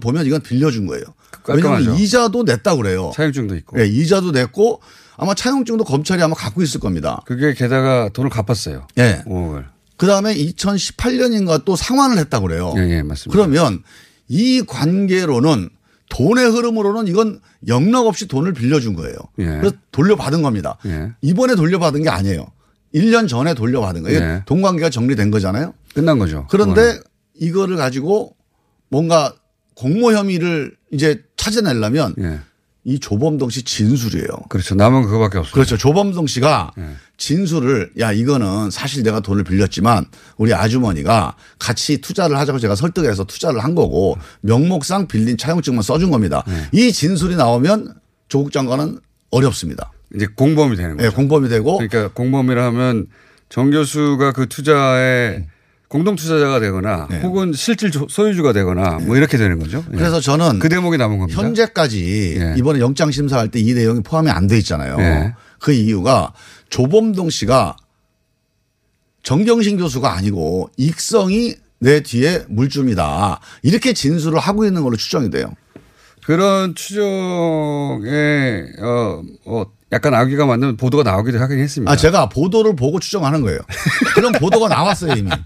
보면 0.00 0.26
이건 0.26 0.42
빌려준 0.42 0.86
거예요. 0.86 1.04
왜냐하면 1.48 1.84
깔끔하죠. 1.84 2.02
이자도 2.02 2.42
냈다고 2.44 2.82
그래요. 2.82 3.12
차용증도 3.14 3.56
있고. 3.56 3.80
예, 3.80 3.86
이자도 3.86 4.32
냈고 4.32 4.80
아마 5.16 5.34
차용증도 5.34 5.84
검찰이 5.84 6.22
아마 6.22 6.34
갖고 6.34 6.62
있을 6.62 6.80
겁니다. 6.80 7.22
그게 7.26 7.54
게다가 7.54 8.08
돈을 8.12 8.30
갚았어요. 8.30 8.86
예. 8.98 9.22
5억을. 9.26 9.66
그 9.96 10.06
다음에 10.06 10.34
2018년인가 10.34 11.64
또 11.64 11.76
상환을 11.76 12.18
했다고 12.18 12.48
그래요. 12.48 12.74
예, 12.76 12.80
예, 12.80 13.02
맞습니다. 13.02 13.30
그러면 13.30 13.82
이 14.28 14.62
관계로는 14.66 15.68
돈의 16.08 16.50
흐름으로는 16.50 17.06
이건 17.08 17.40
영락 17.68 18.06
없이 18.06 18.26
돈을 18.26 18.52
빌려준 18.52 18.94
거예요. 18.94 19.14
예. 19.38 19.44
그래서 19.44 19.76
돌려받은 19.92 20.42
겁니다. 20.42 20.76
예. 20.86 21.12
이번에 21.20 21.54
돌려받은 21.54 22.02
게 22.02 22.08
아니에요. 22.08 22.46
1년 22.94 23.28
전에 23.28 23.54
돌려받은 23.54 24.02
거예요. 24.02 24.20
예. 24.20 24.42
돈 24.44 24.60
관계가 24.60 24.90
정리된 24.90 25.30
거잖아요. 25.30 25.72
끝난 25.94 26.18
거죠. 26.18 26.46
그런데 26.50 26.82
그거는. 26.82 27.02
이거를 27.34 27.76
가지고 27.76 28.34
뭔가 28.88 29.34
공모 29.74 30.12
혐의를 30.12 30.76
이제 30.90 31.22
찾아내려면 31.36 32.14
예. 32.18 32.40
이 32.84 32.98
조범동 32.98 33.50
씨 33.50 33.62
진술이에요. 33.62 34.28
그렇죠. 34.48 34.74
남은 34.74 35.02
그거밖에 35.02 35.38
없어요. 35.38 35.52
그렇죠. 35.52 35.76
조범동 35.76 36.26
씨가 36.26 36.72
예. 36.78 36.82
진술을 37.16 37.92
야 38.00 38.12
이거는 38.12 38.70
사실 38.70 39.04
내가 39.04 39.20
돈을 39.20 39.44
빌렸지만 39.44 40.04
우리 40.36 40.52
아주머니가 40.52 41.36
같이 41.60 42.00
투자를 42.00 42.36
하자고 42.38 42.58
제가 42.58 42.74
설득해서 42.74 43.24
투자를 43.24 43.62
한 43.62 43.76
거고 43.76 44.18
명목상 44.40 45.06
빌린 45.06 45.36
차용증만 45.36 45.82
써준 45.82 46.10
겁니다. 46.10 46.42
예. 46.48 46.68
이 46.72 46.92
진술이 46.92 47.36
나오면 47.36 47.94
조국 48.28 48.50
장관은 48.50 48.98
어렵습니다. 49.30 49.92
이제 50.14 50.26
공범이 50.26 50.76
되는 50.76 50.96
거죠. 50.96 51.06
예, 51.06 51.10
공범이 51.10 51.48
되고 51.48 51.78
그러니까 51.78 52.12
공범이라 52.12 52.64
하면 52.66 53.06
정 53.48 53.70
교수가 53.70 54.32
그 54.32 54.48
투자에 54.48 55.46
공동 55.92 56.16
투자자가 56.16 56.58
되거나 56.58 57.06
네. 57.10 57.20
혹은 57.20 57.52
실질 57.52 57.90
조- 57.90 58.06
소유주가 58.08 58.54
되거나 58.54 58.98
뭐 59.02 59.14
이렇게 59.18 59.36
되는 59.36 59.58
거죠. 59.58 59.84
예. 59.92 59.96
그래서 59.98 60.20
저는 60.22 60.58
그 60.58 60.70
대목이 60.70 60.96
남은 60.96 61.18
겁니다. 61.18 61.42
현재까지 61.42 62.36
예. 62.40 62.54
이번에 62.56 62.80
영장 62.80 63.10
심사할 63.10 63.50
때 63.50 63.60
이 63.60 63.74
내용이 63.74 64.00
포함이 64.02 64.30
안 64.30 64.46
돼 64.46 64.56
있잖아요. 64.56 64.96
예. 65.00 65.34
그 65.58 65.70
이유가 65.72 66.32
조범동 66.70 67.28
씨가 67.28 67.76
정경신 69.22 69.76
교수가 69.76 70.10
아니고 70.10 70.70
익성이 70.78 71.56
내 71.78 72.00
뒤에 72.02 72.44
물줌이다. 72.48 73.40
이렇게 73.62 73.92
진술을 73.92 74.38
하고 74.38 74.64
있는 74.64 74.82
걸로 74.82 74.96
추정이 74.96 75.28
돼요. 75.28 75.52
그런 76.24 76.74
추정에 76.74 77.04
어, 78.80 79.22
어 79.44 79.64
약간 79.92 80.14
악의가 80.14 80.46
맞는 80.46 80.78
보도가 80.78 81.02
나오기도 81.02 81.38
하긴 81.38 81.58
했습니다. 81.58 81.92
아, 81.92 81.96
제가 81.96 82.30
보도를 82.30 82.76
보고 82.76 82.98
추정하는 82.98 83.42
거예요. 83.42 83.58
그런 84.14 84.32
보도가 84.32 84.68
나왔어요, 84.68 85.12
이미. 85.18 85.30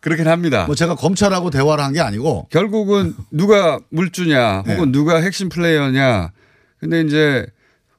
그렇긴 0.00 0.28
합니다. 0.28 0.64
뭐 0.66 0.74
제가 0.74 0.94
검찰하고 0.94 1.50
대화를 1.50 1.84
한 1.84 1.92
게 1.92 2.00
아니고 2.00 2.48
결국은 2.50 3.14
누가 3.30 3.78
물주냐 3.90 4.62
네. 4.66 4.74
혹은 4.74 4.92
누가 4.92 5.20
핵심 5.20 5.48
플레이어냐. 5.48 6.32
근데 6.78 7.02
이제 7.02 7.46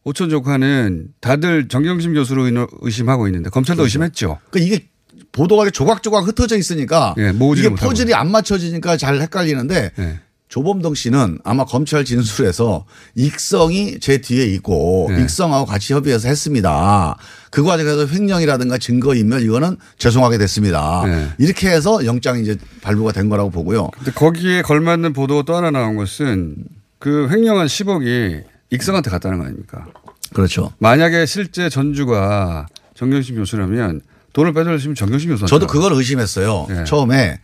오천 0.04 0.30
조카는 0.30 1.10
다들 1.22 1.68
정경심 1.68 2.14
교수로 2.16 2.48
의심하고 2.82 3.28
있는데 3.28 3.50
검찰도 3.52 3.84
의심했죠. 3.84 4.40
그 4.50 4.60
이게 4.60 4.88
보도가 5.32 5.70
조각조각 5.70 6.28
흩어져 6.28 6.58
있으니까 6.58 7.14
예, 7.20 7.32
모으지를 7.32 7.72
이게. 7.74 7.80
퍼즐이 7.86 8.14
안 8.14 8.32
맞춰지니까 8.32 8.98
잘 8.98 9.22
헷갈리는데 9.22 9.92
예. 10.00 10.20
조범동 10.52 10.96
씨는 10.96 11.40
아마 11.46 11.64
검찰 11.64 12.04
진술에서 12.04 12.84
익성이 13.16 14.02
제 14.02 14.18
뒤에 14.18 14.44
있고 14.48 15.08
네. 15.10 15.22
익성하고 15.22 15.66
같이 15.66 15.94
협의해서 15.94 16.28
했습니다. 16.28 17.16
그 17.50 17.64
과정에서 17.64 18.06
횡령이라든가 18.06 18.78
증거인멸 18.78 19.44
이거는 19.44 19.78
죄송하게 19.98 20.38
됐습니다. 20.40 21.04
네. 21.06 21.30
이렇게 21.38 21.70
해서 21.70 22.06
영장이 22.06 22.42
이제 22.42 22.58
발부가 22.82 23.14
된 23.14 23.30
거라고 23.30 23.50
보고요. 23.50 23.92
근데 23.96 24.12
거기에 24.12 24.62
걸맞는 24.62 25.14
보도가 25.14 25.44
또 25.44 25.56
하나 25.56 25.72
나온 25.72 25.96
것은 25.96 26.58
그 27.00 27.30
횡령한 27.32 27.68
10억이 27.68 28.44
익성한테 28.72 29.10
갔다는 29.10 29.38
거 29.38 29.46
아닙니까? 29.46 29.86
그렇죠. 30.34 30.74
만약에 30.80 31.28
실제 31.28 31.70
전주가 31.70 32.68
정경심 32.96 33.38
교수라면 33.38 34.02
돈을 34.34 34.52
빼돌렸으면 34.52 34.96
정경심 34.96 35.30
교수한테 35.30 35.50
저도. 35.50 35.68
그걸 35.68 35.94
의심했어요. 35.94 36.66
네. 36.68 36.84
처음에 36.84 37.40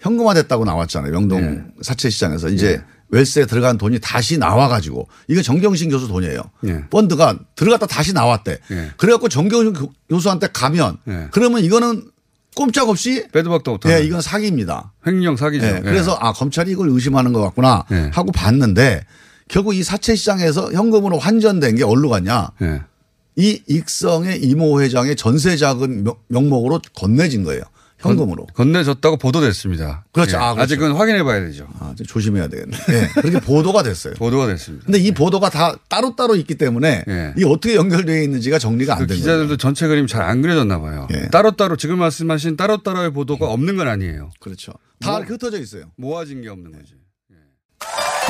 현금화됐다고 0.00 0.64
나왔잖아요. 0.64 1.12
명동 1.12 1.40
네. 1.40 1.62
사채 1.82 2.10
시장에서 2.10 2.48
이제 2.48 2.82
웰스에 3.10 3.46
들어간 3.46 3.76
돈이 3.76 3.98
다시 4.00 4.38
나와 4.38 4.68
가지고 4.68 5.08
이거 5.28 5.42
정경신 5.42 5.90
교수 5.90 6.08
돈이에요. 6.08 6.40
네. 6.62 6.84
펀드가 6.90 7.36
들어갔다 7.56 7.86
다시 7.86 8.12
나왔대. 8.12 8.58
네. 8.68 8.90
그래갖고 8.96 9.28
정경신 9.28 9.72
교- 9.72 9.92
교수한테 10.08 10.48
가면 10.52 10.98
네. 11.04 11.28
그러면 11.32 11.62
이거는 11.64 12.04
꼼짝없이 12.56 13.26
빼도 13.32 13.50
박도 13.50 13.70
못하는 13.72 13.98
예, 13.98 14.02
이건 14.04 14.20
사기입니다. 14.20 14.92
횡령 15.06 15.36
사기죠. 15.36 15.66
예, 15.66 15.76
예. 15.76 15.80
그래서 15.80 16.16
아 16.20 16.32
검찰이 16.32 16.70
이걸 16.72 16.88
의심하는 16.88 17.32
것 17.32 17.40
같구나 17.42 17.84
네. 17.90 18.10
하고 18.12 18.32
봤는데 18.32 19.04
결국 19.48 19.74
이 19.74 19.82
사채 19.82 20.14
시장에서 20.16 20.72
현금으로 20.72 21.18
환전된 21.18 21.76
게 21.76 21.84
어디로 21.84 22.08
갔냐? 22.08 22.50
예. 22.62 22.82
이 23.36 23.62
익성의 23.68 24.42
이모 24.42 24.80
회장의 24.82 25.16
전세 25.16 25.56
자금 25.56 26.02
명- 26.04 26.16
명목으로 26.28 26.80
건네진 26.94 27.44
거예요. 27.44 27.62
현금으로. 28.00 28.46
건네졌다고 28.54 29.16
보도됐습니다. 29.18 30.04
그렇죠. 30.12 30.36
예. 30.36 30.40
아, 30.40 30.54
그렇죠. 30.54 30.62
아직은 30.62 30.92
확인해 30.92 31.22
봐야 31.22 31.40
되죠. 31.40 31.66
아, 31.78 31.94
좀 31.96 32.06
조심해야 32.06 32.48
되겠네. 32.48 32.76
예, 32.90 33.08
그렇게 33.20 33.40
보도가 33.40 33.82
됐어요. 33.82 34.14
보도가 34.14 34.46
됐습니다. 34.48 34.86
근데 34.86 34.98
이 34.98 35.10
보도가 35.12 35.50
다 35.50 35.74
따로따로 35.88 36.36
있기 36.36 36.54
때문에 36.56 37.04
예. 37.08 37.34
이게 37.36 37.46
어떻게 37.46 37.76
연결되어 37.76 38.22
있는지가 38.22 38.58
정리가 38.58 38.94
그안된 38.96 39.08
거예요. 39.08 39.18
기자들도 39.20 39.56
전체 39.58 39.86
그림이 39.86 40.06
잘안 40.08 40.42
그려졌나 40.42 40.80
봐요. 40.80 41.06
예. 41.14 41.28
따로따로 41.28 41.76
지금 41.76 41.98
말씀하신 41.98 42.56
따로따로의 42.56 43.12
보도가 43.12 43.46
없는 43.46 43.76
건 43.76 43.88
아니에요. 43.88 44.30
그렇죠. 44.40 44.72
다 45.00 45.10
뭐- 45.10 45.18
이렇게 45.20 45.32
흩어져 45.34 45.58
있어요. 45.60 45.84
모아진 45.96 46.42
게 46.42 46.48
없는 46.48 46.72
거지. 46.72 46.94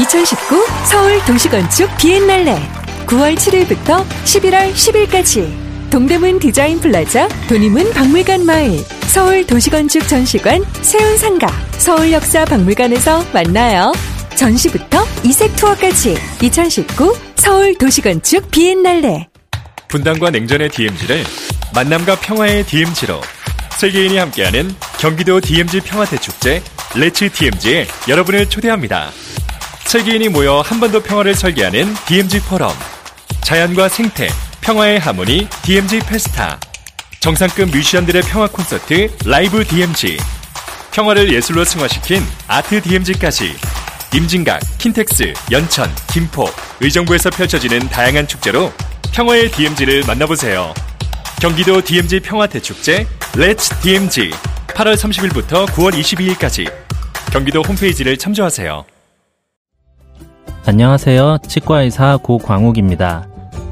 2019 0.01 0.65
서울 0.91 1.19
도시건축 1.27 1.91
비엔날레 1.99 2.55
9월 3.07 3.35
7일부터 3.37 4.05
11월 4.25 4.73
10일까지 4.73 5.60
동대문 5.91 6.39
디자인 6.39 6.79
플라자 6.81 7.29
돈의문 7.49 7.93
박물관 7.93 8.47
마을 8.47 8.79
서울 9.09 9.45
도시건축 9.47 10.07
전시관 10.07 10.65
세운상가 10.83 11.49
서울역사 11.79 12.45
박물관에서 12.45 13.25
만나요. 13.33 13.93
전시부터 14.37 15.05
이색 15.25 15.57
투어까지 15.57 16.17
2019 16.43 17.17
서울 17.37 17.77
도시건축 17.77 18.51
비엔날레 18.51 19.29
분단과 19.89 20.31
냉전의 20.31 20.71
DMZ를 20.71 21.25
만남과 21.75 22.21
평화의 22.21 22.65
DMZ로 22.67 23.21
세계인이 23.77 24.17
함께하는 24.17 24.73
경기도 24.99 25.41
DMZ 25.41 25.81
평화대 25.81 26.19
축제 26.19 26.63
레츠 26.95 27.31
DMZ에 27.31 27.87
여러분을 28.09 28.49
초대합니다. 28.49 29.11
세계인이 29.87 30.29
모여 30.29 30.61
한 30.61 30.79
번 30.79 30.93
더 30.93 31.03
평화를 31.03 31.35
설계하는 31.35 31.93
DMZ 32.07 32.41
포럼 32.43 32.71
자연과 33.43 33.89
생태, 33.89 34.29
평화의 34.63 34.99
하모니 34.99 35.49
DMZ 35.63 36.01
페스타 36.01 36.59
정상급 37.21 37.71
뮤지션들의 37.71 38.23
평화 38.23 38.47
콘서트 38.47 39.11
라이브 39.25 39.65
DMZ. 39.65 40.17
평화를 40.93 41.33
예술로 41.33 41.65
승화시킨 41.65 42.23
아트 42.49 42.81
DMZ까지. 42.81 43.55
임진각, 44.15 44.61
킨텍스, 44.79 45.35
연천, 45.51 45.89
김포, 46.13 46.49
의정부에서 46.81 47.31
펼쳐지는 47.31 47.81
다양한 47.89 48.27
축제로 48.27 48.73
평화의 49.13 49.51
DMZ를 49.51 50.05
만나보세요. 50.07 50.75
경기도 51.41 51.81
DMZ 51.81 52.21
평화대축제 52.21 53.07
Let's 53.35 53.81
DMZ 53.83 54.31
8월 54.69 54.95
30일부터 54.95 55.67
9월 55.67 55.93
22일까지 55.93 56.71
경기도 57.31 57.63
홈페이지를 57.63 58.17
참조하세요. 58.17 58.85
안녕하세요. 60.67 61.39
치과의사 61.47 62.19
고광욱입니다. 62.23 63.30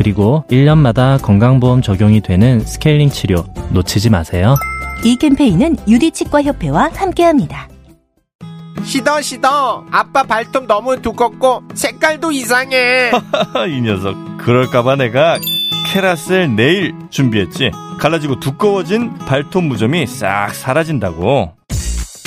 그리고 0.00 0.44
1년마다 0.50 1.20
건강보험 1.20 1.82
적용이 1.82 2.22
되는 2.22 2.60
스케일링 2.60 3.10
치료 3.10 3.44
놓치지 3.68 4.08
마세요. 4.08 4.54
이 5.04 5.14
캠페인은 5.14 5.76
유디치과협회와 5.86 6.92
함께합니다. 6.94 7.68
시더 8.82 9.20
시더. 9.20 9.84
아빠 9.90 10.22
발톱 10.22 10.66
너무 10.66 11.02
두껍고 11.02 11.64
색깔도 11.74 12.32
이상해. 12.32 13.10
이 13.68 13.80
녀석. 13.82 14.16
그럴까봐 14.38 14.96
내가 14.96 15.38
케라셀 15.88 16.56
네일 16.56 16.94
준비했지. 17.10 17.70
갈라지고 17.98 18.40
두꺼워진 18.40 19.12
발톱 19.18 19.64
무좀이 19.64 20.06
싹 20.06 20.54
사라진다고. 20.54 21.52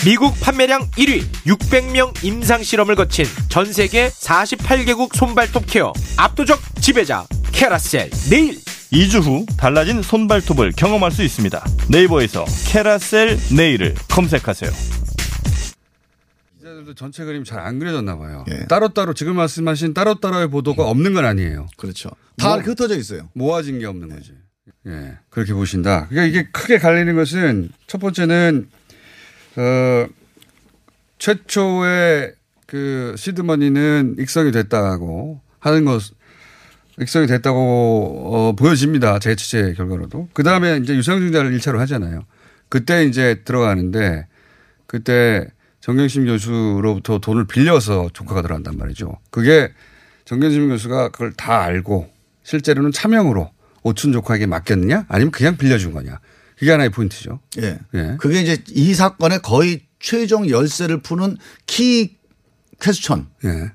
미국 0.05 0.39
판매량 0.41 0.91
1위 0.91 1.23
600명 1.47 2.23
임상실험을 2.23 2.93
거친 2.93 3.25
전세계 3.49 4.09
48개국 4.09 5.15
손발톱 5.15 5.63
care. 5.65 5.91
압도적 6.17 6.59
지배자 6.79 7.25
캐라셀 7.53 8.09
네일 8.29 8.57
2주 8.91 9.21
후 9.23 9.45
달라진 9.57 10.01
손발톱을 10.01 10.71
경험할 10.73 11.11
수 11.11 11.23
있습니다 11.23 11.63
네이버에서 11.89 12.45
캐라셀 12.67 13.37
네일을 13.55 13.95
검색하세요 14.09 14.71
기자들도 16.59 16.93
전체 16.95 17.23
그림 17.25 17.43
잘 17.43 17.59
안 17.59 17.79
그려졌나 17.79 18.17
봐요. 18.17 18.45
따로따로 18.69 19.13
지금 19.13 19.35
말씀하신 19.35 19.93
따로따로의 19.93 20.49
보도가 20.49 20.85
없는 20.89 21.13
건 21.13 21.25
아니에요. 21.25 21.67
그렇죠. 21.77 22.09
다 22.37 22.55
이렇게 22.55 22.69
흩어져 22.71 22.97
있어요. 22.97 23.29
모아진 23.33 23.79
게 23.79 23.85
없는 23.85 24.09
거지. 24.09 24.33
예. 24.87 25.17
그렇게 25.29 25.53
보신다. 25.53 26.07
그러니까 26.07 26.25
이게 26.25 26.49
크게 26.51 26.77
갈리는 26.77 27.15
것은 27.15 27.69
첫 27.87 27.99
번째는 27.99 28.69
어 29.57 30.07
최초의 31.19 32.33
그 32.65 33.13
시드머니는 33.17 34.15
익성이 34.19 34.51
됐다고 34.51 35.41
하는 35.59 35.85
것 35.85 36.01
익성이 36.99 37.27
됐다고 37.27 38.31
어, 38.33 38.55
보여집니다. 38.55 39.19
제 39.19 39.35
취재 39.35 39.73
결과로도. 39.73 40.29
그 40.33 40.43
다음에 40.43 40.77
이제 40.77 40.95
유상증자를 40.95 41.57
1차로 41.57 41.77
하잖아요. 41.79 42.25
그때 42.69 43.05
이제 43.05 43.41
들어가는데 43.43 44.27
그때 44.87 45.47
정경심 45.81 46.25
교수로부터 46.25 47.19
돈을 47.19 47.45
빌려서 47.45 48.09
조카가 48.13 48.41
들어간단 48.41 48.77
말이죠. 48.77 49.19
그게 49.31 49.71
정경심 50.25 50.69
교수가 50.69 51.09
그걸 51.09 51.33
다 51.33 51.61
알고 51.61 52.09
실제로는 52.43 52.91
차명으로 52.91 53.51
오춘 53.83 54.13
조카에게 54.13 54.45
맡겼느냐 54.45 55.05
아니면 55.09 55.31
그냥 55.31 55.57
빌려준 55.57 55.91
거냐. 55.93 56.19
그게 56.57 56.71
하나의 56.71 56.89
포인트죠. 56.91 57.39
예. 57.61 57.79
예. 57.95 58.15
그게 58.19 58.41
이제 58.41 58.63
이 58.69 58.93
사건의 58.93 59.39
거의 59.39 59.81
최종 59.99 60.49
열쇠를 60.49 61.01
푸는 61.01 61.37
키 61.65 62.17
퀘스천. 62.79 63.27
예. 63.45 63.71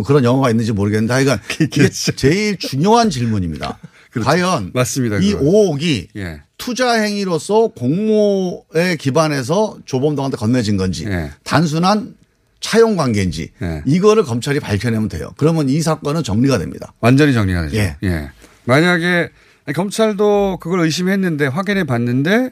뭐 0.00 0.04
그런 0.04 0.24
영어가 0.24 0.50
있는지 0.50 0.72
모르겠는데 0.72 1.12
하여간 1.12 1.40
이게 1.60 1.88
제일 1.90 2.56
중요한 2.58 3.10
질문입니다. 3.10 3.78
과연 4.22 4.58
그렇죠. 4.58 4.70
맞습니다. 4.74 5.18
이 5.18 5.32
그건. 5.32 5.46
5억이 5.46 6.08
예. 6.16 6.42
투자 6.58 6.94
행위로서 6.94 7.68
공모에 7.68 8.96
기반해서 8.98 9.78
조범동한테 9.84 10.36
건네진 10.36 10.76
건지 10.76 11.04
예. 11.06 11.30
단순한 11.44 12.14
차용 12.60 12.96
관계인지 12.96 13.52
이거를 13.86 14.22
검찰이 14.24 14.60
밝혀내면 14.60 15.08
돼요. 15.08 15.32
그러면 15.38 15.70
이 15.70 15.80
사건은 15.80 16.22
정리가 16.22 16.58
됩니다. 16.58 16.92
완전히 17.00 17.32
정리가 17.32 17.62
되죠. 17.62 17.76
예. 17.76 17.96
예. 18.02 18.30
만약에 18.64 19.30
검찰도 19.74 20.58
그걸 20.60 20.80
의심했는데 20.80 21.46
확인해 21.46 21.84
봤는데 21.84 22.50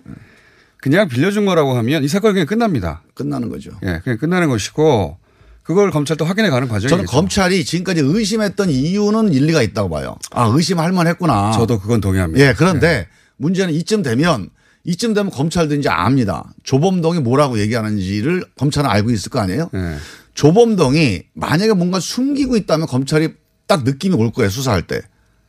그냥 0.79 1.09
빌려준 1.09 1.45
거라고 1.45 1.77
하면 1.77 2.05
이 2.05 2.09
사건이 2.09 2.35
그냥 2.35 2.47
끝납니다. 2.47 3.03
끝나는 3.15 3.49
거죠. 3.51 3.73
예, 3.83 4.01
그냥 4.05 4.19
끝나는 4.19 4.49
것이고 4.49 5.19
그걸 5.69 5.91
검찰도 5.91 6.25
확인해 6.25 6.49
가는 6.49 6.67
과정이죠. 6.67 6.89
저는 6.89 7.05
검찰이 7.05 7.63
지금까지 7.63 8.01
의심했던 8.03 8.71
이유는 8.71 9.35
일리가 9.35 9.61
있다고 9.61 9.91
봐요. 9.91 10.17
아 10.31 10.47
의심할 10.47 10.93
만했구나. 10.93 11.53
저도 11.53 11.79
그건 11.79 12.01
동의합니다. 12.01 12.43
예, 12.43 12.55
그런데 12.57 13.07
문제는 13.37 13.75
이쯤 13.75 14.03
되면 14.03 14.49
이쯤 14.85 15.13
되면 15.13 15.31
검찰도 15.31 15.75
이제 15.75 15.91
압니다. 15.91 16.55
조범동이 16.63 17.21
뭐라고 17.21 17.59
얘기하는지를 17.59 18.47
검찰은 18.57 18.89
알고 18.89 19.11
있을 19.11 19.31
거 19.31 19.41
아니에요. 19.41 19.69
예. 19.75 19.97
조범동이 20.33 21.25
만약에 21.35 21.75
뭔가 21.75 22.01
숨기고 22.01 22.57
있다면 22.57 22.87
검찰이 22.87 23.35
딱 23.67 23.85
느낌이 23.85 24.15
올 24.15 24.33
거예요 24.33 24.49
수사할 24.49 24.87
때. 24.87 25.03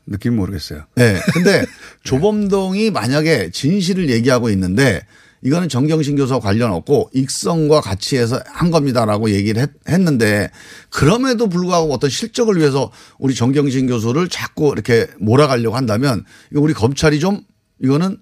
느낌 0.06 0.36
모르겠어요. 0.36 0.84
네. 0.96 1.18
근데 1.32 1.64
조범동이 2.04 2.92
만약에 2.92 3.52
진실을 3.52 4.10
얘기하고 4.10 4.50
있는데 4.50 5.02
이거는 5.42 5.70
정경심 5.70 6.18
교수와 6.18 6.40
관련 6.40 6.72
없고 6.74 7.12
익성과 7.14 7.82
같이 7.82 8.18
해서 8.18 8.40
한 8.46 8.72
겁니다라고 8.72 9.30
얘기를 9.32 9.62
했, 9.62 9.70
했는데 9.88 10.50
그럼에도 10.90 11.48
불구하고 11.48 11.94
어떤 11.94 12.10
실적을 12.10 12.58
위해서 12.58 12.92
우리 13.18 13.34
정경심 13.34 13.88
교수를 13.88 14.28
자꾸 14.28 14.72
이렇게 14.74 15.08
몰아가려고 15.20 15.76
한다면 15.78 16.26
이거 16.52 16.60
우리 16.62 16.74
검찰이 16.74 17.20
좀 17.20 17.42
이거는 17.82 18.18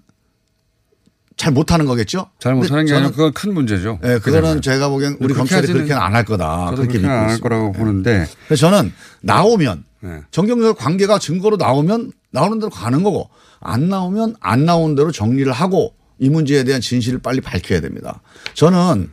잘 1.36 1.52
못하는 1.52 1.86
거겠죠? 1.86 2.30
잘 2.40 2.54
못하는 2.54 2.84
게 2.84 2.92
아니라 2.94 3.10
그건 3.10 3.32
큰 3.32 3.54
문제죠. 3.54 4.00
네, 4.02 4.18
그거는 4.18 4.60
제가 4.60 4.88
보기엔 4.88 5.18
우리 5.20 5.34
검찰이 5.34 5.66
그렇게는 5.68 5.96
안 5.96 6.14
할 6.14 6.24
거다. 6.24 6.72
그렇게 6.74 6.98
믿고 6.98 7.12
안할. 7.12 7.38
거라고 7.40 7.72
보는데 7.72 8.26
그래서 8.46 8.68
저는 8.68 8.92
나오면 9.22 9.84
네. 10.00 10.20
정경심 10.32 10.74
관계가 10.74 11.18
증거로 11.20 11.56
나오면 11.56 12.12
나오는 12.32 12.58
대로 12.58 12.70
가는 12.70 13.02
거고 13.04 13.30
안 13.60 13.88
나오면 13.88 14.36
안 14.40 14.64
나오는 14.64 14.94
대로 14.96 15.12
정리를 15.12 15.50
하고 15.52 15.94
이 16.18 16.28
문제에 16.28 16.64
대한 16.64 16.80
진실을 16.80 17.20
빨리 17.20 17.40
밝혀야 17.40 17.80
됩니다. 17.80 18.20
저는 18.54 19.10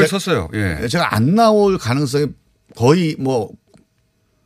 제- 0.00 0.06
섰어요. 0.06 0.48
예. 0.54 0.86
제가 0.88 1.14
안 1.14 1.34
나올 1.34 1.78
가능성이 1.78 2.26
거의 2.76 3.16
뭐 3.18 3.50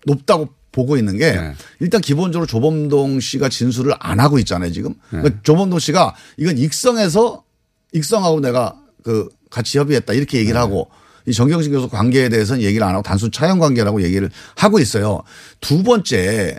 높다고 0.07 0.49
보고 0.73 0.97
있는 0.97 1.19
게 1.19 1.33
네. 1.33 1.55
일단 1.81 2.01
기본적으로 2.01 2.47
조범동 2.47 3.21
씨가 3.21 3.49
진술을 3.51 3.95
안 3.99 4.21
하고 4.21 4.39
있잖아요 4.39 4.73
지금. 4.73 4.93
네. 5.11 5.19
그러니까 5.21 5.41
조범동 5.43 5.79
씨가 5.79 6.15
이건 6.39 6.57
익성에서 6.59 7.45
익성하고 7.93 8.41
내가 8.41 8.79
그 9.03 9.29
같이 9.51 9.79
협의했다 9.79 10.13
이렇게 10.15 10.39
네. 10.39 10.41
얘기를 10.41 10.59
하고 10.59 10.91
이 11.27 11.33
정경심 11.33 11.73
교수 11.73 11.89
관계에 11.89 12.29
대해서는 12.31 12.63
얘기를 12.63 12.85
안 12.87 12.95
하고 12.95 13.03
단순 13.03 13.31
차용 13.31 13.59
관계라고 13.59 14.03
얘기를 14.03 14.31
하고 14.57 14.79
있어요. 14.81 15.23
두 15.61 15.83
번째 15.83 16.59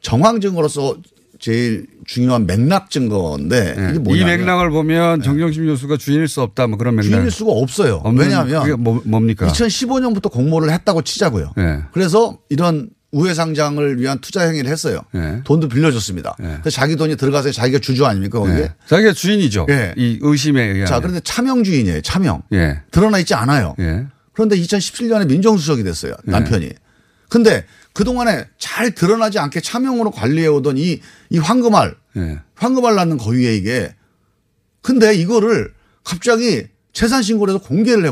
정황 0.00 0.40
증거로서 0.40 0.96
제일 1.42 1.86
중요한 2.06 2.46
맥락 2.46 2.88
증거인데 2.88 3.74
이게 4.00 4.14
이 4.14 4.24
네. 4.24 4.36
맥락을 4.36 4.70
보면 4.70 5.22
정경심 5.22 5.66
교수가 5.66 5.96
주인일 5.96 6.28
수 6.28 6.40
없다 6.40 6.68
뭐 6.68 6.78
그런 6.78 6.94
맥락. 6.94 7.10
주인일 7.10 7.30
수가 7.32 7.50
없어요. 7.50 8.00
왜냐하면 8.16 8.80
뭐, 8.80 9.02
뭡니까? 9.04 9.48
2015년부터 9.48 10.30
공모를 10.30 10.70
했다고 10.72 11.02
치자고요. 11.02 11.52
예. 11.58 11.80
그래서 11.92 12.38
이런 12.48 12.90
우회 13.10 13.34
상장을 13.34 14.00
위한 14.00 14.20
투자 14.20 14.42
행위를 14.42 14.70
했어요. 14.70 15.00
예. 15.16 15.40
돈도 15.42 15.68
빌려줬습니다. 15.68 16.36
그래서 16.36 16.70
자기 16.70 16.94
돈이 16.94 17.16
들어가서 17.16 17.50
자기가 17.50 17.80
주주 17.80 18.06
아닙니까 18.06 18.38
거기에? 18.38 18.56
예. 18.56 18.74
자기가 18.86 19.12
주인이죠. 19.12 19.66
예. 19.68 19.94
이 19.96 20.20
의심에 20.22 20.62
의한. 20.62 20.86
자 20.86 21.00
그런데 21.00 21.18
차명 21.24 21.64
주인이에요. 21.64 22.02
차명 22.02 22.42
예. 22.52 22.82
드러나 22.92 23.18
있지 23.18 23.34
않아요. 23.34 23.74
예. 23.80 24.06
그런데 24.32 24.56
2017년에 24.56 25.26
민정수석이 25.26 25.82
됐어요. 25.82 26.14
남편이. 26.24 26.70
근데 27.28 27.64
그동안에 27.92 28.46
잘 28.58 28.94
드러나지 28.94 29.38
않게 29.38 29.60
차명으로 29.60 30.10
관리해오던 30.10 30.78
이, 30.78 31.00
이 31.30 31.38
황금알, 31.38 31.94
예. 32.16 32.38
황금알 32.54 32.94
낳는 32.94 33.18
거위에 33.18 33.56
이게. 33.56 33.94
근데 34.80 35.14
이거를 35.14 35.72
갑자기 36.04 36.64
재산 36.92 37.22
신고를 37.22 37.54
해서 37.54 37.64
공개를 37.64 38.04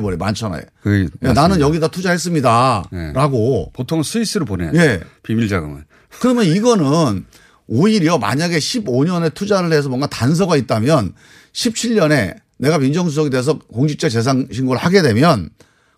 야, 1.25 1.29
예, 1.29 1.33
나는 1.33 1.61
여기다 1.61 1.89
투자했습니다. 1.89 2.85
라고. 3.13 3.71
보통 3.73 4.03
스위스로 4.03 4.45
보내요. 4.45 4.73
예. 4.75 5.01
비밀 5.23 5.49
자금은. 5.49 5.85
그러면 6.21 6.45
이거는 6.45 7.27
오히려 7.67 8.19
만약에 8.19 8.59
15년에 8.59 9.33
투자를 9.35 9.73
해서 9.73 9.89
뭔가 9.89 10.07
단서가 10.09 10.57
있다면 10.57 11.15
17년에 11.53 12.37
내가 12.59 12.79
민정수석이 12.79 13.31
돼서 13.31 13.59
공직자 13.59 14.09
재산 14.09 14.49
신고를 14.53 14.81
하게 14.81 15.03
되면 15.03 15.51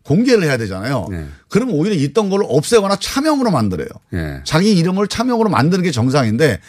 공개를 0.05 0.45
해야 0.45 0.57
되잖아요. 0.57 1.07
네. 1.11 1.27
그럼 1.49 1.71
오히려 1.71 1.95
있던 1.95 2.29
걸 2.31 2.43
없애거나 2.45 2.97
차명으로 2.97 3.51
만들어요. 3.51 3.89
예. 4.15 4.41
자기 4.45 4.73
이름을 4.73 5.09
차명으로 5.09 5.49
만드는 5.49 5.85
게 5.85 5.91
정상인데 5.91 6.61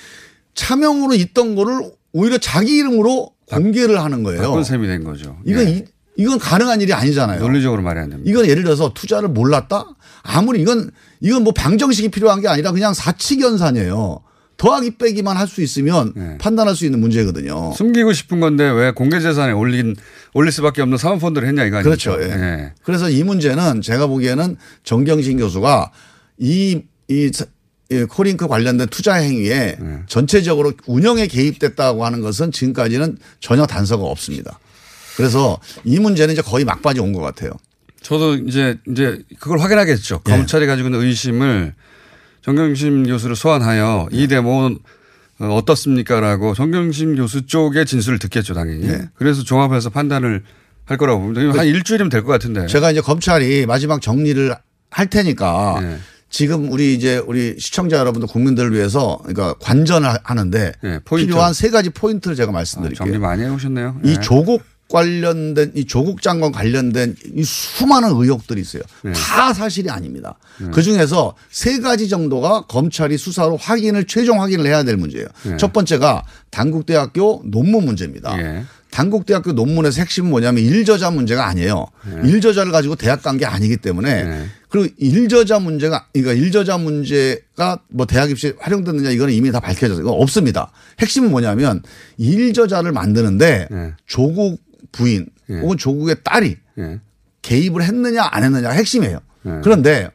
차명으로 0.56 1.16
있던 1.16 1.56
거를 1.56 1.92
오히려 2.12 2.38
자기 2.38 2.78
이름으로 2.78 3.32
공개를 3.48 4.02
하는 4.02 4.24
거예요. 4.24 4.42
바꾼 4.42 4.64
셈이 4.64 4.88
된 4.88 5.04
거죠. 5.04 5.38
이건 5.46 5.68
예. 5.68 5.72
이, 5.72 5.86
이건 6.16 6.38
가능한 6.38 6.82
일이 6.82 6.94
아니잖아요. 6.94 7.40
논리적으로 7.40 7.82
말이 7.82 8.00
안 8.00 8.10
됩니다. 8.10 8.30
이건 8.30 8.48
예를 8.48 8.64
들어서 8.64 8.94
투자를 8.94 9.30
몰랐다? 9.30 9.86
아무리 10.22 10.62
이건 10.62 10.92
이건 11.20 11.44
뭐 11.44 11.54
방정식이 11.54 12.10
필요한 12.10 12.40
게 12.40 12.48
아니라 12.48 12.72
그냥 12.72 12.94
사칙연산이에요. 12.94 14.20
더하기 14.58 14.98
빼기만 14.98 15.36
할 15.38 15.48
수 15.48 15.62
있으면 15.62 16.14
네. 16.16 16.38
판단할 16.40 16.76
수 16.76 16.86
있는 16.86 17.00
문제거든요. 17.02 17.74
숨기고 17.76 18.14
싶은 18.14 18.40
건데 18.40 18.70
왜 18.70 18.92
공개 18.92 19.20
재산에 19.20 19.52
올린 19.52 19.96
올릴 20.34 20.52
수밖에 20.52 20.82
없는 20.82 20.98
사모펀드를 20.98 21.48
했냐 21.48 21.66
이거 21.66 21.78
아니죠? 21.78 21.90
그렇죠. 21.90 22.18
예. 22.22 22.74
그래서 22.84 23.10
이 23.10 23.24
문제는 23.24 23.82
제가 23.82 24.08
보기에는 24.08 24.58
정경신 24.84 25.38
교수가 25.38 25.92
이, 26.38 26.82
이, 27.10 27.32
코링크 28.10 28.48
관련된 28.48 28.88
투자 28.88 29.16
행위에 29.16 29.78
네. 29.80 30.00
전체적으로 30.08 30.74
운영에 30.88 31.28
개입됐다고 31.28 32.06
하는 32.06 32.22
것은 32.22 32.52
지금까지는 32.52 33.18
전혀 33.40 33.66
단서가 33.68 34.04
없습니다. 34.06 34.60
그래서 35.18 35.60
이 35.84 36.00
문제는 36.00 36.34
이제 36.34 36.42
거의 36.42 36.66
막바지 36.66 37.00
온 37.00 37.14
것 37.14 37.22
같아요. 37.22 37.52
저도 38.02 38.36
이제 38.36 38.78
이제 38.90 39.22
그걸 39.40 39.60
확인하겠죠. 39.60 40.22
예. 40.28 40.32
검찰이 40.32 40.66
가지고 40.66 40.88
있는 40.90 41.02
의심을 41.02 41.74
정경심 42.44 43.06
교수를 43.08 43.36
소환하여 43.36 44.10
이 44.12 44.28
데모는 44.28 44.78
어, 45.40 45.46
어떻습니까라고 45.56 46.54
정경심 46.54 47.16
교수 47.16 47.46
쪽의 47.46 47.86
진술을 47.86 48.20
듣겠죠, 48.20 48.54
당연히. 48.54 48.88
예. 48.88 49.10
그래서 49.16 49.44
종합해서 49.44 49.90
판단을 49.90 50.44
할 50.86 50.98
거라고 50.98 51.22
봅니다. 51.22 51.58
한 51.58 51.66
일주일이면 51.66 52.10
될 52.10 52.24
것 52.24 52.32
같은데. 52.34 52.68
제가 52.68 52.92
이제 52.92 53.02
검찰이 53.02 53.66
마지막 53.66 54.02
정리를 54.02 54.54
할 54.92 55.08
테니까 55.08 55.80
네. 55.82 55.98
지금 56.30 56.72
우리 56.72 56.94
이제 56.94 57.18
우리 57.18 57.56
시청자 57.58 57.98
여러분들 57.98 58.28
국민들을 58.28 58.74
위해서 58.74 59.18
그러니까 59.24 59.54
관전을 59.60 60.10
하는데 60.24 60.72
네. 60.84 61.00
필요한 61.10 61.54
세 61.54 61.70
가지 61.70 61.90
포인트를 61.90 62.36
제가 62.36 62.52
말씀드릴게요. 62.52 62.98
정리 63.06 63.18
많이 63.18 63.44
해오셨네요. 63.44 64.02
이 64.04 64.10
예. 64.12 64.20
조국 64.20 64.62
관련된 64.94 65.72
이 65.76 65.86
조국 65.86 66.22
장관 66.22 66.52
관련된 66.52 67.16
이 67.36 67.44
수많은 67.44 68.10
의혹들이 68.10 68.62
있어요. 68.62 68.84
네. 69.02 69.12
다 69.14 69.52
사실이 69.52 69.90
아닙니다. 69.90 70.38
그 70.72 70.84
중에서 70.84 71.34
세 71.50 71.80
가지 71.80 72.08
정도가 72.08 72.68
검찰이 72.68 73.18
수사로 73.18 73.58
확인을 73.58 74.06
최종 74.06 74.40
확인을 74.40 74.68
해야 74.68 74.84
될 74.84 74.96
문제예요. 74.98 75.28
네. 75.44 75.58
첫 75.58 75.74
번째가 75.74 76.24
단국대학교 76.52 77.42
논문 77.46 77.86
문제입니다. 77.86 78.38
예. 78.40 78.64
단국대학교 78.92 79.54
논문에서 79.54 80.02
핵심은 80.02 80.30
뭐냐면 80.30 80.64
일저자 80.64 81.10
문제가 81.10 81.48
아니에요. 81.48 81.88
네. 82.06 82.30
일저자를 82.30 82.72
가지고 82.72 82.96
대학 82.96 83.24
간 83.24 83.40
게 83.40 83.48
아니기 83.48 83.78
때문에 83.78 84.46
그리고 84.70 84.94
일저자 85.00 85.58
문제가 85.58 86.06
그러니까 86.14 86.34
일저자 86.34 86.78
문제가 86.78 87.80
뭐 87.90 88.06
대학 88.06 88.30
입시 88.30 88.54
활용됐느냐 88.60 89.10
이거는 89.10 89.34
이미 89.34 89.52
다 89.52 89.60
밝혀져서 89.60 90.02
이거 90.02 90.12
없습니다. 90.12 90.72
핵심은 91.00 91.32
뭐냐면 91.32 91.82
일저자를 92.18 92.92
만드는데 92.92 93.68
네. 93.72 93.94
조국 94.06 94.62
부인 94.92 95.28
혹은 95.50 95.78
조국의 95.78 96.18
딸이 96.24 96.58
예. 96.80 97.00
개입을 97.42 97.84
했느냐 97.84 98.28
안 98.32 98.44
했느냐가 98.44 98.74
핵심이에요. 98.76 99.20
네. 99.44 99.52
그런데 99.64 100.10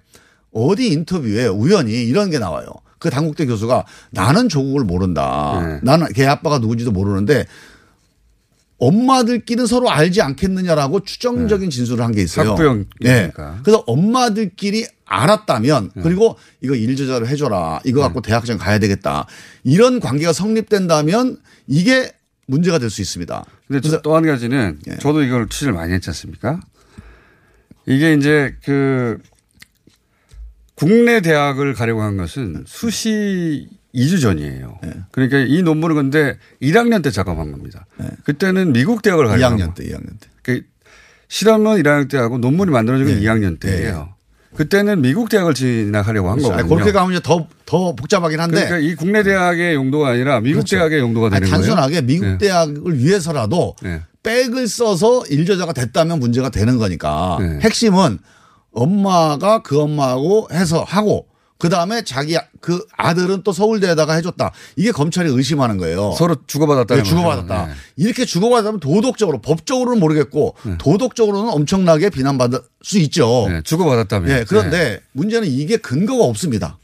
어디 0.53 0.89
인터뷰에 0.89 1.47
우연히 1.47 1.93
이런 2.05 2.31
게 2.31 2.39
나와요. 2.39 2.67
그 2.99 3.11
당국대 3.11 3.47
교수가 3.47 3.85
나는 4.11 4.49
조국을 4.49 4.85
모른다. 4.85 5.61
네. 5.65 5.81
나는 5.83 6.07
걔 6.15 6.27
아빠가 6.27 6.59
누군지도 6.59 6.91
모르는데 6.91 7.47
엄마들끼리는 8.79 9.67
서로 9.67 9.91
알지 9.91 10.23
않겠느냐라고 10.23 11.01
추정적인 11.01 11.69
진술을 11.71 12.05
한 12.05 12.13
게 12.13 12.23
있어요. 12.23 12.51
학부형 12.51 12.87
네. 13.01 13.33
그래서 13.63 13.83
엄마들끼리 13.87 14.87
알았다면 15.05 15.91
그리고 16.03 16.37
이거 16.61 16.75
일저자로 16.75 17.27
해줘라. 17.27 17.81
이거 17.85 18.01
갖고 18.01 18.21
대학생 18.21 18.57
가야 18.57 18.79
되겠다. 18.79 19.27
이런 19.65 20.01
관계가 20.01 20.33
성립된다면 20.33 21.39
이게 21.67 22.13
문제가 22.49 22.79
될 22.79 22.91
수 22.91 23.03
있습니다. 23.03 23.45
근데 23.69 24.01
또 24.03 24.17
한 24.17 24.27
가지는 24.27 24.79
예. 24.89 24.97
저도 24.97 25.23
이걸 25.23 25.49
취재를 25.49 25.75
많이 25.75 25.93
했지 25.93 26.09
않습니까? 26.11 26.61
이게 27.87 28.15
이제 28.15 28.57
그 28.65 29.19
국내 30.75 31.21
대학을 31.21 31.75
가려고 31.75 32.03
한 32.03 32.17
것은 32.17 32.65
수시 32.67 33.69
2주 33.95 34.21
전이에요. 34.21 34.79
예. 34.85 34.93
그러니까 35.13 35.39
이 35.39 35.63
논문을 35.63 35.95
근데 35.95 36.39
1학년 36.63 37.03
때 37.03 37.11
작업한 37.11 37.53
겁니다. 37.53 37.87
그때는 38.25 38.73
미국 38.73 39.03
대학을 39.03 39.27
가려고 39.27 39.57
2학년 39.57 39.61
한 39.61 39.75
때, 39.75 39.85
2학년 39.85 40.19
때. 40.21 40.29
그 40.43 40.63
실험은 41.29 41.83
1학년 41.83 42.11
때 42.11 42.17
하고 42.17 42.39
논문이 42.39 42.71
만들어진 42.71 43.07
건 43.07 43.21
2학년 43.21 43.61
때예요. 43.61 44.15
그때는 44.59 45.03
미국 45.03 45.29
대학을 45.29 45.55
진학하려고 45.55 46.31
한 46.31 46.39
그렇죠. 46.39 46.51
거거든요. 46.51 46.75
그렇게 46.75 46.91
가면 46.91 47.13
이제 47.13 47.21
더, 47.23 47.47
더 47.65 47.95
복잡하긴 47.95 48.41
한데. 48.41 48.65
그러니까 48.65 48.79
이 48.79 48.97
국내 48.97 49.23
대학의 49.23 49.77
용도가 49.77 50.09
아니라 50.09 50.41
미국 50.41 50.57
그렇죠. 50.57 50.79
대학의 50.79 50.99
용도가 50.99 51.31
되는 51.31 51.45
아니, 51.45 51.49
거예요. 51.49 51.63
단순하게 51.63 52.01
미국 52.03 52.27
네. 52.27 52.39
대학을 52.39 52.99
위해서라도 52.99 53.77
네. 53.81 54.03
백을 54.25 54.67
써서 54.67 55.25
일저자가 55.27 55.73
됐다면 55.73 56.19
문제가 56.19 56.49
되는 56.49 56.77
거니까 56.77 57.39
네. 57.41 57.61
핵심은 57.63 58.19
엄마가 58.73 59.63
그 59.63 59.81
엄마하고 59.81 60.49
해서 60.53 60.83
하고 60.83 61.28
그 61.59 61.69
다음에 61.69 62.03
자기 62.03 62.37
그 62.61 62.87
아들은 62.97 63.43
또 63.43 63.53
서울대에다가 63.53 64.15
해줬다. 64.15 64.53
이게 64.77 64.93
검찰이 64.93 65.29
의심하는 65.29 65.77
거예요. 65.77 66.13
서로 66.17 66.37
주고받았다는 66.47 67.03
네, 67.03 67.09
주고받았다. 67.09 67.67
네. 67.67 67.73
이렇게 67.97 68.25
주고받으면 68.25 68.79
도덕적으로 68.79 69.41
법적으로는 69.41 69.99
모르겠고 69.99 70.55
도덕적으로는 70.79 71.51
엄청나게 71.53 72.11
비난받을 72.11 72.61
수 72.83 72.99
있죠. 73.01 73.47
네, 73.49 73.61
주고받았다면. 73.63 74.29
네, 74.29 74.45
그런데 74.49 75.01
문제는 75.13 75.49
이게 75.49 75.77
근거가 75.79 76.25
없습니다. 76.25 76.79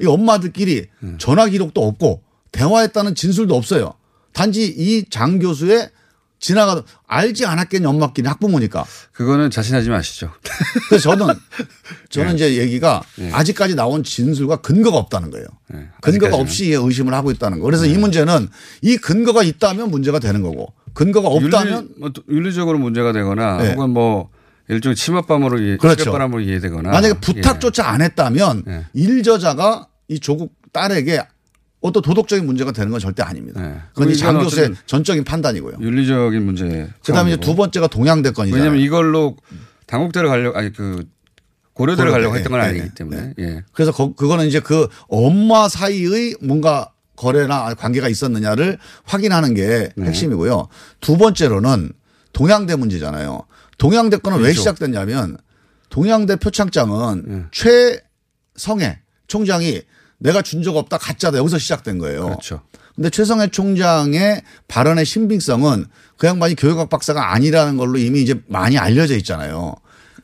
이 0.00 0.06
엄마들끼리 0.06 0.86
음. 1.02 1.16
전화 1.18 1.46
기록도 1.48 1.84
없고 1.84 2.22
대화했다는 2.52 3.14
진술도 3.16 3.56
없어요. 3.56 3.94
단지 4.32 4.64
이 4.66 5.04
장 5.10 5.38
교수의 5.40 5.90
지나가도 6.42 6.82
알지 7.06 7.46
않았겠냐 7.46 7.88
엄마끼리 7.88 8.26
학부모니까. 8.28 8.84
그거는 9.12 9.50
자신하지 9.50 9.88
마시죠. 9.88 10.32
그래서 10.90 11.10
저는 11.16 11.34
저는 12.10 12.30
네. 12.30 12.34
이제 12.34 12.56
얘기가 12.56 13.02
아직까지 13.32 13.76
나온 13.76 14.02
진술과 14.02 14.56
근거가 14.56 14.98
없다는 14.98 15.30
거예요. 15.30 15.46
근거가 15.68 16.08
아직까지는. 16.08 16.40
없이 16.40 16.72
의심을 16.72 17.14
하고 17.14 17.30
있다는 17.30 17.60
거. 17.60 17.64
그래서 17.64 17.86
이 17.86 17.96
문제는 17.96 18.48
이 18.82 18.96
근거가 18.96 19.44
있다면 19.44 19.90
문제가 19.90 20.18
되는 20.18 20.42
거고 20.42 20.74
근거가 20.94 21.28
없다면 21.28 21.74
윤리, 21.84 21.94
뭐 22.00 22.10
윤리적으로 22.28 22.78
문제가 22.78 23.12
되거나 23.12 23.58
네. 23.58 23.72
혹은 23.72 23.90
뭐 23.90 24.28
일종의 24.68 24.96
침합범으로 24.96 25.78
그렇죠. 25.78 26.04
침합범으로 26.04 26.40
이해되거나 26.40 26.90
만약에 26.90 27.20
부탁조차 27.20 27.88
안 27.88 28.02
했다면 28.02 28.64
예. 28.66 28.86
일저자가 28.94 29.86
이 30.08 30.18
조국 30.18 30.54
딸에게 30.72 31.22
어떤 31.82 32.02
도덕적인 32.02 32.46
문제가 32.46 32.72
되는 32.72 32.90
건 32.90 33.00
절대 33.00 33.22
아닙니다. 33.22 33.60
네. 33.60 33.76
그건 33.88 34.08
이 34.08 34.12
이건 34.12 34.34
장 34.34 34.38
교수의 34.42 34.72
전적인 34.86 35.24
판단이고요. 35.24 35.78
윤리적인 35.80 36.44
문제. 36.44 36.88
그다음에 37.04 37.32
이제 37.32 37.40
두 37.40 37.54
번째가 37.56 37.88
동양대 37.88 38.30
건이잖아요. 38.30 38.62
왜냐하면 38.62 38.82
이걸로 38.84 39.36
당국대를 39.86 40.28
가려고 40.28 40.56
아니 40.56 40.72
그 40.72 41.04
고려대를 41.74 42.10
고려대. 42.12 42.12
가려고 42.12 42.36
했던 42.36 42.52
건 42.52 42.60
네, 42.60 42.66
아니기 42.68 42.84
네, 42.84 42.94
때문에 42.94 43.34
예. 43.40 43.64
그래서 43.72 43.90
거, 43.92 44.14
그거는 44.14 44.46
이제 44.46 44.60
그 44.60 44.88
엄마 45.08 45.68
사이의 45.68 46.36
뭔가 46.40 46.92
거래나 47.16 47.74
관계가 47.74 48.08
있었느냐를 48.08 48.78
확인하는 49.04 49.54
게 49.54 49.90
네. 49.96 50.06
핵심이고요. 50.06 50.68
두 51.00 51.18
번째로는 51.18 51.92
동양대 52.32 52.76
문제잖아요. 52.76 53.42
동양대 53.78 54.18
건은 54.18 54.38
왜 54.38 54.44
그렇죠. 54.44 54.60
시작됐냐면 54.60 55.36
동양대 55.88 56.36
표창장은 56.36 57.24
네. 57.26 57.44
최성해 58.54 59.00
총장이 59.26 59.82
내가 60.22 60.40
준 60.42 60.62
적 60.62 60.76
없다 60.76 60.98
가짜다 60.98 61.38
여기서 61.38 61.58
시작된 61.58 61.98
거예요. 61.98 62.24
그렇죠. 62.26 62.60
근데 62.94 63.10
최성해 63.10 63.48
총장의 63.48 64.42
발언의 64.68 65.04
신빙성은 65.04 65.86
그 66.18 66.26
양반이 66.26 66.54
교육학 66.54 66.88
박사가 66.90 67.32
아니라는 67.32 67.76
걸로 67.76 67.98
이미 67.98 68.22
이제 68.22 68.40
많이 68.48 68.78
알려져 68.78 69.16
있잖아요. 69.16 69.74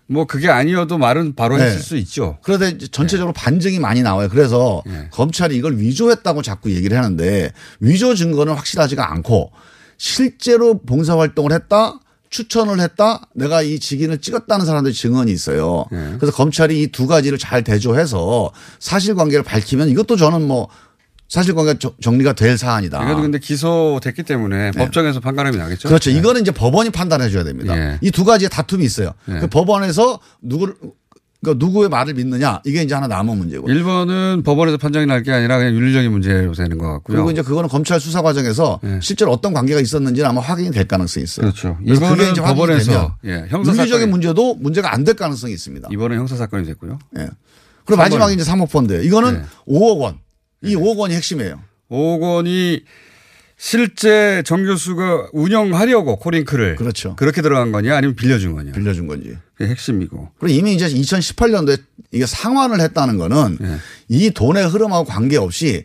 뭐 0.06 0.26
그게 0.26 0.48
아니어도 0.48 0.96
말은 0.98 1.34
바로 1.34 1.56
네. 1.56 1.64
했을 1.64 1.80
수 1.80 1.96
있죠. 1.96 2.38
이제 2.46 2.88
전체적으로 2.90 3.32
반증이 3.32 3.78
많이 3.78 4.02
나와요. 4.02 4.28
그래서 4.30 4.82
네. 4.87 5.08
검찰이 5.11 5.56
이걸 5.56 5.76
위조했다고 5.78 6.42
자꾸 6.42 6.70
얘기를 6.72 6.96
하는데 6.96 7.52
위조 7.80 8.14
증거는 8.14 8.54
확실하지가 8.54 9.12
않고 9.12 9.50
실제로 9.98 10.78
봉사활동을 10.80 11.52
했다 11.52 11.98
추천을 12.30 12.80
했다 12.80 13.22
내가 13.34 13.62
이 13.62 13.78
직인을 13.78 14.18
찍었다는 14.18 14.66
사람들의 14.66 14.94
증언이 14.94 15.32
있어요. 15.32 15.86
네. 15.90 16.14
그래서 16.18 16.36
검찰이 16.36 16.82
이 16.82 16.88
두 16.88 17.06
가지를 17.06 17.38
잘 17.38 17.62
대조해서 17.64 18.50
사실관계를 18.80 19.42
밝히면 19.44 19.88
이것도 19.88 20.16
저는 20.16 20.46
뭐 20.46 20.68
사실관계 21.28 21.78
정- 21.78 21.92
정리가 22.00 22.32
될 22.32 22.56
사안이다. 22.56 23.04
이것도 23.04 23.20
근데 23.22 23.38
기소됐기 23.38 24.22
때문에 24.22 24.70
법정에서 24.72 25.20
판가름이 25.20 25.57
나겠죠. 25.59 25.82
네. 25.82 25.88
그렇죠. 25.88 26.11
네. 26.11 26.16
이거는 26.18 26.40
이제 26.40 26.50
법원이 26.50 26.90
판단해 26.90 27.28
줘야 27.30 27.44
됩니다. 27.44 27.76
예. 27.76 27.98
이두 28.00 28.24
가지의 28.24 28.48
다툼이 28.48 28.84
있어요. 28.84 29.12
예. 29.28 29.40
그 29.40 29.46
법원에서 29.46 30.20
누구를 30.40 30.74
그러니까 31.41 31.64
누구의 31.64 31.89
말을 31.89 32.14
믿느냐 32.14 32.61
이게 32.64 32.82
이제 32.82 32.95
하나 32.95 33.07
남은 33.07 33.39
문제고. 33.39 33.68
1번은 33.68 34.45
법원에서 34.45 34.76
판정이 34.76 35.07
날 35.07 35.22
게 35.22 35.30
아니라 35.32 35.59
그냥 35.59 35.72
윤리적인 35.74 36.11
문제로 36.11 36.53
되는 36.53 36.78
것 36.78 36.86
같고요. 36.95 37.16
그리고 37.16 37.30
이제 37.30 37.43
그거는 37.43 37.68
검찰 37.68 38.01
수사 38.01 38.22
과정에서 38.22 38.80
실제로 39.01 39.30
어떤 39.32 39.53
관계가 39.53 39.80
있었는지는 39.80 40.28
아마 40.28 40.41
확인이 40.41 40.70
될 40.72 40.89
가능성이 40.89 41.24
있어요. 41.24 41.45
그렇죠. 41.47 41.78
이번은 41.84 42.32
이제 42.32 42.41
법원에서 42.41 43.16
예, 43.24 43.45
형사 43.49 43.72
윤리적인 43.72 44.11
문제도 44.11 44.55
문제가 44.55 44.93
안 44.93 45.05
될 45.05 45.14
가능성이 45.14 45.53
있습니다. 45.55 45.89
이번에 45.93 46.16
형사 46.16 46.36
사건이 46.36 46.66
됐고요. 46.66 46.99
예. 47.18 47.28
그리고 47.84 48.03
마지막에 48.03 48.34
이제 48.34 48.43
사모펀드. 48.45 49.05
이거는 49.05 49.34
네. 49.34 49.43
5억 49.68 49.99
원. 50.01 50.18
이 50.62 50.74
5억 50.74 50.99
원이 50.99 51.14
핵심이에요. 51.14 51.61
5억 51.91 52.20
원이 52.20 52.82
실제 53.61 54.40
정 54.46 54.64
교수가 54.64 55.30
운영하려고 55.32 56.16
코링크를 56.16 56.76
그렇죠. 56.76 57.16
그렇게 57.16 57.42
들어간 57.42 57.72
거냐 57.72 57.96
아니면 57.96 58.14
빌려준 58.14 58.54
거냐. 58.54 58.72
빌려준 58.72 59.09
건지. 59.09 59.36
그게 59.56 59.68
핵심이고. 59.70 60.30
그리고 60.38 60.56
이미 60.56 60.74
이제 60.74 60.88
2018년도에 60.88 61.82
이게 62.12 62.24
상환을 62.24 62.80
했다는 62.80 63.18
거는 63.18 63.59
네. 63.61 63.76
이 64.09 64.30
돈의 64.30 64.68
흐름하고 64.68 65.04
관계없이 65.06 65.84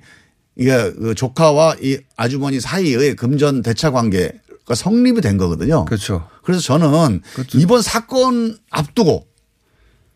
이게 0.55 0.91
그 0.93 1.15
조카와 1.15 1.78
이 1.82 1.97
아주머니 2.15 2.59
사이의 2.59 3.15
금전 3.15 3.63
대차 3.63 3.89
관계가 3.89 4.76
성립이 4.76 5.21
된 5.21 5.38
거거든요. 5.38 5.86
그렇죠. 5.86 6.30
그래서 6.43 6.61
저는 6.61 7.21
이번 7.55 7.82
사건 7.82 8.55
앞두고 8.69 9.26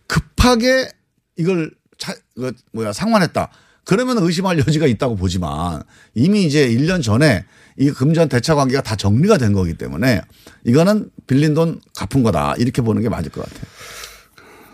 급하게 0.05 0.89
이걸 1.37 1.71
차, 1.97 2.13
그 2.35 2.53
뭐야 2.71 2.93
상환했다. 2.93 3.49
그러면 3.87 4.17
의심할 4.19 4.59
여지가 4.59 4.85
있다고 4.85 5.15
보지만 5.15 5.81
이미 6.13 6.43
이제 6.43 6.67
1년 6.67 7.01
전에 7.01 7.45
이 7.77 7.89
금전 7.89 8.27
대차 8.27 8.53
관계가 8.55 8.81
다 8.81 8.95
정리가 8.95 9.37
된 9.37 9.53
거기 9.53 9.75
때문에 9.75 10.21
이거는 10.65 11.09
빌린 11.25 11.53
돈 11.53 11.79
갚은 11.95 12.23
거다. 12.23 12.55
이렇게 12.57 12.81
보는 12.81 13.01
게 13.01 13.09
맞을 13.09 13.31
것 13.31 13.45
같아요. 13.45 13.63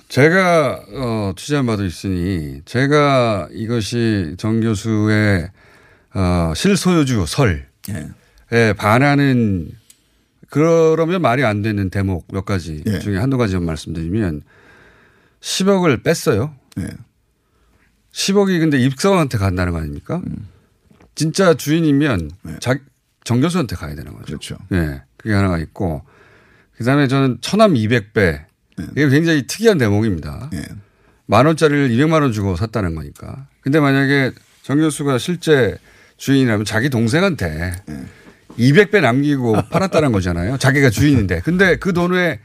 제가 0.07 0.83
어, 0.95 1.33
취재한 1.35 1.65
바도 1.65 1.85
있으니 1.85 2.61
제가 2.65 3.49
이것이 3.51 4.35
정 4.37 4.61
교수의 4.61 5.49
어, 6.15 6.53
실소유주 6.55 7.25
설에 7.27 7.65
반하는 8.77 9.71
그러면 10.49 11.21
말이 11.21 11.43
안 11.43 11.61
되는 11.61 11.89
대목 11.89 12.27
몇 12.31 12.45
가지 12.45 12.83
예. 12.85 12.99
중에 12.99 13.17
한두 13.17 13.37
가지만 13.37 13.65
말씀드리면 13.65 14.43
10억을 15.41 16.03
뺐어요. 16.03 16.53
예. 16.79 16.87
10억이 18.13 18.59
근데 18.59 18.77
입사원한테 18.79 19.37
간다는 19.37 19.73
거 19.73 19.79
아닙니까? 19.79 20.21
진짜 21.15 21.53
주인이면 21.53 22.31
자, 22.59 22.75
정 23.23 23.41
교수한테 23.41 23.75
가야 23.75 23.95
되는 23.95 24.13
거죠. 24.13 24.25
그렇죠. 24.25 24.57
예. 24.71 25.01
그게 25.17 25.33
하나가 25.33 25.57
있고 25.57 26.03
그다음에 26.77 27.07
저는 27.07 27.39
천암 27.41 27.73
200배 27.73 28.45
이게 28.91 29.09
굉장히 29.09 29.45
특이한 29.47 29.77
대목입니다. 29.77 30.49
만 31.25 31.45
원짜리를 31.45 31.89
200만 31.89 32.21
원 32.21 32.31
주고 32.31 32.55
샀다는 32.55 32.95
거니까. 32.95 33.47
근데 33.61 33.79
만약에 33.79 34.31
정 34.61 34.77
교수가 34.77 35.17
실제 35.17 35.77
주인이라면 36.17 36.65
자기 36.65 36.89
동생한테 36.89 37.73
200배 38.57 39.01
남기고 39.01 39.69
팔았다는 39.69 40.11
거잖아요. 40.11 40.57
자기가 40.57 40.89
주인인데. 40.89 41.41
근데 41.41 41.77
그 41.77 41.93
돈의 41.93 42.39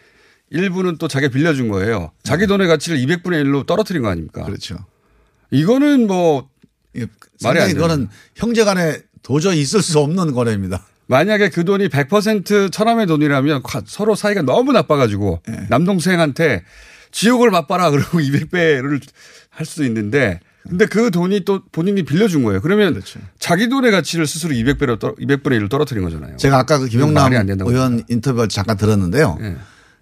일부는 0.50 0.96
또 0.96 1.08
자기가 1.08 1.32
빌려준 1.32 1.68
거예요. 1.68 2.10
자기 2.22 2.46
돈의 2.46 2.68
가치를 2.68 2.98
200분의 2.98 3.44
1로 3.44 3.66
떨어뜨린 3.66 4.02
거 4.02 4.08
아닙니까? 4.08 4.44
그렇죠. 4.44 4.78
이거는 5.50 6.06
뭐 6.06 6.48
말이 7.42 7.60
안 7.60 7.70
이거는 7.70 8.08
형제 8.34 8.64
간에 8.64 8.98
도저히 9.22 9.60
있을 9.60 9.82
수 9.82 9.98
없는 10.00 10.32
거래입니다. 10.32 10.84
만약에 11.06 11.48
그 11.48 11.64
돈이 11.64 11.88
100% 11.88 12.70
천함의 12.70 13.06
돈이라면 13.06 13.62
과- 13.62 13.82
서로 13.86 14.14
사이가 14.14 14.42
너무 14.42 14.72
나빠가지고 14.72 15.42
네. 15.48 15.66
남동생한테 15.70 16.64
지옥을 17.12 17.50
맛봐라 17.50 17.90
그러고 17.90 18.18
200배를 18.20 19.00
할 19.50 19.66
수도 19.66 19.84
있는데 19.84 20.40
근데 20.68 20.84
그 20.84 21.10
돈이 21.10 21.44
또 21.46 21.62
본인이 21.72 22.02
빌려준 22.02 22.42
거예요. 22.44 22.60
그러면 22.60 22.92
그렇죠. 22.92 23.20
자기 23.38 23.70
돈의 23.70 23.90
가치를 23.90 24.26
스스로 24.26 24.52
200배로 24.52 24.98
200분의 24.98 25.60
1로 25.60 25.70
떨어뜨린 25.70 26.04
거잖아요. 26.04 26.36
제가 26.36 26.58
아까 26.58 26.78
그 26.78 26.88
김영남 26.88 27.32
의원 27.60 28.04
인터뷰를 28.08 28.48
잠깐 28.50 28.76
들었는데요. 28.76 29.38
예. 29.40 29.56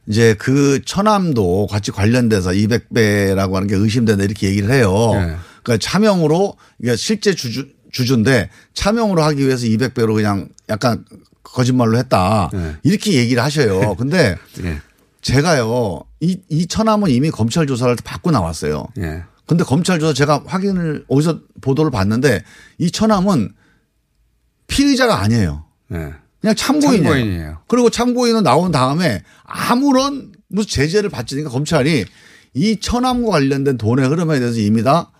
이제 0.08 0.34
그 0.38 0.80
천암도 0.84 1.66
같이 1.66 1.90
관련돼서 1.90 2.50
200배라고 2.50 3.52
하는 3.54 3.66
게 3.66 3.74
의심된다 3.74 4.24
이렇게 4.24 4.48
얘기를 4.48 4.70
해요. 4.70 5.12
예. 5.14 5.36
그러니까 5.62 5.78
차명으로 5.80 6.56
이게 6.80 6.94
실제 6.96 7.34
주주, 7.34 7.68
주주인데 7.90 8.50
차명으로 8.74 9.22
하기 9.22 9.44
위해서 9.44 9.66
200배로 9.66 10.14
그냥 10.14 10.48
약간 10.68 11.04
거짓말로 11.42 11.98
했다. 11.98 12.50
이렇게 12.82 13.14
얘기를 13.14 13.42
하셔요. 13.42 13.94
근데 13.98 14.36
예. 14.62 14.80
제가요 15.22 16.02
이, 16.20 16.38
이 16.48 16.66
처남은 16.66 17.10
이미 17.10 17.30
검찰 17.30 17.66
조사를 17.66 17.96
받고 18.04 18.30
나왔어요. 18.30 18.86
예. 18.98 19.24
근데 19.46 19.64
검찰 19.64 19.98
조사 19.98 20.12
제가 20.12 20.42
확인을 20.46 21.04
어디서 21.08 21.40
보도를 21.60 21.90
봤는데 21.90 22.42
이 22.78 22.90
처남은 22.90 23.54
피의자가 24.66 25.20
아니에요. 25.20 25.64
예. 26.46 26.54
그냥 26.54 26.54
참고인이에요. 26.54 27.02
참고인이에요. 27.04 27.58
그리고 27.68 27.90
참고인은 27.90 28.42
나온 28.42 28.70
다음에 28.72 29.22
아무런 29.44 30.32
무슨 30.48 30.68
제재를 30.68 31.10
받지 31.10 31.24
않으니까 31.24 31.50
검찰이 31.50 32.04
이 32.54 32.76
처남과 32.80 33.30
관련된 33.30 33.76
돈의 33.78 34.06
흐름에 34.08 34.38
대해서 34.38 34.58
이미 34.60 34.82
다 34.82 35.10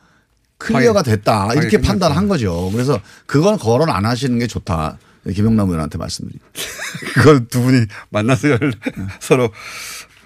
clear가 0.59 1.02
됐다 1.02 1.52
이렇게. 1.54 1.78
판단한 1.78 2.28
거죠. 2.28 2.70
그래서 2.72 3.00
그건 3.26 3.58
거론 3.58 3.90
안 3.90 4.06
하시는 4.06 4.38
게 4.38 4.46
좋다. 4.46 4.98
김영남 5.34 5.66
의원한테 5.66 5.98
말씀드립니다. 5.98 6.46
그건 7.14 7.48
두 7.48 7.60
분이 7.62 7.86
만나서 8.10 8.50
열- 8.50 8.72
서로 9.20 9.50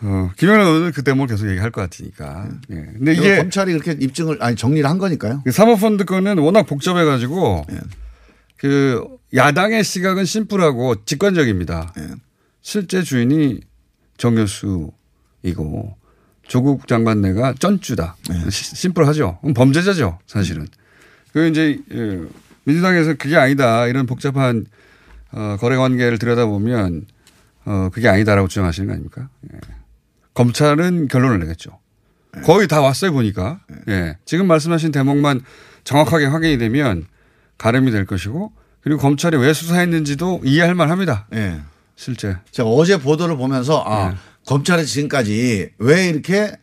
어, 0.03 0.30
김영란 0.36 0.66
의원은 0.66 0.92
그 0.92 1.03
대목을 1.03 1.28
계속 1.28 1.48
얘기할 1.48 1.70
것 1.70 1.80
같으니까. 1.80 2.48
예. 2.70 2.74
근데 2.74 3.14
이게 3.14 3.36
검찰이 3.38 3.72
그렇게 3.72 3.92
입증을 3.98 4.42
아니 4.42 4.55
정리를 4.57 4.88
한 4.88 4.98
거니까요. 4.98 5.40
그 5.44 5.51
사모펀드 5.53 6.05
건은 6.05 6.38
워낙 6.38 6.64
복잡해 6.64 7.05
가지고 7.05 7.64
예. 7.72 7.78
그 8.61 9.03
야당의 9.35 9.83
시각은 9.85 10.27
심플하고 10.27 11.07
직관적입니다. 11.07 11.95
예. 11.99 12.09
실제 12.61 13.03
주인이 13.03 13.61
정 14.19 14.35
교수이고 14.35 15.97
조국 16.47 16.87
장관내가 16.87 17.55
쩐주다. 17.59 18.17
예. 18.35 18.51
시- 18.51 18.77
심플하죠. 18.77 19.39
범죄자죠, 19.55 20.19
사실은. 20.27 20.67
그 21.33 21.47
이제 21.49 21.81
예, 21.91 22.21
민주당에서 22.65 23.15
그게 23.15 23.37
아니다 23.37 23.87
이런 23.87 24.05
복잡한 24.05 24.67
어, 25.33 25.57
거래 25.59 25.77
관계를 25.77 26.19
들여다보면 26.19 27.07
어, 27.65 27.89
그게 27.95 28.09
아니다라고 28.09 28.49
주장하시는 28.49 28.87
거 28.89 28.93
아닙니까? 28.93 29.31
예. 29.55 29.59
검찰은 30.35 31.09
결론을 31.09 31.39
내겠죠. 31.41 31.79
거의 32.45 32.69
다 32.69 32.83
왔어요 32.83 33.13
보니까. 33.15 33.61
예. 33.89 34.19
지금 34.27 34.47
말씀하신 34.49 34.93
대목만 34.93 35.41
정확하게 35.85 36.27
확인이 36.27 36.59
되면 36.59 37.07
가름이 37.61 37.91
될 37.91 38.07
것이고 38.07 38.53
그리고 38.81 38.99
검찰이 39.01 39.37
왜 39.37 39.53
수사했는지도 39.53 40.41
이해할 40.45 40.75
만합니다. 40.75 41.27
예. 41.35 41.61
실제. 41.95 42.39
제가 42.51 42.67
어제 42.71 42.99
보도를 42.99 43.37
보면서 43.37 43.85
예. 43.87 43.93
아 43.93 44.15
검찰이 44.47 44.87
지금까지 44.87 45.69
왜 45.77 46.09
이렇게 46.09 46.57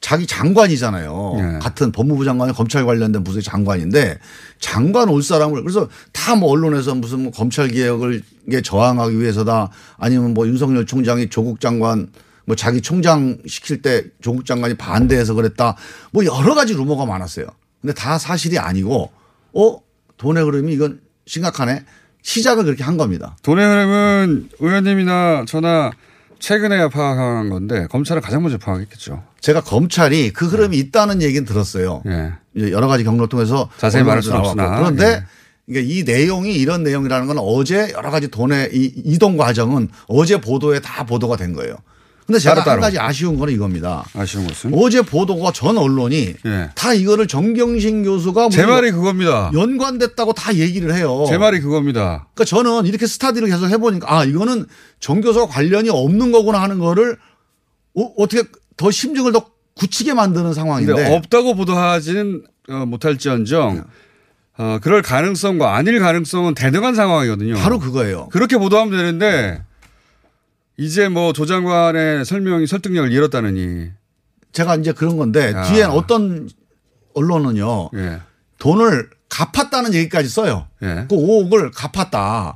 자기 0.00 0.26
장관이잖아요. 0.26 1.34
예. 1.38 1.58
같은 1.60 1.92
법무부 1.92 2.24
장관이 2.24 2.52
검찰 2.52 2.84
관련된 2.84 3.22
부서의 3.22 3.44
장관인데 3.44 4.18
장관 4.58 5.08
올 5.08 5.22
사람을 5.22 5.62
그래서 5.62 5.88
다 6.12 6.34
뭐 6.34 6.50
언론에서 6.50 6.96
무슨 6.96 7.22
뭐 7.22 7.32
검찰 7.32 7.68
개혁을 7.68 8.22
저항하기 8.64 9.20
위해서다 9.20 9.70
아니면 9.98 10.34
뭐 10.34 10.48
윤석열 10.48 10.84
총장이 10.84 11.28
조국 11.30 11.60
장관 11.60 12.10
뭐 12.44 12.56
자기 12.56 12.80
총장 12.80 13.38
시킬 13.46 13.82
때 13.82 14.04
조국 14.20 14.44
장관이 14.44 14.74
반대해서 14.74 15.34
그랬다 15.34 15.76
뭐 16.10 16.24
여러 16.24 16.56
가지 16.56 16.74
루머가 16.74 17.06
많았어요. 17.06 17.46
근데 17.80 17.94
다 17.94 18.18
사실이 18.18 18.58
아니고 18.58 19.12
어 19.52 19.87
돈의 20.18 20.44
흐름이 20.44 20.72
이건 20.72 21.00
심각하네 21.26 21.84
시작을 22.22 22.64
그렇게 22.64 22.84
한 22.84 22.96
겁니다. 22.96 23.36
돈의 23.42 23.64
흐름은 23.66 24.50
의원님이나 24.60 25.44
저나 25.46 25.90
최근에 26.38 26.88
파악한 26.88 27.48
건데 27.48 27.86
검찰은 27.90 28.22
가장 28.22 28.42
먼저 28.42 28.58
파악했겠죠. 28.58 29.24
제가 29.40 29.62
검찰이 29.62 30.32
그 30.32 30.46
흐름이 30.46 30.76
있다는 30.76 31.22
얘기는 31.22 31.44
들었어요. 31.44 32.02
예. 32.06 32.32
이제 32.54 32.70
여러 32.70 32.86
가지 32.86 33.04
경로를 33.04 33.28
통해서 33.28 33.68
자세히 33.78 34.02
말할 34.04 34.22
수는 34.22 34.38
없으나. 34.38 34.76
그런데 34.76 35.04
예. 35.06 35.24
이게 35.66 35.80
이 35.82 36.02
내용이 36.04 36.54
이런 36.54 36.82
내용이라는 36.82 37.26
건 37.26 37.38
어제 37.38 37.92
여러 37.92 38.10
가지 38.10 38.28
돈의 38.28 38.70
이 38.72 38.92
이동 39.04 39.36
과정은 39.36 39.88
어제 40.06 40.40
보도에 40.40 40.80
다 40.80 41.04
보도가 41.04 41.36
된 41.36 41.52
거예요. 41.52 41.76
근데 42.28 42.38
제가 42.40 42.56
따로따로. 42.56 42.74
한 42.74 42.80
가지 42.82 42.98
아쉬운 42.98 43.38
거는 43.38 43.54
이겁니다. 43.54 44.04
아쉬운 44.12 44.46
것은 44.46 44.70
어제 44.74 45.00
보도가 45.00 45.50
전 45.52 45.78
언론이 45.78 46.34
예. 46.44 46.70
다 46.74 46.92
이거를 46.92 47.26
정경심 47.26 48.04
교수가 48.04 48.50
제 48.50 48.66
말이 48.66 48.90
그겁니다. 48.90 49.50
연관됐다고 49.54 50.34
다 50.34 50.54
얘기를 50.54 50.94
해요. 50.94 51.24
제 51.26 51.38
말이 51.38 51.58
그겁니다. 51.60 52.28
그러니까 52.34 52.44
저는 52.44 52.84
이렇게 52.84 53.06
스타디를 53.06 53.48
계속 53.48 53.70
해보니까 53.70 54.14
아 54.14 54.24
이거는 54.24 54.66
정 55.00 55.22
교수와 55.22 55.46
관련이 55.46 55.88
없는 55.88 56.30
거구나 56.30 56.60
하는 56.60 56.78
거를 56.78 57.16
어, 57.94 58.12
떻게더 58.18 58.90
심증을 58.90 59.32
더 59.32 59.46
굳히게 59.76 60.12
만드는 60.12 60.52
상황인데 60.52 60.92
근데 60.92 61.16
없다고 61.16 61.54
보도하지는 61.54 62.42
어, 62.68 62.84
못할지언정 62.84 63.84
어, 64.58 64.78
그럴 64.82 65.00
가능성과 65.00 65.76
아닐 65.76 65.98
가능성은 65.98 66.54
대등한 66.54 66.94
상황이거든요. 66.94 67.54
바로 67.54 67.78
그거예요. 67.78 68.28
그렇게 68.30 68.58
보도하면 68.58 68.90
되는데 68.94 69.62
이제 70.78 71.08
뭐 71.08 71.32
조 71.32 71.44
장관의 71.44 72.24
설명이 72.24 72.66
설득력을 72.66 73.10
잃었다느니 73.12 73.90
제가 74.52 74.76
이제 74.76 74.92
그런 74.92 75.16
건데 75.16 75.52
아. 75.54 75.62
뒤엔 75.64 75.90
어떤 75.90 76.48
언론은요. 77.14 77.90
예. 77.94 78.20
돈을 78.58 79.10
갚았다는 79.28 79.92
얘기까지 79.94 80.28
써요. 80.28 80.68
예. 80.82 81.06
그 81.08 81.16
5억을 81.16 81.72
갚았다. 81.74 82.54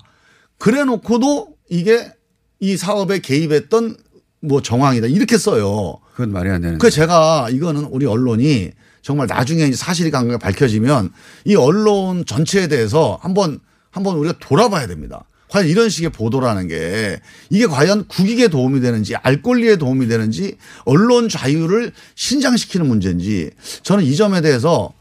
그래 0.59 0.85
놓고도 0.85 1.49
이게 1.69 2.13
이 2.61 2.77
사업에 2.77 3.19
개입했던 3.19 3.97
뭐 4.41 4.63
정황이다. 4.63 5.09
이렇게 5.09 5.37
써요. 5.37 5.99
그건 6.13 6.33
말이 6.33 6.49
안 6.51 6.61
되는. 6.61 6.79
그 6.79 6.91
제가 6.91 7.49
이거는 7.51 7.85
우리 7.87 8.07
언론이 8.07 8.71
정말 9.03 9.27
나중에 9.27 9.65
이제 9.65 9.77
사실이 9.77 10.13
강하게 10.13 10.39
밝혀지면 10.39 11.13
이 11.45 11.57
언론 11.57 12.25
전체에 12.25 12.69
대해서 12.69 13.19
한번 13.21 13.59
한번 13.91 14.17
우리가 14.17 14.37
돌아봐야 14.41 14.87
됩니다. 14.87 15.25
과연 15.53 15.69
이런 15.69 15.91
식의 15.91 16.11
보도라는 16.11 16.67
게 16.67 17.21
이게 17.51 17.67
과연 17.67 18.07
국익에 18.09 18.49
도움이 18.49 18.81
되는지 18.81 19.17
알 19.17 19.43
권리에 19.43 19.77
도움이 19.77 20.09
되는지 20.09 20.57
언론 20.87 21.29
자유를 21.29 21.93
신장시키는 22.15 22.87
문제인지 22.87 23.51
저는 23.83 24.03
이 24.03 24.17
점에 24.17 24.41
대해서 24.41 24.95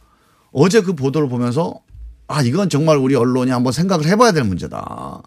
어제 0.51 0.81
그 0.81 0.93
보도를 0.93 1.29
보면서 1.29 1.79
아 2.27 2.41
이건 2.41 2.67
정말 2.67 2.97
우리 2.97 3.15
언론이 3.15 3.49
한번 3.49 3.71
생각을 3.71 4.05
해봐야 4.05 4.33
될 4.33 4.43
문제다. 4.43 5.21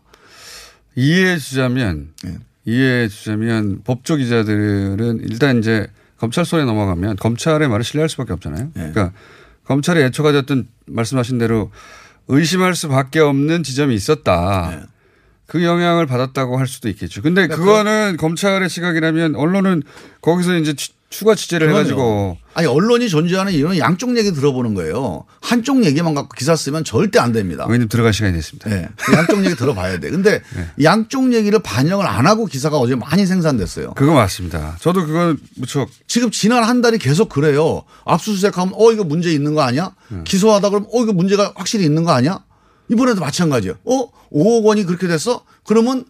이해해 0.95 1.39
주자면 1.39 2.13
네. 2.23 2.37
이해해 2.67 3.09
주자면 3.09 3.81
법조 3.83 4.17
기자들은 4.17 5.21
일단 5.23 5.59
이제 5.59 5.87
검찰 6.19 6.45
손에 6.45 6.67
넘어가면 6.67 7.17
검찰의 7.17 7.69
말을 7.69 7.83
신뢰할 7.83 8.11
수밖에 8.11 8.35
없잖아요. 8.35 8.65
네. 8.75 8.91
그러니까 8.93 9.13
검찰이 9.65 10.03
애초가 10.03 10.33
됐던 10.33 10.69
말씀하신 10.85 11.39
대로 11.39 11.71
의심할 12.29 12.75
수밖에 12.75 13.21
없는 13.21 13.63
지점이 13.63 13.95
있었다. 13.95 14.71
네. 14.71 14.94
그 15.47 15.63
영향을 15.63 16.07
받았다고 16.07 16.59
할 16.59 16.67
수도 16.67 16.89
있겠죠. 16.89 17.23
근데 17.23 17.47
그러니까 17.47 17.57
그거는 17.57 18.17
검찰의 18.17 18.69
시각이라면 18.71 19.35
언론은 19.37 19.83
거기서 20.23 20.57
이제 20.57 20.75
추- 20.75 20.93
추가 21.11 21.37
취재를 21.37 21.69
그럼요. 21.69 21.79
해가지고 21.81 22.39
아니 22.55 22.67
언론이 22.67 23.09
존재하는 23.09 23.53
이유는 23.53 23.79
양쪽 23.79 24.17
얘기 24.17 24.33
들어보는 24.33 24.75
거예요. 24.75 25.25
한쪽 25.41 25.85
얘기만 25.85 26.13
갖고 26.15 26.31
기사 26.37 26.57
쓰면 26.57 26.83
절대 26.83 27.21
안 27.21 27.31
됩니다. 27.31 27.65
의원님 27.69 27.89
들어갈 27.89 28.13
시간이 28.13 28.33
됐습니다. 28.35 28.69
네. 28.69 28.89
양쪽 29.15 29.45
얘기 29.45 29.55
들어봐야 29.55 30.01
돼. 30.01 30.11
근데 30.11 30.43
양쪽 30.83 31.33
얘기를 31.33 31.61
반영을 31.61 32.05
안 32.05 32.27
하고 32.27 32.47
기사가 32.47 32.79
어제 32.79 32.97
많이 32.97 33.27
생산됐어요. 33.27 33.93
그거 33.95 34.13
맞습니다. 34.13 34.77
저도 34.81 35.07
그건 35.07 35.39
무척 35.55 35.89
지금 36.09 36.33
지난 36.33 36.65
한 36.65 36.83
달이 36.83 36.99
계속 36.99 37.29
그래요. 37.29 37.85
압수수색하면 38.07 38.75
어 38.77 38.91
이거 38.91 39.05
문제 39.05 39.31
있는 39.31 39.55
거 39.55 39.63
아니야? 39.63 39.93
기소하다 40.25 40.71
그러면 40.71 40.89
어 40.93 41.03
이거 41.05 41.13
문제가 41.13 41.53
확실히 41.55 41.85
있는 41.85 42.03
거 42.03 42.11
아니야? 42.11 42.41
이번에도 42.89 43.21
마찬가지예요. 43.21 43.77
어 43.85 44.11
5억 44.31 44.65
원이 44.65 44.85
그렇게 44.85 45.07
됐어? 45.07 45.45
그러면 45.65 46.05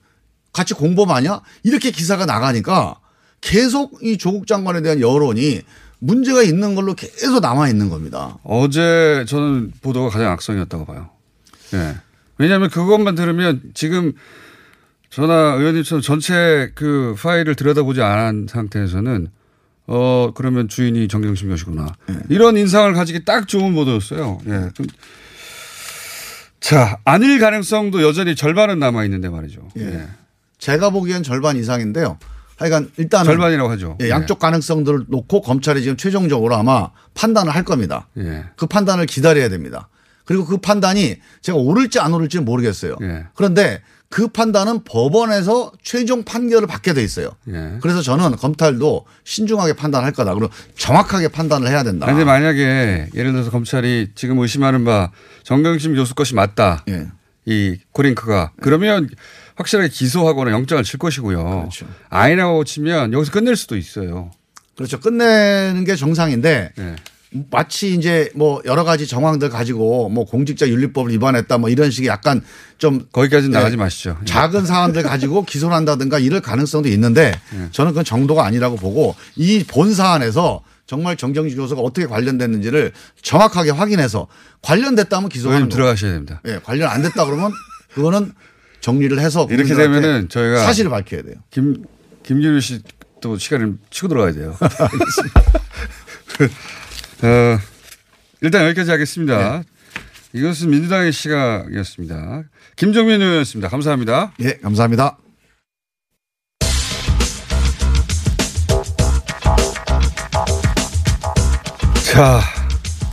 같이 0.53 0.75
공범 0.75 1.11
아니야? 1.11 1.43
이렇게 1.63 1.91
기사가 1.91 2.27
나가니까 2.27 2.97
계속 3.41 3.99
이 4.03 4.17
조국 4.17 4.47
장관에 4.47 4.81
대한 4.83 5.01
여론이 5.01 5.63
문제가 5.99 6.43
있는 6.43 6.75
걸로 6.75 6.95
계속 6.95 7.41
남아 7.41 7.69
있는 7.69 7.89
겁니다. 7.89 8.39
어제 8.43 9.25
저는 9.29 9.73
보도가 9.83 10.11
가장 10.11 10.33
악성이었다고 10.33 10.85
봐요. 10.85 11.11
예. 11.75 11.97
왜냐하면 12.39 12.71
그것만 12.71 13.15
들으면 13.15 13.61
지금 13.75 14.13
전화 15.11 15.55
의원님처럼 15.55 16.03
전체 16.03 16.73
그 16.75 17.15
파일을 17.19 17.55
들여다보지 17.55 18.03
않은 18.03 18.49
상태에서는 18.51 19.29
어 19.87 20.33
그러면 20.35 20.69
주인이 20.69 21.07
정경심 21.09 21.51
교시구나 21.51 21.95
이런 22.31 22.57
인상을 22.57 22.93
가지기 22.95 23.25
딱 23.25 23.47
좋은 23.47 23.75
보도였어요. 23.75 24.39
예. 24.47 24.71
좀 24.75 24.87
자, 26.65 26.99
아닐 27.05 27.39
가능성도 27.39 28.03
여전히 28.03 28.35
절반은 28.35 28.79
남아 28.79 29.05
있는데 29.05 29.29
말이죠. 29.29 29.69
예. 29.77 30.09
제가 30.57 30.89
보기엔 30.89 31.23
절반 31.23 31.59
이상인데요. 31.59 32.17
하여간 32.57 32.91
일단은 32.97 33.27
절반이라고 33.27 33.69
하죠. 33.73 33.99
예, 34.01 34.09
양쪽 34.09 34.39
가능성들을 34.39 35.05
놓고 35.09 35.43
검찰이 35.43 35.83
지금 35.83 35.99
최종적으로 35.99 36.57
아마 36.57 36.89
판단을 37.13 37.55
할 37.55 37.65
겁니다. 37.65 38.09
예. 38.17 38.45
그 38.57 38.65
판단을 38.65 39.05
기다려야 39.05 39.51
됩니다. 39.51 39.91
그리고 40.25 40.47
그 40.47 40.57
판단이 40.57 41.17
제가 41.43 41.59
오를지 41.59 42.01
안 42.01 42.15
오를지는 42.15 42.47
모르겠어요. 42.47 42.97
예. 43.03 43.27
그런데 43.35 43.83
그 44.15 44.29
판단은 44.29 44.85
법원에서 44.85 45.73
최종 45.83 46.23
판결을 46.23 46.69
받게 46.69 46.95
돼 46.95 47.03
있어요. 47.03 47.31
예. 47.49 47.79
그래서 47.81 48.01
저는 48.01 48.37
검찰도 48.37 49.07
신중하게 49.25 49.73
판단할 49.73 50.13
거다. 50.13 50.35
그리고 50.35 50.53
정확하게 50.77 51.27
판단을 51.27 51.67
해야 51.67 51.83
된다. 51.83 52.07
근데 52.07 52.23
만약에 52.23 53.09
예를 53.13 53.33
들어서 53.33 53.51
검찰이 53.51 54.11
지금 54.15 54.39
의심하는 54.39 54.85
바 54.85 55.11
정경심 55.43 55.97
교수 55.97 56.15
것이 56.15 56.37
맞다. 56.37 56.85
예. 56.91 57.09
이 57.45 57.77
코링크가 57.91 58.53
그러면 58.61 59.11
확실하게 59.57 59.89
기소하거나 59.89 60.53
영장을 60.53 60.85
칠 60.85 61.01
것이고요. 61.01 61.69
아니라고 62.09 62.63
치면 62.63 63.15
여기서 63.15 63.33
끝낼 63.33 63.57
수도 63.57 63.77
있어요. 63.77 64.31
그렇죠. 64.77 65.01
끝내는 65.01 65.83
게 65.83 65.97
정상인데 65.97 66.71
네. 66.77 66.97
마치 67.51 67.95
이제 67.95 68.31
뭐 68.35 68.63
여러 68.65 68.85
가지 68.85 69.07
정황들 69.07 69.49
가지고 69.49 70.09
뭐 70.09 70.25
공직자 70.25 70.69
윤리법을 70.69 71.11
위반했다 71.13 71.59
뭐 71.59 71.69
이런 71.69 71.91
식의 71.91 72.09
약간 72.09 72.41
좀 72.79 73.07
거기까지는 73.13 73.51
네. 73.53 73.59
나가지 73.59 73.77
마시죠. 73.77 74.19
작은 74.25 74.67
사안들 74.67 75.03
가지고 75.03 75.45
기소를 75.47 75.75
한다든가 75.75 76.19
이럴 76.19 76.41
가능성도 76.41 76.89
있는데 76.91 77.33
네. 77.53 77.69
저는 77.73 77.91
그건 77.93 78.05
정도가 78.05 78.45
아니라고 78.47 78.77
보고 78.77 79.17
이 79.37 79.65
본 79.67 79.95
사안에서 79.95 80.63
정말 80.87 81.17
정경심 81.17 81.57
교수가 81.59 81.81
어떻게 81.81 82.07
관련됐는지를 82.07 82.93
정확하게 83.23 83.71
확인해서 83.71 84.27
관련됐다면 84.63 85.29
기소하는. 85.31 85.69
들어가셔야 85.71 86.13
됩니다. 86.13 86.41
예, 86.47 86.61
관련 86.63 86.91
안 86.91 87.03
됐다 87.03 87.25
그러면 87.25 87.51
그거는 87.95 88.33
정리를 88.81 89.19
해서 89.19 89.47
이렇게 89.51 89.75
되면은 89.75 90.29
저희가 90.29 90.59
사실을 90.63 90.91
밝혀야 90.91 91.23
돼요. 91.23 91.37
김 91.51 91.85
김준일 92.23 92.61
씨또 92.61 93.39
시간을 93.39 93.79
치고 93.91 94.09
들어가야 94.09 94.33
돼요. 94.35 94.57
어, 97.25 97.59
일단 98.43 98.67
여기까지 98.67 98.91
하겠습니다. 98.91 99.63
이것은 100.35 100.69
민주당의 100.69 101.11
시각이었습니다. 101.11 102.43
김종민 102.77 103.23
의원이었습니다. 103.23 103.69
감사합니다. 103.71 104.33
예, 104.41 104.59
감사합니다. 104.59 105.17
자, 112.13 112.41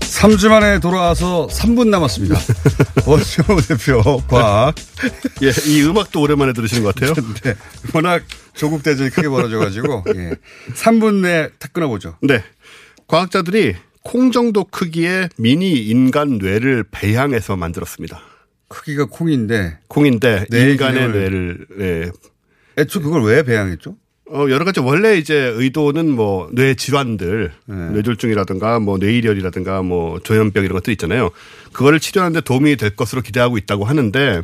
3주 0.01 0.49
만에 0.49 0.79
돌아와서 0.79 1.47
3분 1.47 1.87
남았습니다. 1.87 2.35
원효 3.07 3.61
대표 3.65 4.21
과학. 4.27 4.75
예, 5.41 5.51
이 5.71 5.83
음악도 5.83 6.19
오랜만에 6.21 6.51
들으시는 6.51 6.83
것 6.83 6.93
같아요. 6.93 7.13
네. 7.43 7.55
워낙 7.93 8.23
조국 8.55 8.83
대전이 8.83 9.09
크게 9.09 9.29
벌어져가지고 9.29 10.03
예. 10.15 10.35
3분 10.73 11.21
내에 11.21 11.49
탁 11.59 11.71
끊어보죠. 11.71 12.17
네. 12.21 12.43
과학자들이 13.07 13.75
콩 14.03 14.31
정도 14.31 14.63
크기의 14.63 15.29
미니 15.37 15.73
인간 15.85 16.37
뇌를 16.37 16.83
배양해서 16.89 17.55
만들었습니다. 17.55 18.21
크기가 18.67 19.05
콩인데 19.05 19.77
콩인데 19.87 20.45
뇌 20.49 20.71
인간의 20.71 21.11
뇌를 21.11 21.65
예. 21.79 22.11
애초 22.77 23.01
그걸 23.01 23.23
왜 23.23 23.43
배양했죠? 23.43 23.95
어, 24.33 24.45
여러 24.49 24.63
가지 24.63 24.79
원래 24.79 25.17
이제 25.17 25.35
의도는 25.35 26.09
뭐 26.09 26.49
뇌 26.53 26.73
질환들, 26.73 27.51
네. 27.65 27.75
뇌졸중이라든가 27.75 28.79
뭐 28.79 28.97
뇌일혈이라든가 28.97 29.81
뭐 29.81 30.19
조현병 30.19 30.63
이런 30.63 30.73
것들 30.75 30.93
있잖아요. 30.93 31.31
그거를 31.73 31.99
치료하는데 31.99 32.39
도움이 32.41 32.77
될 32.77 32.95
것으로 32.95 33.21
기대하고 33.21 33.57
있다고 33.57 33.83
하는데 33.83 34.41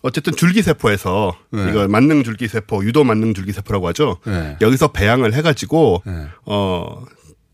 어쨌든 0.00 0.34
줄기세포에서 0.34 1.36
네. 1.50 1.68
이걸 1.68 1.88
만능 1.88 2.22
줄기세포, 2.24 2.82
유도 2.84 3.04
만능 3.04 3.34
줄기세포라고 3.34 3.88
하죠. 3.88 4.16
네. 4.24 4.56
여기서 4.62 4.88
배양을 4.92 5.34
해가지고 5.34 6.02
어 6.46 7.04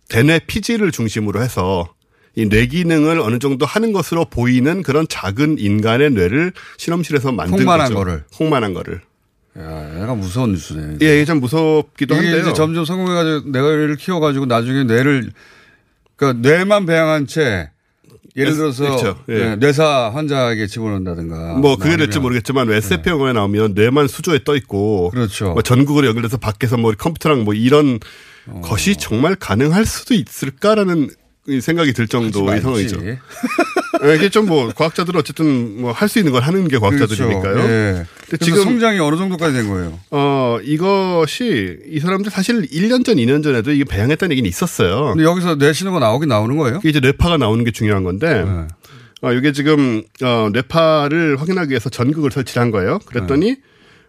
대뇌 0.08 0.40
피지를 0.46 0.92
중심으로 0.92 1.42
해서 1.42 1.92
이 2.38 2.46
뇌 2.48 2.66
기능을 2.66 3.18
어느 3.20 3.38
정도 3.38 3.64
하는 3.64 3.92
것으로 3.94 4.26
보이는 4.26 4.82
그런 4.82 5.06
작은 5.08 5.58
인간의 5.58 6.10
뇌를 6.10 6.52
실험실에서 6.76 7.32
만든 7.32 7.56
콩만한 7.56 7.86
거죠. 7.88 7.94
거를. 7.94 8.24
콩만한 8.34 8.74
거를. 8.74 9.00
야, 9.58 10.02
얘가 10.02 10.14
무서운 10.14 10.52
뉴스네. 10.52 10.98
예, 11.00 11.24
좀 11.24 11.40
무섭기도 11.40 12.14
이게 12.14 12.26
한데요. 12.26 12.42
이제 12.42 12.52
점점 12.52 12.84
성공해가지고 12.84 13.50
뇌를 13.52 13.96
키워가지고 13.96 14.44
나중에 14.46 14.84
뇌를 14.84 15.30
그러니까 16.16 16.46
뇌만 16.46 16.84
배양한 16.84 17.26
채 17.26 17.70
예를 18.36 18.52
들어서 18.54 18.84
그렇죠. 18.84 19.24
예. 19.30 19.38
네, 19.38 19.56
뇌사 19.56 20.10
환자에게 20.12 20.66
집어넣는다든가 20.66 21.54
뭐 21.54 21.76
그게 21.76 21.88
아니면 21.92 22.00
될지 22.00 22.18
모르겠지만 22.20 22.68
왜 22.68 22.76
SF 22.76 23.08
영화에 23.08 23.32
나오면 23.32 23.72
뇌만 23.72 24.08
수조에 24.08 24.40
떠 24.44 24.56
있고 24.56 25.08
그렇죠. 25.10 25.52
뭐 25.54 25.62
전국으로 25.62 26.06
연결돼서 26.06 26.36
밖에서 26.36 26.76
뭐 26.76 26.92
컴퓨터랑 26.92 27.44
뭐 27.44 27.54
이런 27.54 27.98
어. 28.48 28.60
것이 28.64 28.96
정말 28.96 29.34
가능할 29.34 29.84
수도 29.86 30.14
있을까라는 30.14 31.10
이 31.48 31.60
생각이 31.60 31.92
들 31.92 32.08
정도의. 32.08 32.60
상황이죠. 32.60 32.98
예, 33.06 33.18
이게 34.16 34.28
좀 34.28 34.46
뭐 34.46 34.68
과학자들은 34.74 35.18
어쨌든 35.20 35.80
뭐 35.80 35.92
할 35.92 36.08
수 36.08 36.18
있는 36.18 36.32
걸 36.32 36.42
하는 36.42 36.66
게 36.68 36.78
과학자들이니까요. 36.78 37.42
그렇죠. 37.42 37.68
예. 37.68 37.92
근데 37.92 38.06
그래서 38.26 38.44
지금 38.44 38.62
성장이 38.64 38.98
어느 38.98 39.16
정도까지 39.16 39.54
된 39.54 39.68
거예요? 39.68 39.98
어 40.10 40.58
이것이 40.62 41.78
이 41.88 42.00
사람들 42.00 42.30
사실 42.32 42.62
1년 42.62 43.04
전, 43.04 43.16
2년 43.16 43.42
전에도 43.44 43.70
이게 43.70 43.84
배양했다는 43.84 44.32
얘기는 44.32 44.48
있었어요. 44.48 45.14
근데 45.14 45.22
여기서 45.24 45.56
뇌 45.56 45.72
신호가 45.72 45.98
나오긴 46.00 46.28
나오는 46.28 46.56
거예요? 46.56 46.78
이게 46.78 46.88
이제 46.90 47.00
뇌파가 47.00 47.36
나오는 47.36 47.64
게 47.64 47.70
중요한 47.70 48.02
건데 48.04 48.44
네. 48.44 48.66
어, 49.22 49.32
이게 49.32 49.52
지금 49.52 50.02
어, 50.22 50.48
뇌파를 50.52 51.40
확인하기 51.40 51.70
위해서 51.70 51.88
전극을 51.88 52.30
설치를 52.32 52.60
한 52.60 52.70
거예요. 52.70 52.98
그랬더니 53.06 53.56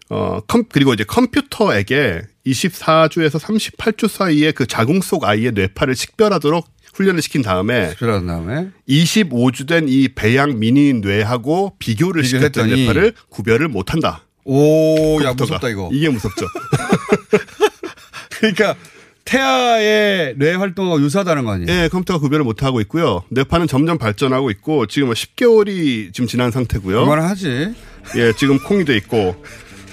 어, 0.09 0.39
컴, 0.47 0.63
그리고 0.69 0.93
이제 0.93 1.03
컴퓨터에게 1.03 2.21
24주에서 2.45 3.39
38주 3.39 4.07
사이에 4.07 4.51
그 4.51 4.65
자궁 4.65 5.01
속 5.01 5.25
아이의 5.25 5.51
뇌파를 5.51 5.95
식별하도록 5.95 6.65
훈련을 6.93 7.21
시킨 7.21 7.41
다음에 7.41 7.89
식별한 7.89 8.25
다음에 8.25 8.69
25주 8.89 9.67
된 9.67 9.87
이 9.87 10.07
배양 10.15 10.57
미니 10.59 10.93
뇌하고 10.93 11.73
비교를 11.77 12.23
시켰던 12.23 12.69
뇌파를 12.69 13.13
구별을 13.29 13.67
못 13.67 13.91
한다. 13.93 14.23
오, 14.45 15.21
야. 15.23 15.33
무섭다, 15.33 15.67
이거. 15.69 15.89
이게 15.91 16.07
무섭죠. 16.09 16.45
그러니까 18.39 18.75
태아의 19.25 20.35
뇌 20.37 20.53
활동과 20.55 20.99
유사하다는 21.01 21.43
거 21.43 21.51
아니에요? 21.51 21.83
예, 21.83 21.87
컴퓨터가 21.89 22.19
구별을 22.19 22.45
못 22.45 22.63
하고 22.63 22.79
있고요. 22.81 23.23
뇌파는 23.29 23.67
점점 23.67 23.97
발전하고 23.97 24.51
있고 24.51 24.85
지금 24.85 25.09
10개월이 25.11 26.13
지금 26.13 26.27
지난 26.27 26.49
상태고요. 26.51 27.01
얼마나 27.01 27.27
하지? 27.29 27.73
예, 28.15 28.31
지금 28.37 28.57
콩이 28.59 28.85
돼 28.85 28.95
있고 28.95 29.35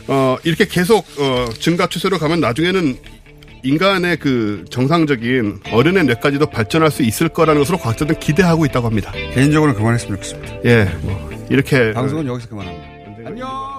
어 0.09 0.37
이렇게 0.45 0.67
계속 0.67 1.05
어 1.19 1.47
증가 1.59 1.87
추세로 1.87 2.19
가면 2.19 2.41
나중에는 2.41 2.99
인간의 3.63 4.19
그 4.19 4.65
정상적인 4.71 5.61
어른의 5.73 6.05
뇌까지도 6.05 6.47
발전할 6.47 6.91
수 6.91 7.03
있을 7.03 7.31
거라는 7.31 7.61
것으로 7.63 7.79
과학자들은 7.79 8.21
기대하고 8.21 8.67
있다고 8.67 8.87
합니다. 8.87 9.13
개인적으로 9.33 9.75
그만했으면 9.75 10.17
좋겠습니다. 10.21 10.65
예, 10.67 10.85
뭐 11.03 11.31
이렇게 11.49 11.93
방송은 11.93 12.27
여기서 12.27 12.49
그만합니다. 12.51 13.74